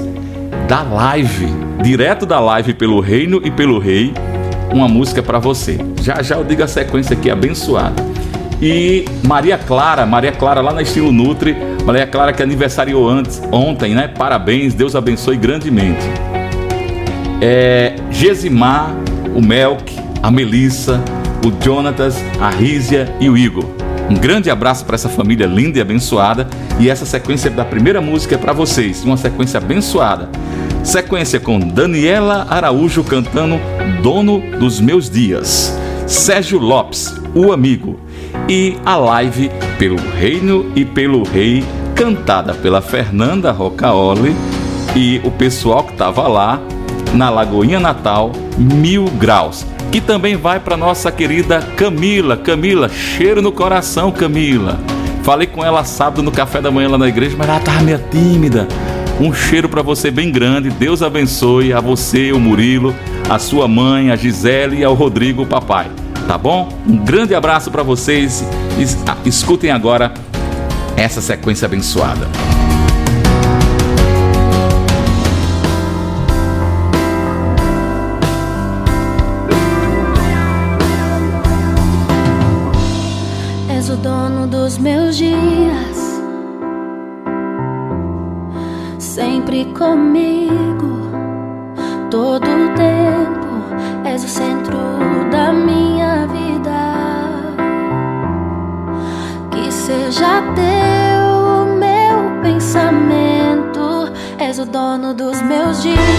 da 0.68 0.82
live, 0.82 1.46
direto 1.82 2.26
da 2.26 2.38
live 2.38 2.74
pelo 2.74 3.00
Reino 3.00 3.40
e 3.42 3.50
pelo 3.50 3.78
Rei, 3.78 4.12
uma 4.70 4.88
música 4.88 5.22
para 5.22 5.38
você. 5.38 5.78
Já 6.02 6.22
já 6.22 6.36
eu 6.36 6.44
digo 6.44 6.62
a 6.62 6.68
sequência 6.68 7.14
aqui 7.14 7.30
abençoada. 7.30 8.02
E 8.60 9.04
Maria 9.24 9.56
Clara, 9.56 10.04
Maria 10.04 10.32
Clara 10.32 10.60
lá 10.60 10.72
na 10.72 10.82
Estilo 10.82 11.12
Nutri, 11.12 11.56
Maria 11.84 12.06
Clara 12.06 12.32
que 12.32 12.42
aniversariou 12.42 13.08
antes, 13.08 13.40
ontem, 13.52 13.94
né? 13.94 14.08
Parabéns, 14.08 14.74
Deus 14.74 14.96
abençoe 14.96 15.36
grandemente. 15.36 16.04
É, 17.40 17.94
Gesimar, 18.10 18.94
o 19.34 19.40
Melk, 19.40 19.96
a 20.22 20.30
Melissa, 20.30 21.00
o 21.46 21.64
Jonatas, 21.64 22.16
a 22.40 22.50
Rízia 22.50 23.14
e 23.20 23.30
o 23.30 23.36
Igor. 23.36 23.64
Um 24.10 24.14
grande 24.14 24.50
abraço 24.50 24.84
para 24.84 24.94
essa 24.94 25.08
família 25.08 25.46
linda 25.46 25.78
e 25.78 25.80
abençoada. 25.80 26.48
E 26.80 26.88
essa 26.88 27.04
sequência 27.04 27.50
da 27.50 27.64
primeira 27.64 28.00
música 28.00 28.34
é 28.34 28.38
para 28.38 28.52
vocês, 28.52 29.04
uma 29.04 29.16
sequência 29.16 29.58
abençoada. 29.58 30.28
Sequência 30.82 31.38
com 31.38 31.58
Daniela 31.58 32.46
Araújo 32.48 33.04
cantando 33.04 33.60
Dono 34.02 34.40
dos 34.58 34.80
Meus 34.80 35.10
Dias. 35.10 35.78
Sérgio 36.06 36.58
Lopes, 36.58 37.14
o 37.34 37.52
amigo. 37.52 38.00
E 38.48 38.78
a 38.82 38.96
live 38.96 39.50
pelo 39.78 39.96
Reino 39.96 40.72
e 40.74 40.82
pelo 40.82 41.22
Rei, 41.22 41.62
cantada 41.94 42.54
pela 42.54 42.80
Fernanda 42.80 43.52
Rocaoli 43.52 44.34
e 44.96 45.20
o 45.22 45.30
pessoal 45.30 45.84
que 45.84 45.92
estava 45.92 46.26
lá 46.26 46.58
na 47.12 47.28
Lagoinha 47.28 47.78
Natal, 47.78 48.32
Mil 48.56 49.04
Graus. 49.18 49.66
Que 49.92 50.00
também 50.00 50.34
vai 50.34 50.58
para 50.60 50.78
nossa 50.78 51.12
querida 51.12 51.60
Camila. 51.76 52.38
Camila, 52.38 52.88
cheiro 52.88 53.42
no 53.42 53.52
coração, 53.52 54.10
Camila. 54.10 54.80
Falei 55.22 55.46
com 55.46 55.62
ela 55.62 55.84
sábado 55.84 56.22
no 56.22 56.32
café 56.32 56.62
da 56.62 56.70
manhã 56.70 56.88
lá 56.88 56.96
na 56.96 57.08
igreja, 57.08 57.36
mas 57.36 57.48
ela 57.48 57.58
estava 57.58 57.82
meio 57.82 58.00
tímida. 58.10 58.66
Um 59.20 59.30
cheiro 59.30 59.68
para 59.68 59.82
você 59.82 60.10
bem 60.10 60.32
grande. 60.32 60.70
Deus 60.70 61.02
abençoe 61.02 61.74
a 61.74 61.80
você, 61.80 62.32
o 62.32 62.40
Murilo, 62.40 62.94
a 63.28 63.38
sua 63.38 63.68
mãe, 63.68 64.10
a 64.10 64.16
Gisele 64.16 64.78
e 64.78 64.84
ao 64.84 64.94
Rodrigo, 64.94 65.42
o 65.42 65.46
papai. 65.46 65.90
Tá 66.28 66.36
bom? 66.36 66.68
Um 66.86 66.98
grande 66.98 67.34
abraço 67.34 67.70
para 67.70 67.82
vocês. 67.82 68.44
Ah, 69.06 69.16
escutem 69.24 69.70
agora 69.70 70.12
essa 70.94 71.22
sequência 71.22 71.64
abençoada. 71.64 72.28
És 83.74 83.88
o 83.88 83.96
dono 83.96 84.46
dos 84.46 84.76
meus 84.76 85.16
dias 85.16 86.20
sempre 88.98 89.64
comigo, 89.72 91.10
todo 92.10 92.57
dono 104.98 105.14
dos 105.14 105.40
meus 105.42 105.82
dias. 105.82 106.17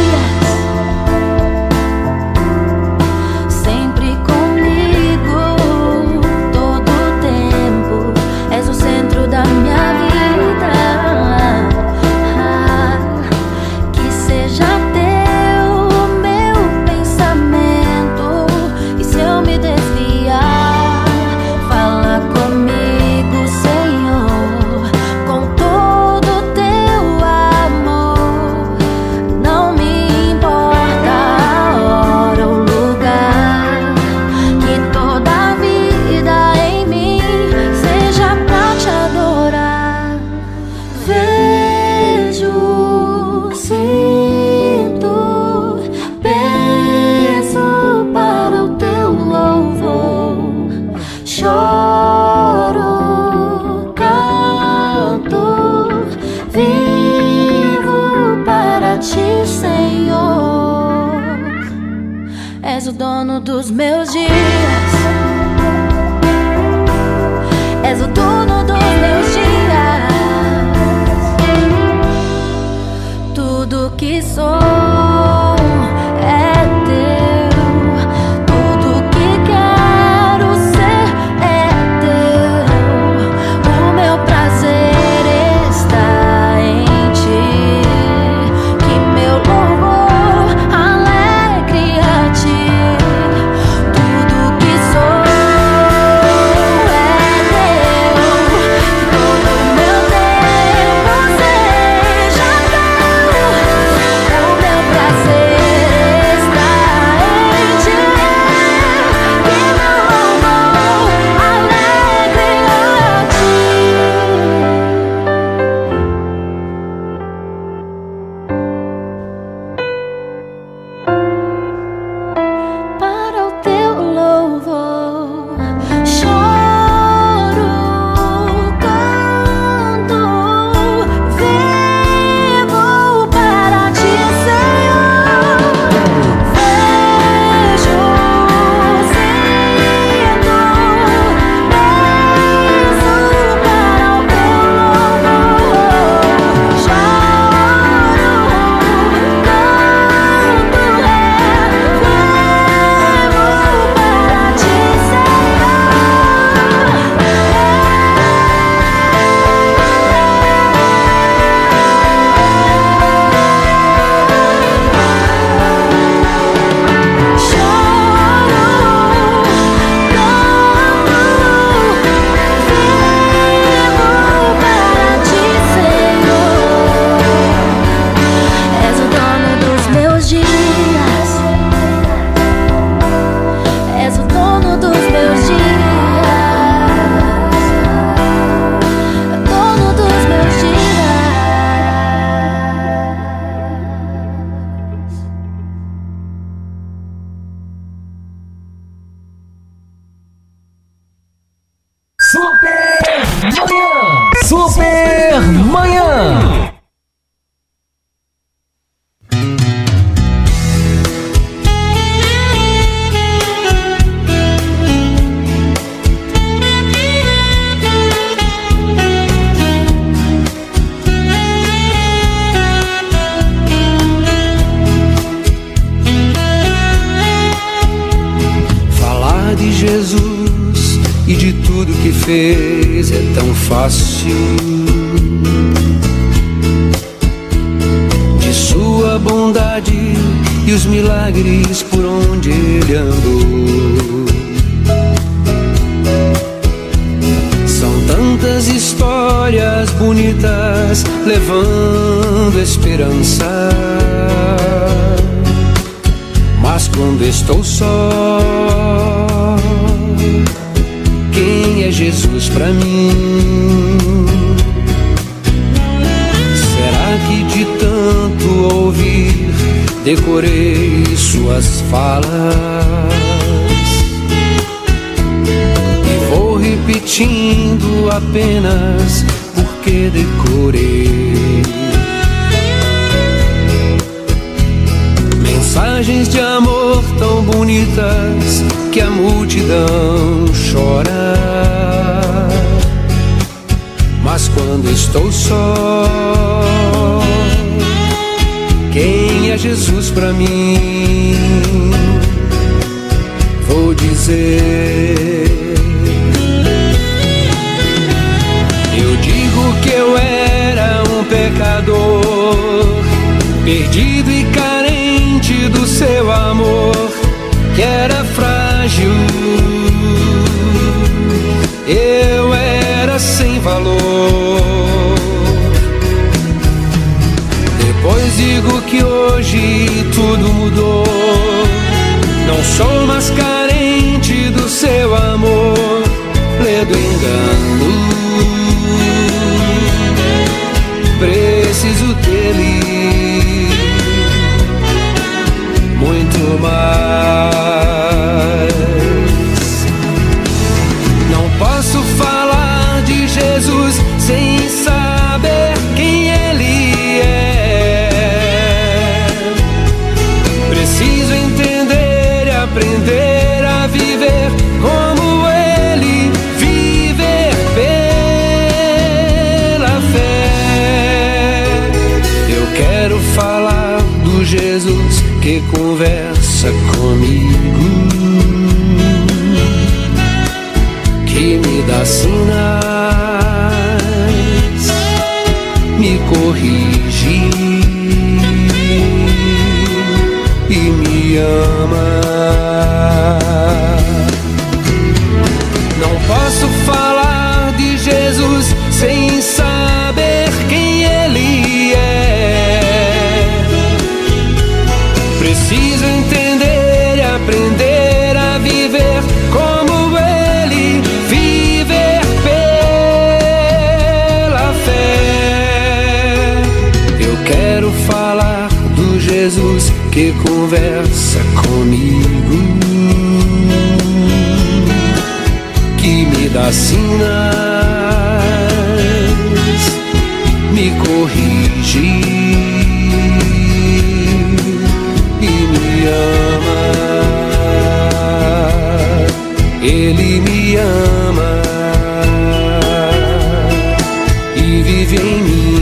Vive 444.90 445.18
em 445.18 445.44
mim. 445.44 445.79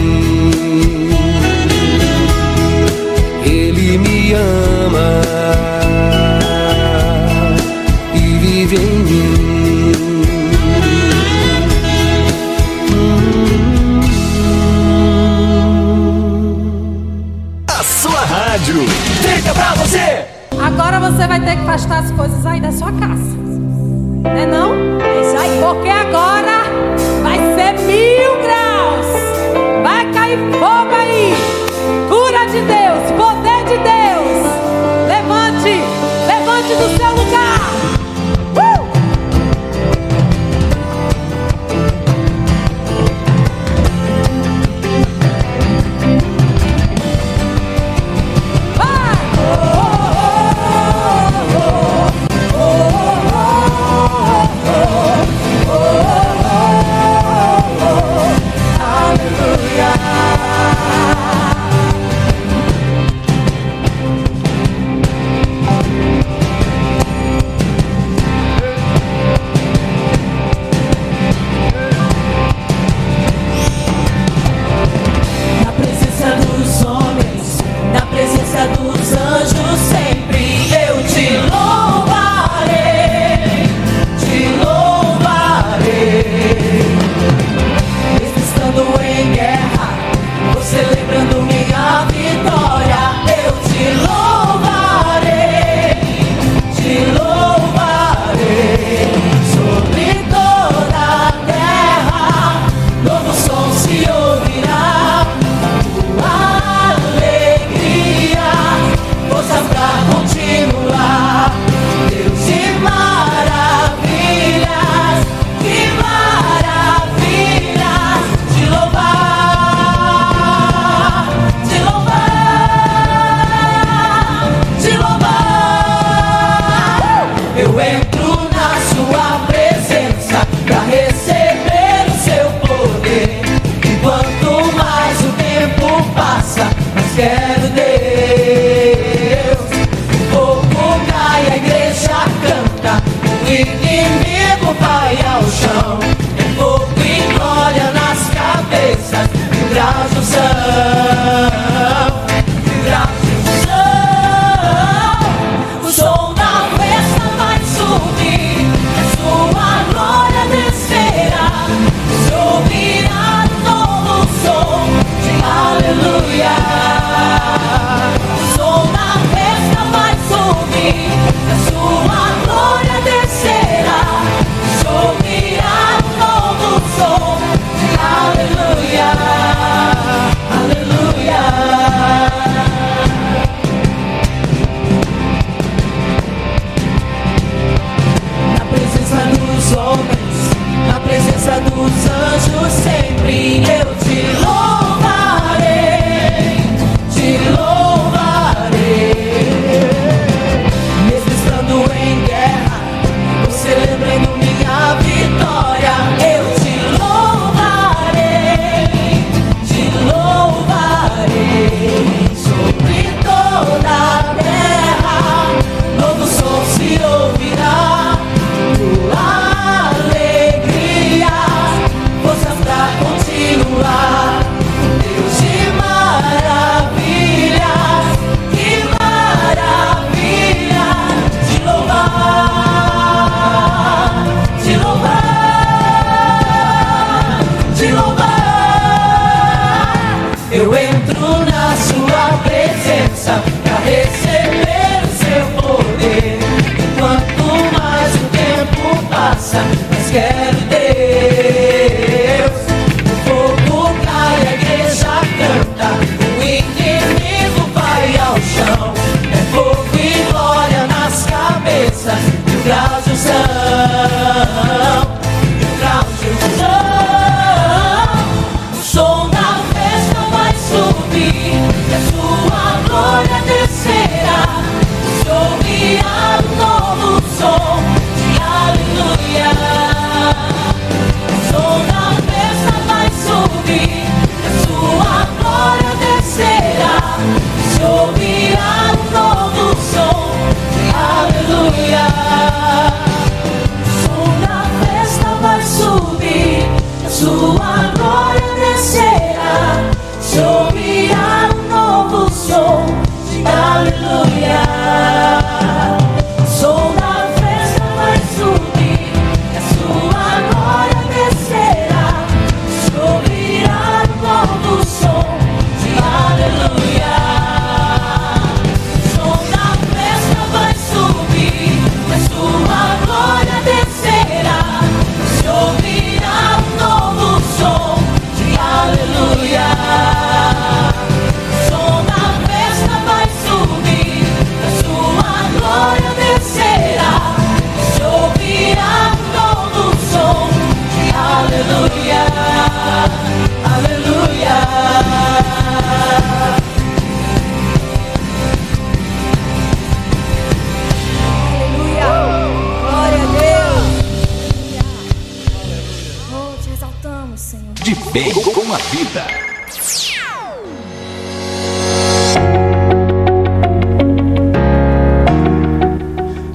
Bem 358.17 358.33
com 358.33 358.73
a 358.73 358.77
vida. 358.77 359.27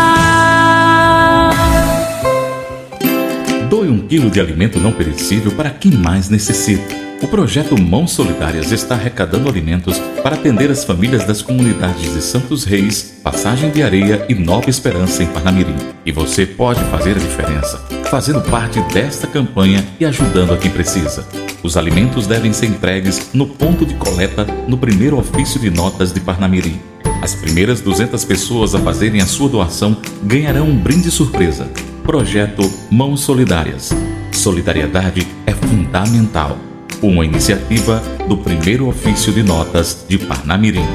Quilo 4.07 4.31
de 4.31 4.39
alimento 4.39 4.79
não 4.79 4.91
perecível 4.91 5.51
para 5.51 5.69
quem 5.69 5.91
mais 5.91 6.29
necessita. 6.29 6.95
O 7.21 7.27
projeto 7.27 7.79
Mãos 7.81 8.11
Solidárias 8.11 8.71
está 8.71 8.93
arrecadando 8.93 9.49
alimentos 9.49 9.97
para 10.21 10.35
atender 10.35 10.69
as 10.69 10.83
famílias 10.83 11.25
das 11.25 11.41
comunidades 11.41 12.13
de 12.13 12.21
Santos 12.21 12.63
Reis, 12.63 13.19
Passagem 13.23 13.71
de 13.71 13.81
Areia 13.81 14.23
e 14.29 14.35
Nova 14.35 14.69
Esperança 14.69 15.23
em 15.23 15.27
Parnamirim. 15.27 15.75
E 16.05 16.11
você 16.11 16.45
pode 16.45 16.79
fazer 16.85 17.17
a 17.17 17.19
diferença, 17.19 17.79
fazendo 18.05 18.41
parte 18.43 18.79
desta 18.93 19.25
campanha 19.25 19.83
e 19.99 20.05
ajudando 20.05 20.53
a 20.53 20.57
quem 20.57 20.69
precisa. 20.69 21.27
Os 21.63 21.75
alimentos 21.75 22.27
devem 22.27 22.53
ser 22.53 22.67
entregues 22.67 23.31
no 23.33 23.47
ponto 23.47 23.83
de 23.83 23.95
coleta 23.95 24.45
no 24.67 24.77
primeiro 24.77 25.17
ofício 25.17 25.59
de 25.59 25.71
notas 25.71 26.13
de 26.13 26.19
Parnamirim. 26.19 26.79
As 27.21 27.33
primeiras 27.33 27.81
200 27.81 28.23
pessoas 28.25 28.75
a 28.75 28.79
fazerem 28.79 29.21
a 29.21 29.25
sua 29.25 29.49
doação 29.49 29.97
ganharão 30.23 30.67
um 30.67 30.77
brinde 30.77 31.09
surpresa. 31.09 31.67
Projeto 32.07 32.61
Mãos 32.89 33.19
Solidárias. 33.19 33.93
Solidariedade 34.31 35.27
é 35.45 35.51
fundamental. 35.51 36.57
Uma 37.01 37.25
iniciativa 37.25 38.01
do 38.29 38.37
primeiro 38.37 38.87
ofício 38.87 39.33
de 39.33 39.43
notas 39.43 40.05
de 40.07 40.17
Parnamirim. 40.17 40.85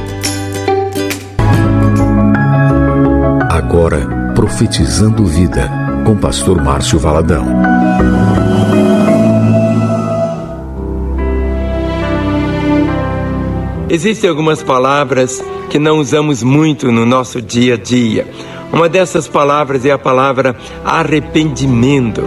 Agora, 3.51 4.32
profetizando 4.34 5.26
vida, 5.26 5.70
com 6.06 6.16
pastor 6.16 6.62
Márcio 6.64 6.98
Valadão. 6.98 7.44
Existem 13.90 14.30
algumas 14.30 14.62
palavras 14.62 15.44
que 15.68 15.78
não 15.78 15.98
usamos 15.98 16.43
muito 16.43 16.90
no 16.90 17.05
nosso 17.05 17.43
dia 17.43 17.74
a 17.74 17.76
dia. 17.76 18.26
Uma 18.73 18.89
dessas 18.89 19.28
palavras 19.28 19.85
é 19.85 19.90
a 19.90 19.99
palavra 19.99 20.57
arrependimento. 20.85 22.23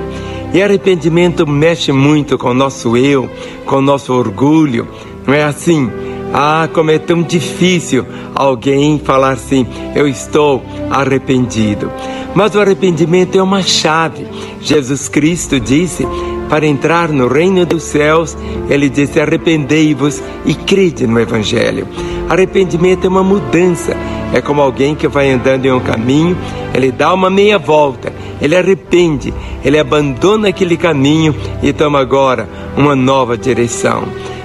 E 0.54 0.62
arrependimento 0.62 1.46
mexe 1.46 1.92
muito 1.92 2.38
com 2.38 2.50
o 2.50 2.54
nosso 2.54 2.96
eu, 2.96 3.30
com 3.66 3.78
o 3.78 3.82
nosso 3.82 4.14
orgulho. 4.14 4.88
Não 5.26 5.34
é 5.34 5.44
assim? 5.44 5.92
Ah, 6.34 6.70
como 6.72 6.92
é 6.92 7.00
tão 7.00 7.24
difícil 7.24 8.06
alguém 8.36 9.00
falar 9.00 9.32
assim: 9.32 9.66
eu 9.96 10.08
estou 10.08 10.64
arrependido. 10.90 11.92
Mas 12.36 12.54
o 12.54 12.60
arrependimento 12.60 13.38
é 13.38 13.42
uma 13.42 13.62
chave. 13.64 14.28
Jesus 14.62 15.10
Cristo 15.10 15.60
disse: 15.60 16.06
para 16.50 16.68
entrar 16.68 17.10
no 17.10 17.28
reino 17.28 17.66
dos 17.66 17.84
céus, 17.84 18.38
ele 18.70 18.88
disse: 18.88 19.20
arrependei-vos 19.20 20.22
e 20.46 20.54
crede 20.54 21.08
no 21.08 21.20
Evangelho. 21.20 21.88
Arrependimento 22.30 23.06
é 23.06 23.10
uma 23.10 23.24
mudança. 23.24 23.96
É 24.36 24.42
como 24.42 24.62
alguém 24.62 24.96
que 24.96 25.08
vai 25.08 25.32
andando 25.32 25.66
em 25.66 25.72
um 25.72 25.80
caminho, 25.80 26.38
ele 26.74 26.92
dá 26.92 27.14
uma 27.14 27.30
meia 27.30 27.58
volta, 27.58 28.12
ele 28.42 28.54
arrepende, 28.54 29.34
ele 29.64 29.80
abandona 29.80 30.50
aquele 30.50 30.76
caminho 30.76 31.34
e 31.64 31.72
toma 31.72 32.02
agora 32.02 32.46
uma 32.76 32.98
nova 32.98 33.38
direção. 33.38 34.04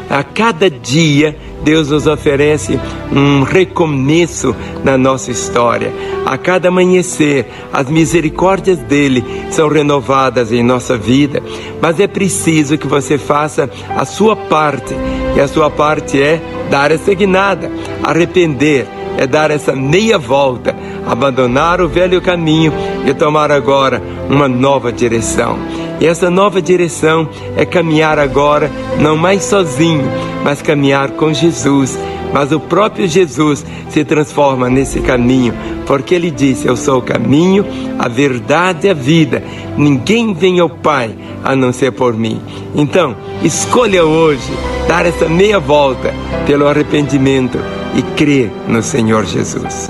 A 0.08 0.22
cada 0.22 0.70
dia, 0.70 1.36
Deus 1.64 1.90
nos 1.90 2.06
oferece 2.06 2.78
um 3.12 3.42
recomeço 3.42 4.54
na 4.84 4.96
nossa 4.96 5.32
história. 5.32 5.92
A 6.24 6.38
cada 6.38 6.68
amanhecer, 6.68 7.46
as 7.72 7.90
misericórdias 7.90 8.78
dele 8.78 9.24
são 9.50 9.66
renovadas 9.66 10.52
em 10.52 10.62
nossa 10.62 10.96
vida, 10.96 11.42
mas 11.82 11.98
é 11.98 12.06
preciso 12.06 12.78
que 12.78 12.86
você 12.86 13.18
faça 13.18 13.68
a 13.96 14.04
sua 14.04 14.36
parte, 14.36 14.94
e 15.36 15.40
a 15.40 15.48
sua 15.48 15.68
parte 15.68 16.22
é 16.22 16.40
dar 16.70 16.92
essa 16.92 17.12
guinada, 17.12 17.68
arrepender, 18.04 18.86
é 19.16 19.26
dar 19.26 19.50
essa 19.50 19.74
meia 19.74 20.18
volta, 20.18 20.74
abandonar 21.06 21.80
o 21.80 21.88
velho 21.88 22.20
caminho 22.20 22.72
e 23.06 23.12
tomar 23.12 23.50
agora 23.50 24.02
uma 24.28 24.48
nova 24.48 24.92
direção. 24.92 25.58
E 26.00 26.06
essa 26.06 26.30
nova 26.30 26.62
direção 26.62 27.28
é 27.56 27.66
caminhar 27.66 28.18
agora 28.18 28.70
não 28.98 29.16
mais 29.16 29.44
sozinho, 29.44 30.04
mas 30.42 30.62
caminhar 30.62 31.10
com 31.10 31.32
Jesus. 31.32 31.98
Mas 32.32 32.52
o 32.52 32.60
próprio 32.60 33.08
Jesus 33.08 33.66
se 33.88 34.04
transforma 34.04 34.70
nesse 34.70 35.00
caminho, 35.00 35.52
porque 35.86 36.14
ele 36.14 36.30
disse: 36.30 36.66
Eu 36.66 36.76
sou 36.76 36.98
o 36.98 37.02
caminho, 37.02 37.66
a 37.98 38.08
verdade 38.08 38.86
e 38.86 38.90
a 38.90 38.94
vida. 38.94 39.42
Ninguém 39.76 40.32
vem 40.32 40.60
ao 40.60 40.70
Pai 40.70 41.14
a 41.44 41.56
não 41.56 41.72
ser 41.72 41.90
por 41.90 42.14
mim. 42.14 42.40
Então, 42.74 43.16
escolha 43.42 44.04
hoje 44.04 44.50
dar 44.88 45.04
essa 45.04 45.28
meia 45.28 45.58
volta 45.58 46.14
pelo 46.46 46.68
arrependimento 46.68 47.58
e 47.94 48.02
crer 48.02 48.52
no 48.68 48.82
Senhor 48.82 49.24
Jesus. 49.24 49.88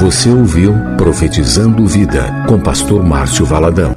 Você 0.00 0.30
ouviu 0.30 0.72
Profetizando 0.96 1.86
Vida 1.86 2.44
com 2.48 2.58
Pastor 2.58 3.04
Márcio 3.04 3.44
Valadão. 3.44 3.94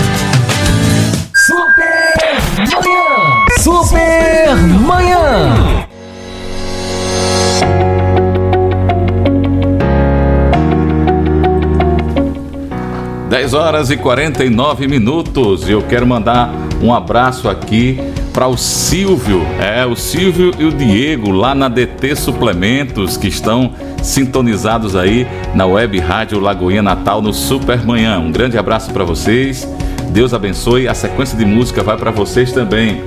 Super 1.34 1.98
Manhã! 3.78 3.97
Super 4.38 4.56
Manhã! 4.56 5.86
10 13.28 13.54
horas 13.54 13.90
e 13.90 13.96
49 13.96 14.86
minutos. 14.86 15.68
Eu 15.68 15.82
quero 15.82 16.06
mandar 16.06 16.50
um 16.80 16.94
abraço 16.94 17.48
aqui 17.48 17.98
para 18.32 18.46
o 18.46 18.56
Silvio, 18.56 19.42
é 19.60 19.84
o 19.84 19.96
Silvio 19.96 20.52
e 20.56 20.64
o 20.64 20.70
Diego 20.70 21.32
lá 21.32 21.52
na 21.52 21.68
DT 21.68 22.14
Suplementos 22.14 23.16
que 23.16 23.26
estão 23.26 23.72
sintonizados 24.00 24.94
aí 24.94 25.26
na 25.52 25.66
Web 25.66 25.98
Rádio 25.98 26.38
Lagoinha 26.38 26.82
Natal 26.82 27.20
no 27.20 27.32
Super 27.32 27.84
Manhã. 27.84 28.20
Um 28.20 28.30
grande 28.30 28.56
abraço 28.56 28.92
para 28.92 29.02
vocês. 29.02 29.66
Deus 30.10 30.32
abençoe. 30.32 30.86
A 30.86 30.94
sequência 30.94 31.36
de 31.36 31.44
música 31.44 31.82
vai 31.82 31.96
para 31.96 32.12
vocês 32.12 32.52
também. 32.52 33.02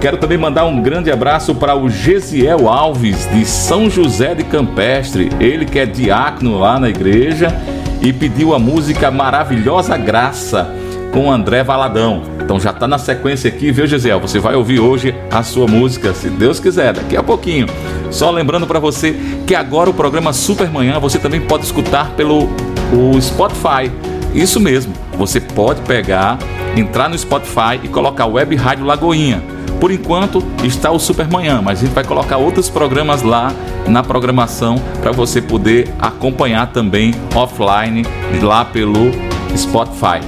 Quero 0.00 0.16
também 0.16 0.38
mandar 0.38 0.64
um 0.64 0.80
grande 0.80 1.10
abraço 1.10 1.54
para 1.54 1.76
o 1.76 1.90
Gesiel 1.90 2.70
Alves 2.70 3.28
de 3.30 3.44
São 3.44 3.90
José 3.90 4.34
de 4.34 4.44
Campestre, 4.44 5.28
ele 5.38 5.66
que 5.66 5.78
é 5.78 5.84
diácono 5.84 6.58
lá 6.58 6.80
na 6.80 6.88
igreja 6.88 7.54
e 8.00 8.10
pediu 8.10 8.54
a 8.54 8.58
música 8.58 9.10
Maravilhosa 9.10 9.98
Graça 9.98 10.74
com 11.12 11.30
André 11.30 11.62
Valadão. 11.62 12.22
Então 12.42 12.58
já 12.58 12.70
está 12.70 12.88
na 12.88 12.96
sequência 12.96 13.48
aqui, 13.48 13.70
viu, 13.70 13.86
Gisele? 13.86 14.18
Você 14.20 14.38
vai 14.38 14.54
ouvir 14.54 14.80
hoje 14.80 15.14
a 15.30 15.42
sua 15.42 15.66
música, 15.66 16.14
se 16.14 16.30
Deus 16.30 16.58
quiser, 16.58 16.94
daqui 16.94 17.14
a 17.14 17.22
pouquinho. 17.22 17.66
Só 18.10 18.30
lembrando 18.30 18.66
para 18.66 18.78
você 18.78 19.14
que 19.46 19.54
agora 19.54 19.90
o 19.90 19.94
programa 19.94 20.32
Supermanhã 20.32 20.98
você 20.98 21.18
também 21.18 21.42
pode 21.42 21.64
escutar 21.64 22.12
pelo 22.12 22.48
o 22.90 23.20
Spotify. 23.20 23.92
Isso 24.34 24.58
mesmo, 24.58 24.94
você 25.18 25.40
pode 25.40 25.82
pegar, 25.82 26.38
entrar 26.74 27.10
no 27.10 27.18
Spotify 27.18 27.78
e 27.82 27.88
colocar 27.88 28.24
Web 28.24 28.56
Rádio 28.56 28.86
Lagoinha. 28.86 29.49
Por 29.80 29.90
enquanto 29.90 30.44
está 30.62 30.90
o 30.90 30.98
Supermanhã, 30.98 31.62
mas 31.62 31.78
a 31.78 31.86
gente 31.86 31.94
vai 31.94 32.04
colocar 32.04 32.36
outros 32.36 32.68
programas 32.68 33.22
lá 33.22 33.50
na 33.88 34.02
programação 34.02 34.76
para 35.00 35.10
você 35.10 35.40
poder 35.40 35.92
acompanhar 35.98 36.66
também 36.66 37.14
offline 37.34 38.04
lá 38.42 38.62
pelo 38.62 39.10
Spotify. 39.56 40.20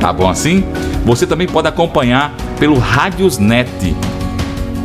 Tá 0.00 0.12
bom 0.12 0.28
assim? 0.28 0.64
Você 1.04 1.24
também 1.24 1.46
pode 1.46 1.68
acompanhar 1.68 2.34
pelo 2.58 2.78
Radiosnet. 2.78 3.96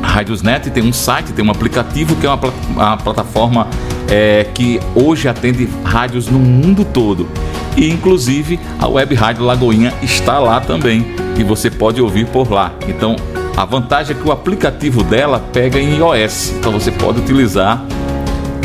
Radiosnet 0.03 0.69
tem 0.69 0.83
um 0.83 0.93
site, 0.93 1.33
tem 1.33 1.43
um 1.43 1.49
aplicativo 1.49 2.15
que 2.15 2.27
é 2.27 2.29
uma, 2.29 2.39
uma 2.75 2.97
plataforma 2.97 3.67
é, 4.07 4.45
que 4.53 4.79
hoje 4.93 5.27
atende 5.27 5.67
rádios 5.83 6.27
no 6.27 6.37
mundo 6.37 6.85
todo. 6.85 7.27
E 7.75 7.89
inclusive 7.89 8.59
a 8.77 8.87
Web 8.87 9.15
Rádio 9.15 9.45
Lagoinha 9.45 9.93
está 10.03 10.37
lá 10.37 10.59
também 10.59 11.05
e 11.37 11.43
você 11.43 11.71
pode 11.71 12.01
ouvir 12.01 12.27
por 12.27 12.51
lá. 12.51 12.73
Então 12.87 13.15
a 13.55 13.65
vantagem 13.65 14.15
é 14.15 14.19
que 14.19 14.27
o 14.27 14.31
aplicativo 14.31 15.03
dela 15.03 15.41
pega 15.51 15.79
em 15.79 15.97
iOS, 15.97 16.53
então 16.57 16.71
você 16.71 16.91
pode 16.91 17.19
utilizar 17.19 17.85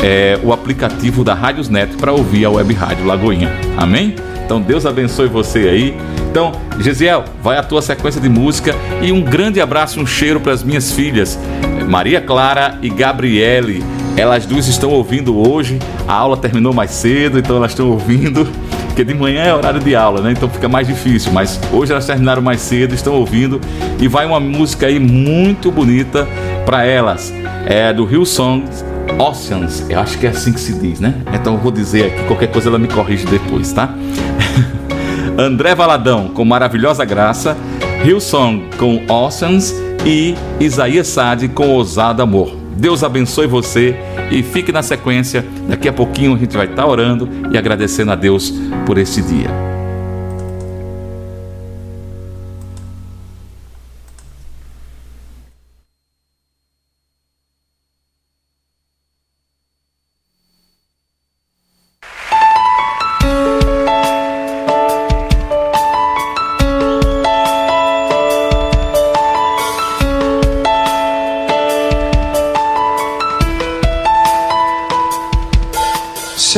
é, 0.03 0.39
o 0.43 0.53
aplicativo 0.53 1.23
da 1.23 1.33
Radiosnet 1.33 1.95
para 1.97 2.11
ouvir 2.11 2.45
a 2.45 2.49
Web 2.49 2.73
Rádio 2.73 3.05
Lagoinha. 3.05 3.51
Amém? 3.77 4.15
Então 4.45 4.61
Deus 4.61 4.85
abençoe 4.85 5.27
você 5.27 5.59
aí. 5.59 5.97
Então, 6.29 6.51
Gesiel, 6.79 7.25
vai 7.41 7.57
a 7.57 7.63
tua 7.63 7.81
sequência 7.81 8.21
de 8.21 8.29
música 8.29 8.75
e 9.01 9.11
um 9.11 9.21
grande 9.21 9.59
abraço, 9.59 9.99
um 9.99 10.05
cheiro 10.05 10.39
para 10.39 10.53
as 10.53 10.63
minhas 10.63 10.91
filhas, 10.91 11.37
Maria 11.87 12.21
Clara 12.21 12.77
e 12.81 12.89
Gabriele. 12.89 13.83
Elas 14.15 14.45
duas 14.45 14.67
estão 14.67 14.89
ouvindo 14.89 15.37
hoje. 15.37 15.77
A 16.07 16.13
aula 16.13 16.37
terminou 16.37 16.73
mais 16.73 16.91
cedo, 16.91 17.37
então 17.37 17.55
elas 17.57 17.71
estão 17.71 17.89
ouvindo. 17.91 18.47
Porque 18.97 19.13
de 19.13 19.13
manhã 19.13 19.43
é 19.43 19.53
horário 19.53 19.79
de 19.79 19.95
aula, 19.95 20.21
né? 20.21 20.31
Então 20.31 20.49
fica 20.49 20.67
mais 20.67 20.87
difícil. 20.87 21.31
Mas 21.31 21.59
hoje 21.71 21.91
elas 21.91 22.07
terminaram 22.07 22.41
mais 22.41 22.59
cedo, 22.59 22.95
estão 22.95 23.13
ouvindo. 23.13 23.61
E 24.01 24.07
vai 24.07 24.25
uma 24.25 24.39
música 24.39 24.87
aí 24.87 24.97
muito 24.97 25.71
bonita 25.71 26.27
para 26.65 26.83
elas. 26.83 27.31
É 27.67 27.93
do 27.93 28.05
Rio 28.05 28.25
Songs 28.25 28.83
Oceans. 29.19 29.85
Eu 29.87 29.99
acho 29.99 30.17
que 30.17 30.25
é 30.25 30.29
assim 30.31 30.51
que 30.51 30.59
se 30.59 30.73
diz, 30.73 30.99
né? 30.99 31.13
Então 31.31 31.53
eu 31.53 31.59
vou 31.59 31.71
dizer 31.71 32.07
aqui, 32.07 32.23
qualquer 32.23 32.47
coisa 32.47 32.69
ela 32.69 32.79
me 32.79 32.87
corrige 32.87 33.27
depois, 33.27 33.71
tá? 33.71 33.93
André 35.37 35.75
Valadão 35.75 36.29
com 36.29 36.43
Maravilhosa 36.43 37.05
Graça, 37.05 37.55
Hillsong 38.03 38.63
com 38.79 39.05
Oceans 39.07 39.75
e 40.07 40.33
Isaías 40.59 41.07
Sade 41.07 41.47
com 41.47 41.69
Ousado 41.69 42.23
Amor. 42.23 42.66
Deus 42.77 43.03
abençoe 43.03 43.47
você 43.47 43.95
e 44.31 44.43
fique 44.43 44.71
na 44.71 44.83
sequência. 44.83 45.43
Daqui 45.67 45.87
a 45.87 45.93
pouquinho 45.93 46.35
a 46.35 46.37
gente 46.37 46.55
vai 46.55 46.67
estar 46.67 46.85
orando 46.85 47.27
e 47.51 47.57
agradecendo 47.57 48.11
a 48.11 48.15
Deus 48.15 48.53
por 48.85 48.97
esse 48.97 49.21
dia. 49.21 49.76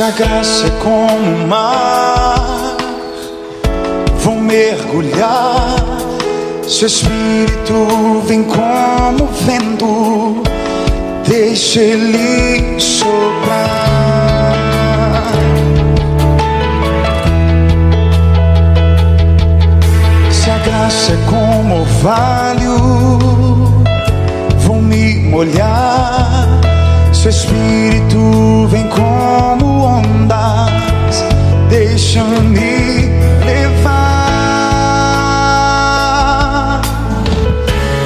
Se 0.00 0.04
a 0.04 0.10
graça 0.12 0.66
é 0.66 0.70
como 0.82 1.44
o 1.44 1.46
mar, 1.46 2.74
vou 4.20 4.36
mergulhar. 4.36 5.76
Se 6.66 6.84
o 6.84 6.86
Espírito 6.86 8.22
vem 8.26 8.42
como 8.44 9.26
vento, 9.26 10.42
deixa 11.28 11.80
ele 11.80 12.80
soprar. 12.80 13.26
Se 20.30 20.50
a 20.50 20.58
graça 20.60 21.12
é 21.12 21.18
como 21.28 21.82
orvalho, 21.82 23.18
vou 24.60 24.80
me 24.80 25.16
molhar. 25.28 26.69
Se 27.20 27.26
o 27.26 27.28
Espírito 27.28 28.66
vem 28.68 28.88
como 28.88 29.82
ondas, 29.84 31.22
deixa-me 31.68 33.10
levar. 33.44 34.00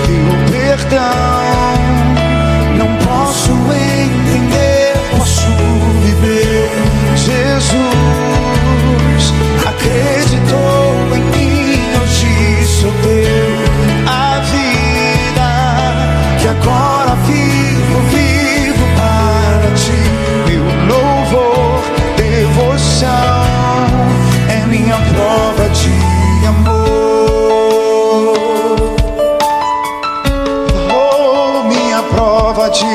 Teu 0.04 0.26
perdão, 0.50 1.43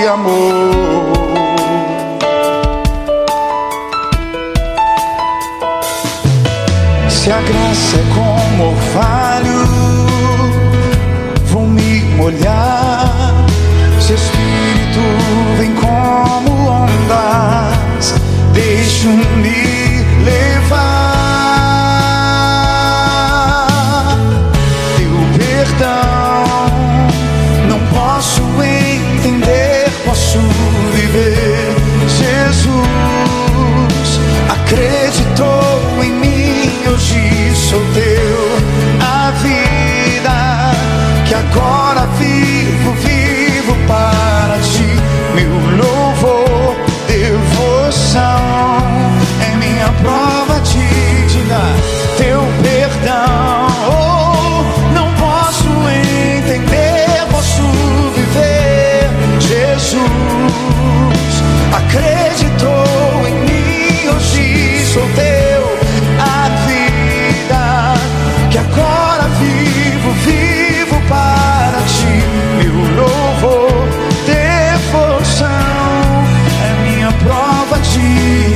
amor. 0.08 1.14
Se 7.10 7.32
a 7.32 7.42
graça 7.42 7.98
é 7.98 8.06
como 8.14 8.72
orvalho, 8.72 9.66
vou 11.46 11.66
me 11.68 12.02
molhar. 12.16 13.34
Se 14.00 14.14
Espírito 14.14 15.02
vem 15.58 15.74
como 15.76 16.70
ondas, 16.70 18.16
deixo-me 18.54 19.49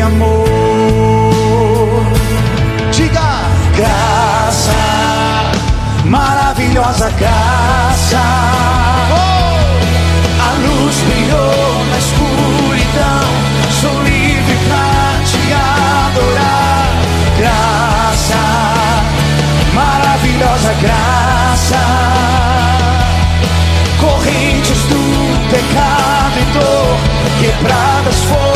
amor. 0.04 2.04
Diga 2.92 3.42
graça, 3.76 4.72
maravilhosa 6.06 7.10
graça. 7.12 8.22
Oh! 9.12 9.14
A 10.42 10.54
luz 10.66 10.96
brilhou 11.08 11.86
na 11.90 11.98
escuridão, 11.98 13.28
sou 13.82 13.96
livre 14.04 14.58
pra 14.68 14.88
te 15.26 15.42
adorar. 15.54 16.88
Graça, 17.38 18.42
maravilhosa 19.74 20.74
graça. 20.82 21.82
Correntes 24.00 24.82
do 24.84 25.02
pecado 25.50 26.38
e 26.38 26.46
dor, 26.54 26.98
quebradas 27.40 28.20
foram 28.26 28.53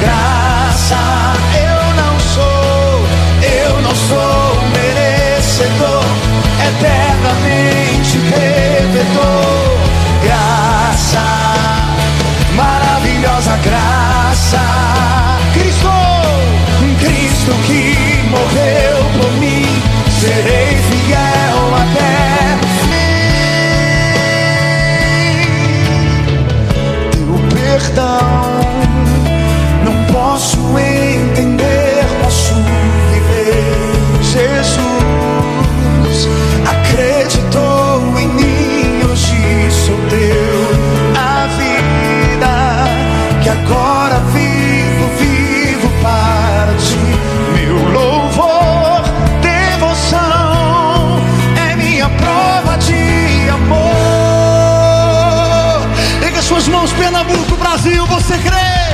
graça. 0.00 0.96
Eu 1.54 1.80
não 2.00 2.18
sou, 2.20 3.06
eu 3.42 3.82
não 3.82 3.94
sou 3.94 4.62
merecedor, 4.74 6.04
eternamente 6.68 8.18
devedor. 8.18 9.78
Graça, 10.22 11.26
maravilhosa 12.54 13.56
graça. 13.62 14.60
Cristo, 15.52 15.90
Cristo 17.00 17.52
que 17.66 17.94
morreu 18.30 18.98
por 19.18 19.32
mim, 19.38 19.66
serei 20.20 20.76
fiel 20.76 21.74
até 21.76 22.10
teu 27.12 27.38
perdão. 27.54 28.29
Agora 43.70 44.18
vivo, 44.32 45.08
vivo 45.18 45.88
para 46.02 46.74
ti. 46.74 46.98
Meu 47.54 47.76
louvor, 47.92 49.02
devoção 49.40 51.20
é 51.70 51.76
minha 51.76 52.08
prova 52.08 52.76
de 52.78 53.48
amor. 53.48 53.86
Erga 56.20 56.42
suas 56.42 56.66
mãos, 56.66 56.92
Pernambuco, 56.92 57.56
Brasil, 57.56 58.04
você 58.06 58.36
crê? 58.38 58.89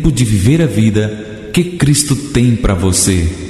Tempo 0.00 0.10
de 0.10 0.24
viver 0.24 0.62
a 0.62 0.66
vida 0.66 1.50
que 1.52 1.76
Cristo 1.76 2.16
tem 2.16 2.56
para 2.56 2.72
você. 2.72 3.49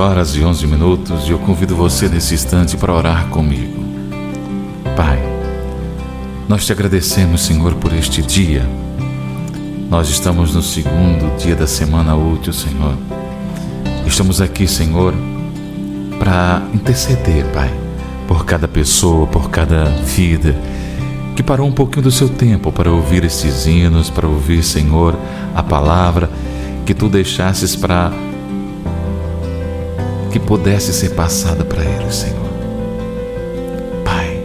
Horas 0.00 0.34
e 0.34 0.42
11 0.42 0.66
minutos 0.66 1.28
e 1.28 1.30
eu 1.30 1.38
convido 1.38 1.76
você 1.76 2.08
nesse 2.08 2.32
instante 2.32 2.74
para 2.74 2.94
orar 2.94 3.26
comigo. 3.26 3.84
Pai, 4.96 5.18
nós 6.48 6.64
te 6.64 6.72
agradecemos, 6.72 7.42
Senhor, 7.42 7.74
por 7.74 7.92
este 7.92 8.22
dia. 8.22 8.66
Nós 9.90 10.08
estamos 10.08 10.54
no 10.54 10.62
segundo 10.62 11.36
dia 11.36 11.54
da 11.54 11.66
semana 11.66 12.16
útil, 12.16 12.50
Senhor. 12.50 12.96
Estamos 14.06 14.40
aqui, 14.40 14.66
Senhor, 14.66 15.14
para 16.18 16.62
interceder, 16.72 17.44
Pai, 17.52 17.70
por 18.26 18.46
cada 18.46 18.66
pessoa, 18.66 19.26
por 19.26 19.50
cada 19.50 19.84
vida 19.84 20.56
que 21.36 21.42
parou 21.42 21.68
um 21.68 21.72
pouquinho 21.72 22.04
do 22.04 22.10
seu 22.10 22.28
tempo 22.28 22.72
para 22.72 22.90
ouvir 22.90 23.22
esses 23.22 23.66
hinos, 23.66 24.08
para 24.08 24.26
ouvir, 24.26 24.62
Senhor, 24.62 25.14
a 25.54 25.62
palavra 25.62 26.30
que 26.86 26.94
tu 26.94 27.06
deixasses 27.06 27.76
para 27.76 28.10
que 30.30 30.38
pudesse 30.38 30.92
ser 30.92 31.10
passada 31.10 31.64
para 31.64 31.84
eles, 31.84 32.14
Senhor. 32.14 32.50
Pai, 34.04 34.42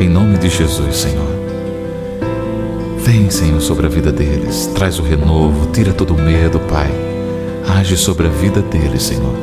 em 0.00 0.08
nome 0.08 0.36
de 0.38 0.48
Jesus, 0.48 0.96
Senhor. 0.96 1.36
Vem, 2.98 3.30
Senhor, 3.30 3.60
sobre 3.60 3.86
a 3.86 3.88
vida 3.88 4.10
deles, 4.10 4.66
traz 4.74 4.98
o 4.98 5.02
renovo, 5.02 5.70
tira 5.72 5.92
todo 5.92 6.14
o 6.14 6.20
medo, 6.20 6.58
Pai. 6.60 6.90
Age 7.78 7.96
sobre 7.96 8.26
a 8.26 8.30
vida 8.30 8.60
deles, 8.60 9.04
Senhor, 9.04 9.34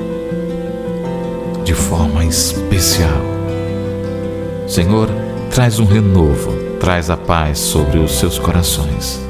de 1.64 1.74
forma 1.74 2.26
especial. 2.26 3.22
Senhor, 4.68 5.10
traz 5.50 5.80
um 5.80 5.86
renovo, 5.86 6.52
traz 6.80 7.10
a 7.10 7.16
paz 7.16 7.60
sobre 7.60 8.00
os 8.00 8.20
seus 8.20 8.38
corações. 8.38 9.22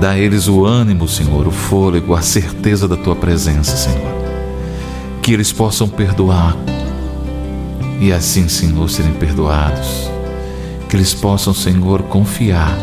Dá 0.00 0.10
a 0.10 0.18
eles 0.18 0.48
o 0.48 0.64
ânimo, 0.64 1.06
Senhor, 1.06 1.46
o 1.46 1.50
fôlego, 1.50 2.14
a 2.14 2.22
certeza 2.22 2.88
da 2.88 2.96
tua 2.96 3.14
presença, 3.14 3.76
Senhor. 3.76 4.21
Que 5.22 5.32
eles 5.32 5.52
possam 5.52 5.88
perdoar 5.88 6.56
e 8.02 8.12
assim, 8.12 8.48
Senhor, 8.48 8.90
serem 8.90 9.12
perdoados. 9.12 10.10
Que 10.88 10.96
eles 10.96 11.14
possam, 11.14 11.54
Senhor, 11.54 12.02
confiar 12.02 12.76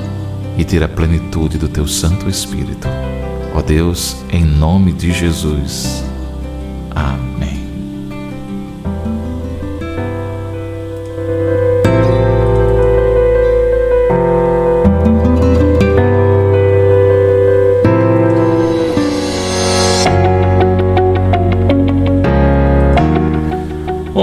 e 0.58 0.64
ter 0.64 0.82
a 0.82 0.88
plenitude 0.88 1.58
do 1.58 1.68
teu 1.68 1.86
Santo 1.86 2.30
Espírito. 2.30 2.88
Ó 3.54 3.62
Deus, 3.62 4.16
em 4.32 4.46
nome 4.46 4.94
de 4.94 5.12
Jesus. 5.12 6.09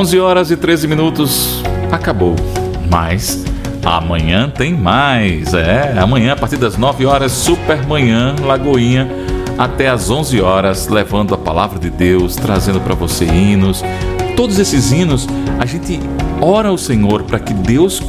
11 0.06 0.20
horas 0.20 0.50
e 0.52 0.56
13 0.56 0.86
minutos. 0.86 1.60
Acabou. 1.90 2.36
Mas 2.88 3.44
amanhã 3.84 4.48
tem 4.48 4.72
mais. 4.72 5.52
É, 5.52 5.98
amanhã 5.98 6.34
a 6.34 6.36
partir 6.36 6.56
das 6.56 6.76
9 6.76 7.04
horas, 7.04 7.32
Supermanhã, 7.32 8.36
Lagoinha, 8.40 9.10
até 9.58 9.88
às 9.88 10.08
11 10.08 10.40
horas, 10.40 10.86
levando 10.86 11.34
a 11.34 11.38
palavra 11.38 11.80
de 11.80 11.90
Deus, 11.90 12.36
trazendo 12.36 12.80
para 12.80 12.94
você 12.94 13.24
hinos. 13.24 13.82
Todos 14.36 14.60
esses 14.60 14.92
hinos, 14.92 15.26
a 15.58 15.66
gente 15.66 15.98
ora 16.40 16.68
ao 16.68 16.78
Senhor 16.78 17.24
para 17.24 17.40
que 17.40 17.52
Deus 17.52 18.00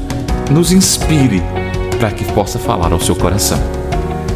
nos 0.51 0.71
inspire, 0.71 1.41
para 1.99 2.11
que 2.11 2.25
possa 2.25 2.59
falar 2.59 2.93
ao 2.93 2.99
seu 2.99 3.15
coração. 3.15 3.59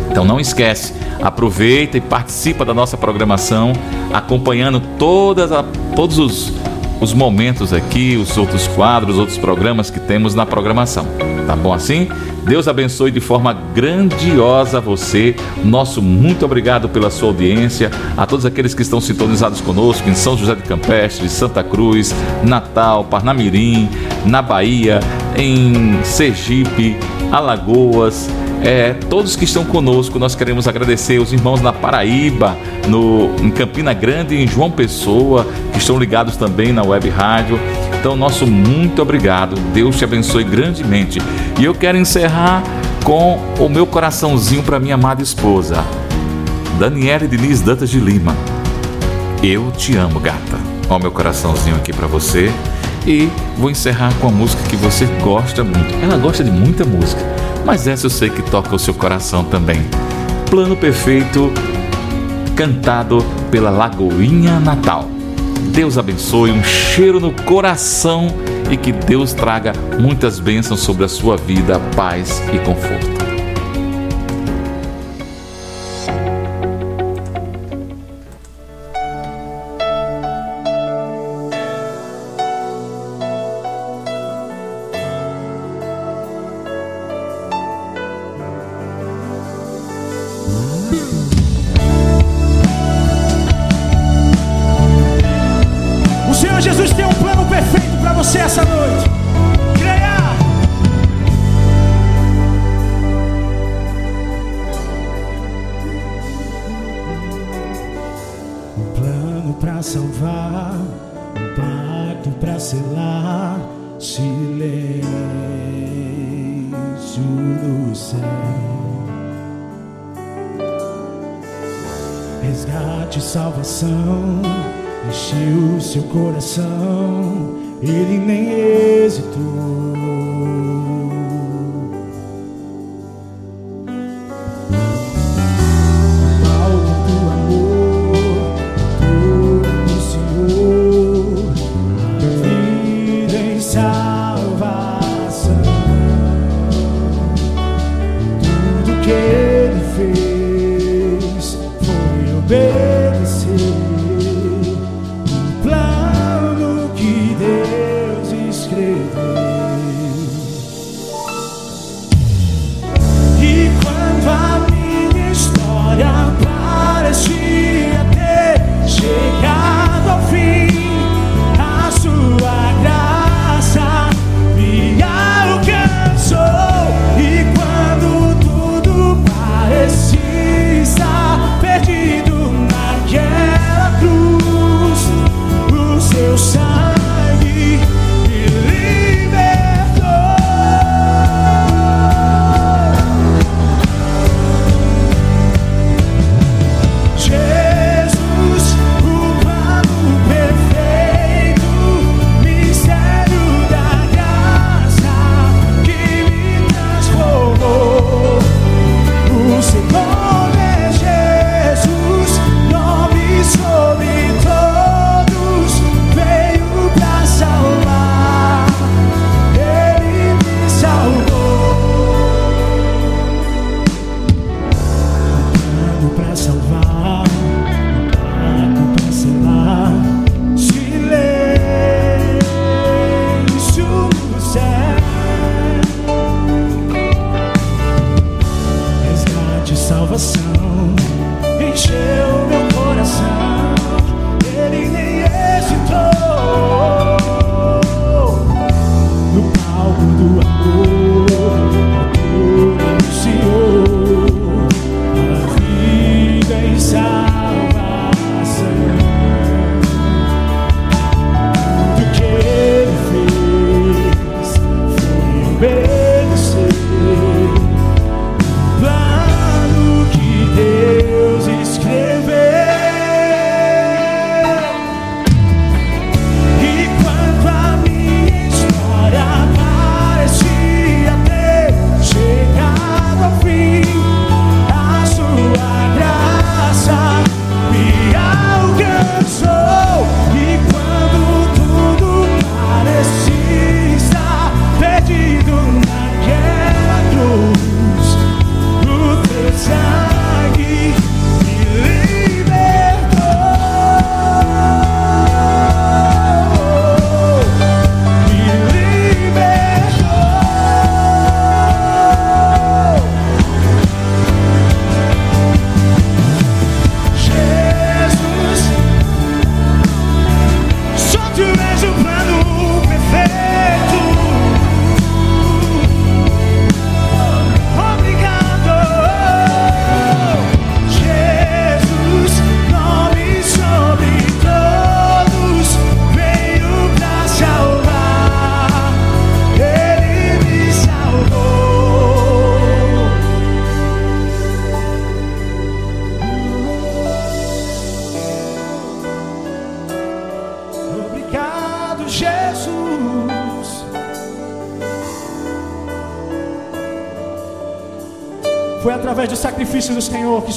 Então 0.09 0.25
não 0.25 0.39
esquece, 0.39 0.95
aproveita 1.21 1.95
e 1.95 2.01
participa 2.01 2.65
da 2.65 2.73
nossa 2.73 2.97
programação, 2.97 3.71
acompanhando 4.11 4.81
todas 4.97 5.51
a, 5.51 5.63
todos 5.95 6.17
os 6.17 6.70
os 7.01 7.13
momentos 7.13 7.73
aqui, 7.73 8.15
os 8.15 8.37
outros 8.37 8.67
quadros, 8.67 9.17
outros 9.17 9.37
programas 9.37 9.89
que 9.89 9.99
temos 9.99 10.35
na 10.35 10.45
programação. 10.45 11.05
Tá 11.47 11.55
bom 11.55 11.73
assim? 11.73 12.07
Deus 12.43 12.67
abençoe 12.67 13.11
de 13.11 13.19
forma 13.19 13.53
grandiosa 13.73 14.79
você. 14.79 15.35
Nosso 15.63 16.01
muito 16.01 16.45
obrigado 16.45 16.87
pela 16.87 17.09
sua 17.09 17.29
audiência. 17.29 17.91
A 18.15 18.25
todos 18.25 18.45
aqueles 18.45 18.73
que 18.73 18.83
estão 18.83 19.01
sintonizados 19.01 19.61
conosco 19.61 20.07
em 20.07 20.13
São 20.13 20.37
José 20.37 20.55
de 20.55 20.63
Campestre, 20.63 21.27
Santa 21.27 21.63
Cruz, 21.63 22.15
Natal, 22.43 23.03
Parnamirim, 23.03 23.89
na 24.25 24.41
Bahia, 24.41 24.99
em 25.35 26.03
Sergipe, 26.03 26.95
Alagoas. 27.31 28.29
É, 28.63 28.93
todos 29.09 29.35
que 29.35 29.43
estão 29.43 29.65
conosco, 29.65 30.19
nós 30.19 30.35
queremos 30.35 30.67
agradecer 30.67 31.19
os 31.19 31.33
irmãos 31.33 31.61
na 31.61 31.73
Paraíba, 31.73 32.55
no, 32.87 33.35
em 33.41 33.49
Campina 33.49 33.91
Grande 33.93 34.35
e 34.35 34.43
em 34.43 34.47
João 34.47 34.69
Pessoa, 34.69 35.47
que 35.71 35.79
estão 35.79 35.97
ligados 35.97 36.37
também 36.37 36.71
na 36.71 36.83
web 36.83 37.09
rádio. 37.09 37.59
Então, 37.99 38.15
nosso 38.15 38.45
muito 38.45 39.01
obrigado. 39.01 39.55
Deus 39.73 39.97
te 39.97 40.03
abençoe 40.03 40.43
grandemente. 40.43 41.19
E 41.59 41.65
eu 41.65 41.73
quero 41.73 41.97
encerrar 41.97 42.63
com 43.03 43.39
o 43.59 43.67
meu 43.67 43.87
coraçãozinho 43.87 44.61
para 44.61 44.79
minha 44.79 44.95
amada 44.95 45.23
esposa, 45.23 45.83
Daniele 46.79 47.27
Diniz 47.27 47.61
Dantas 47.61 47.89
de 47.89 47.99
Lima. 47.99 48.35
Eu 49.41 49.71
te 49.71 49.95
amo, 49.97 50.19
gata. 50.19 50.59
Ó, 50.87 50.99
meu 50.99 51.11
coraçãozinho 51.11 51.75
aqui 51.75 51.91
para 51.91 52.05
você. 52.05 52.51
E 53.07 53.27
vou 53.57 53.71
encerrar 53.71 54.13
com 54.19 54.27
a 54.27 54.31
música 54.31 54.61
que 54.69 54.75
você 54.75 55.05
gosta 55.23 55.63
muito. 55.63 55.93
Ela 56.03 56.17
gosta 56.17 56.43
de 56.43 56.51
muita 56.51 56.85
música, 56.85 57.21
mas 57.65 57.87
essa 57.87 58.05
eu 58.05 58.09
sei 58.09 58.29
que 58.29 58.41
toca 58.41 58.75
o 58.75 58.79
seu 58.79 58.93
coração 58.93 59.43
também. 59.43 59.81
Plano 60.49 60.75
Perfeito, 60.75 61.51
cantado 62.55 63.23
pela 63.49 63.69
Lagoinha 63.69 64.59
Natal. 64.59 65.07
Deus 65.73 65.97
abençoe, 65.97 66.51
um 66.51 66.63
cheiro 66.63 67.19
no 67.19 67.31
coração 67.31 68.27
e 68.69 68.77
que 68.77 68.91
Deus 68.91 69.33
traga 69.33 69.73
muitas 69.99 70.39
bênçãos 70.39 70.81
sobre 70.81 71.05
a 71.05 71.07
sua 71.07 71.37
vida, 71.37 71.79
paz 71.95 72.41
e 72.53 72.57
conforto. 72.59 73.20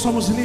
Somos 0.05 0.29
livres. 0.29 0.44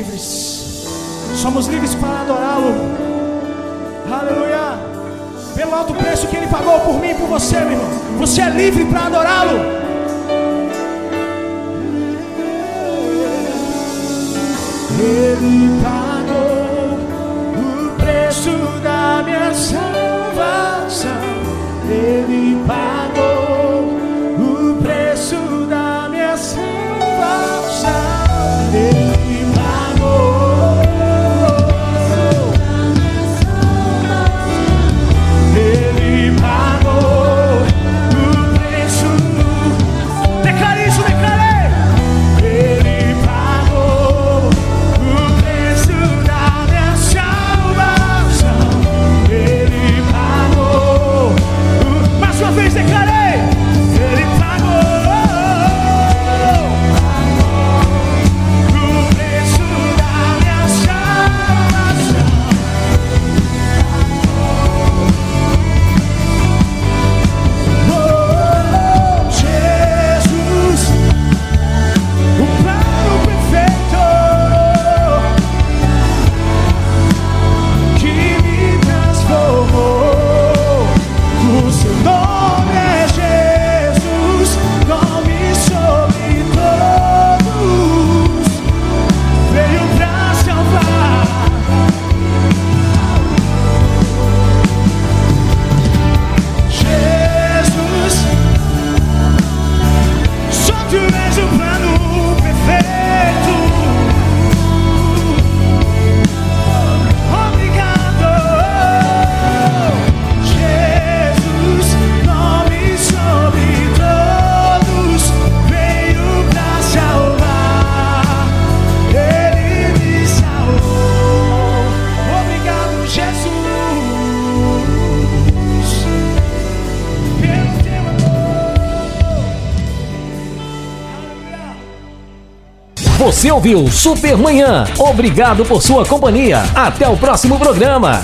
Você 133.40 133.50
ouviu 133.50 133.86
Supermanhã. 133.86 134.84
Obrigado 134.98 135.64
por 135.64 135.80
sua 135.80 136.04
companhia. 136.04 136.58
Até 136.74 137.08
o 137.08 137.16
próximo 137.16 137.58
programa. 137.58 138.20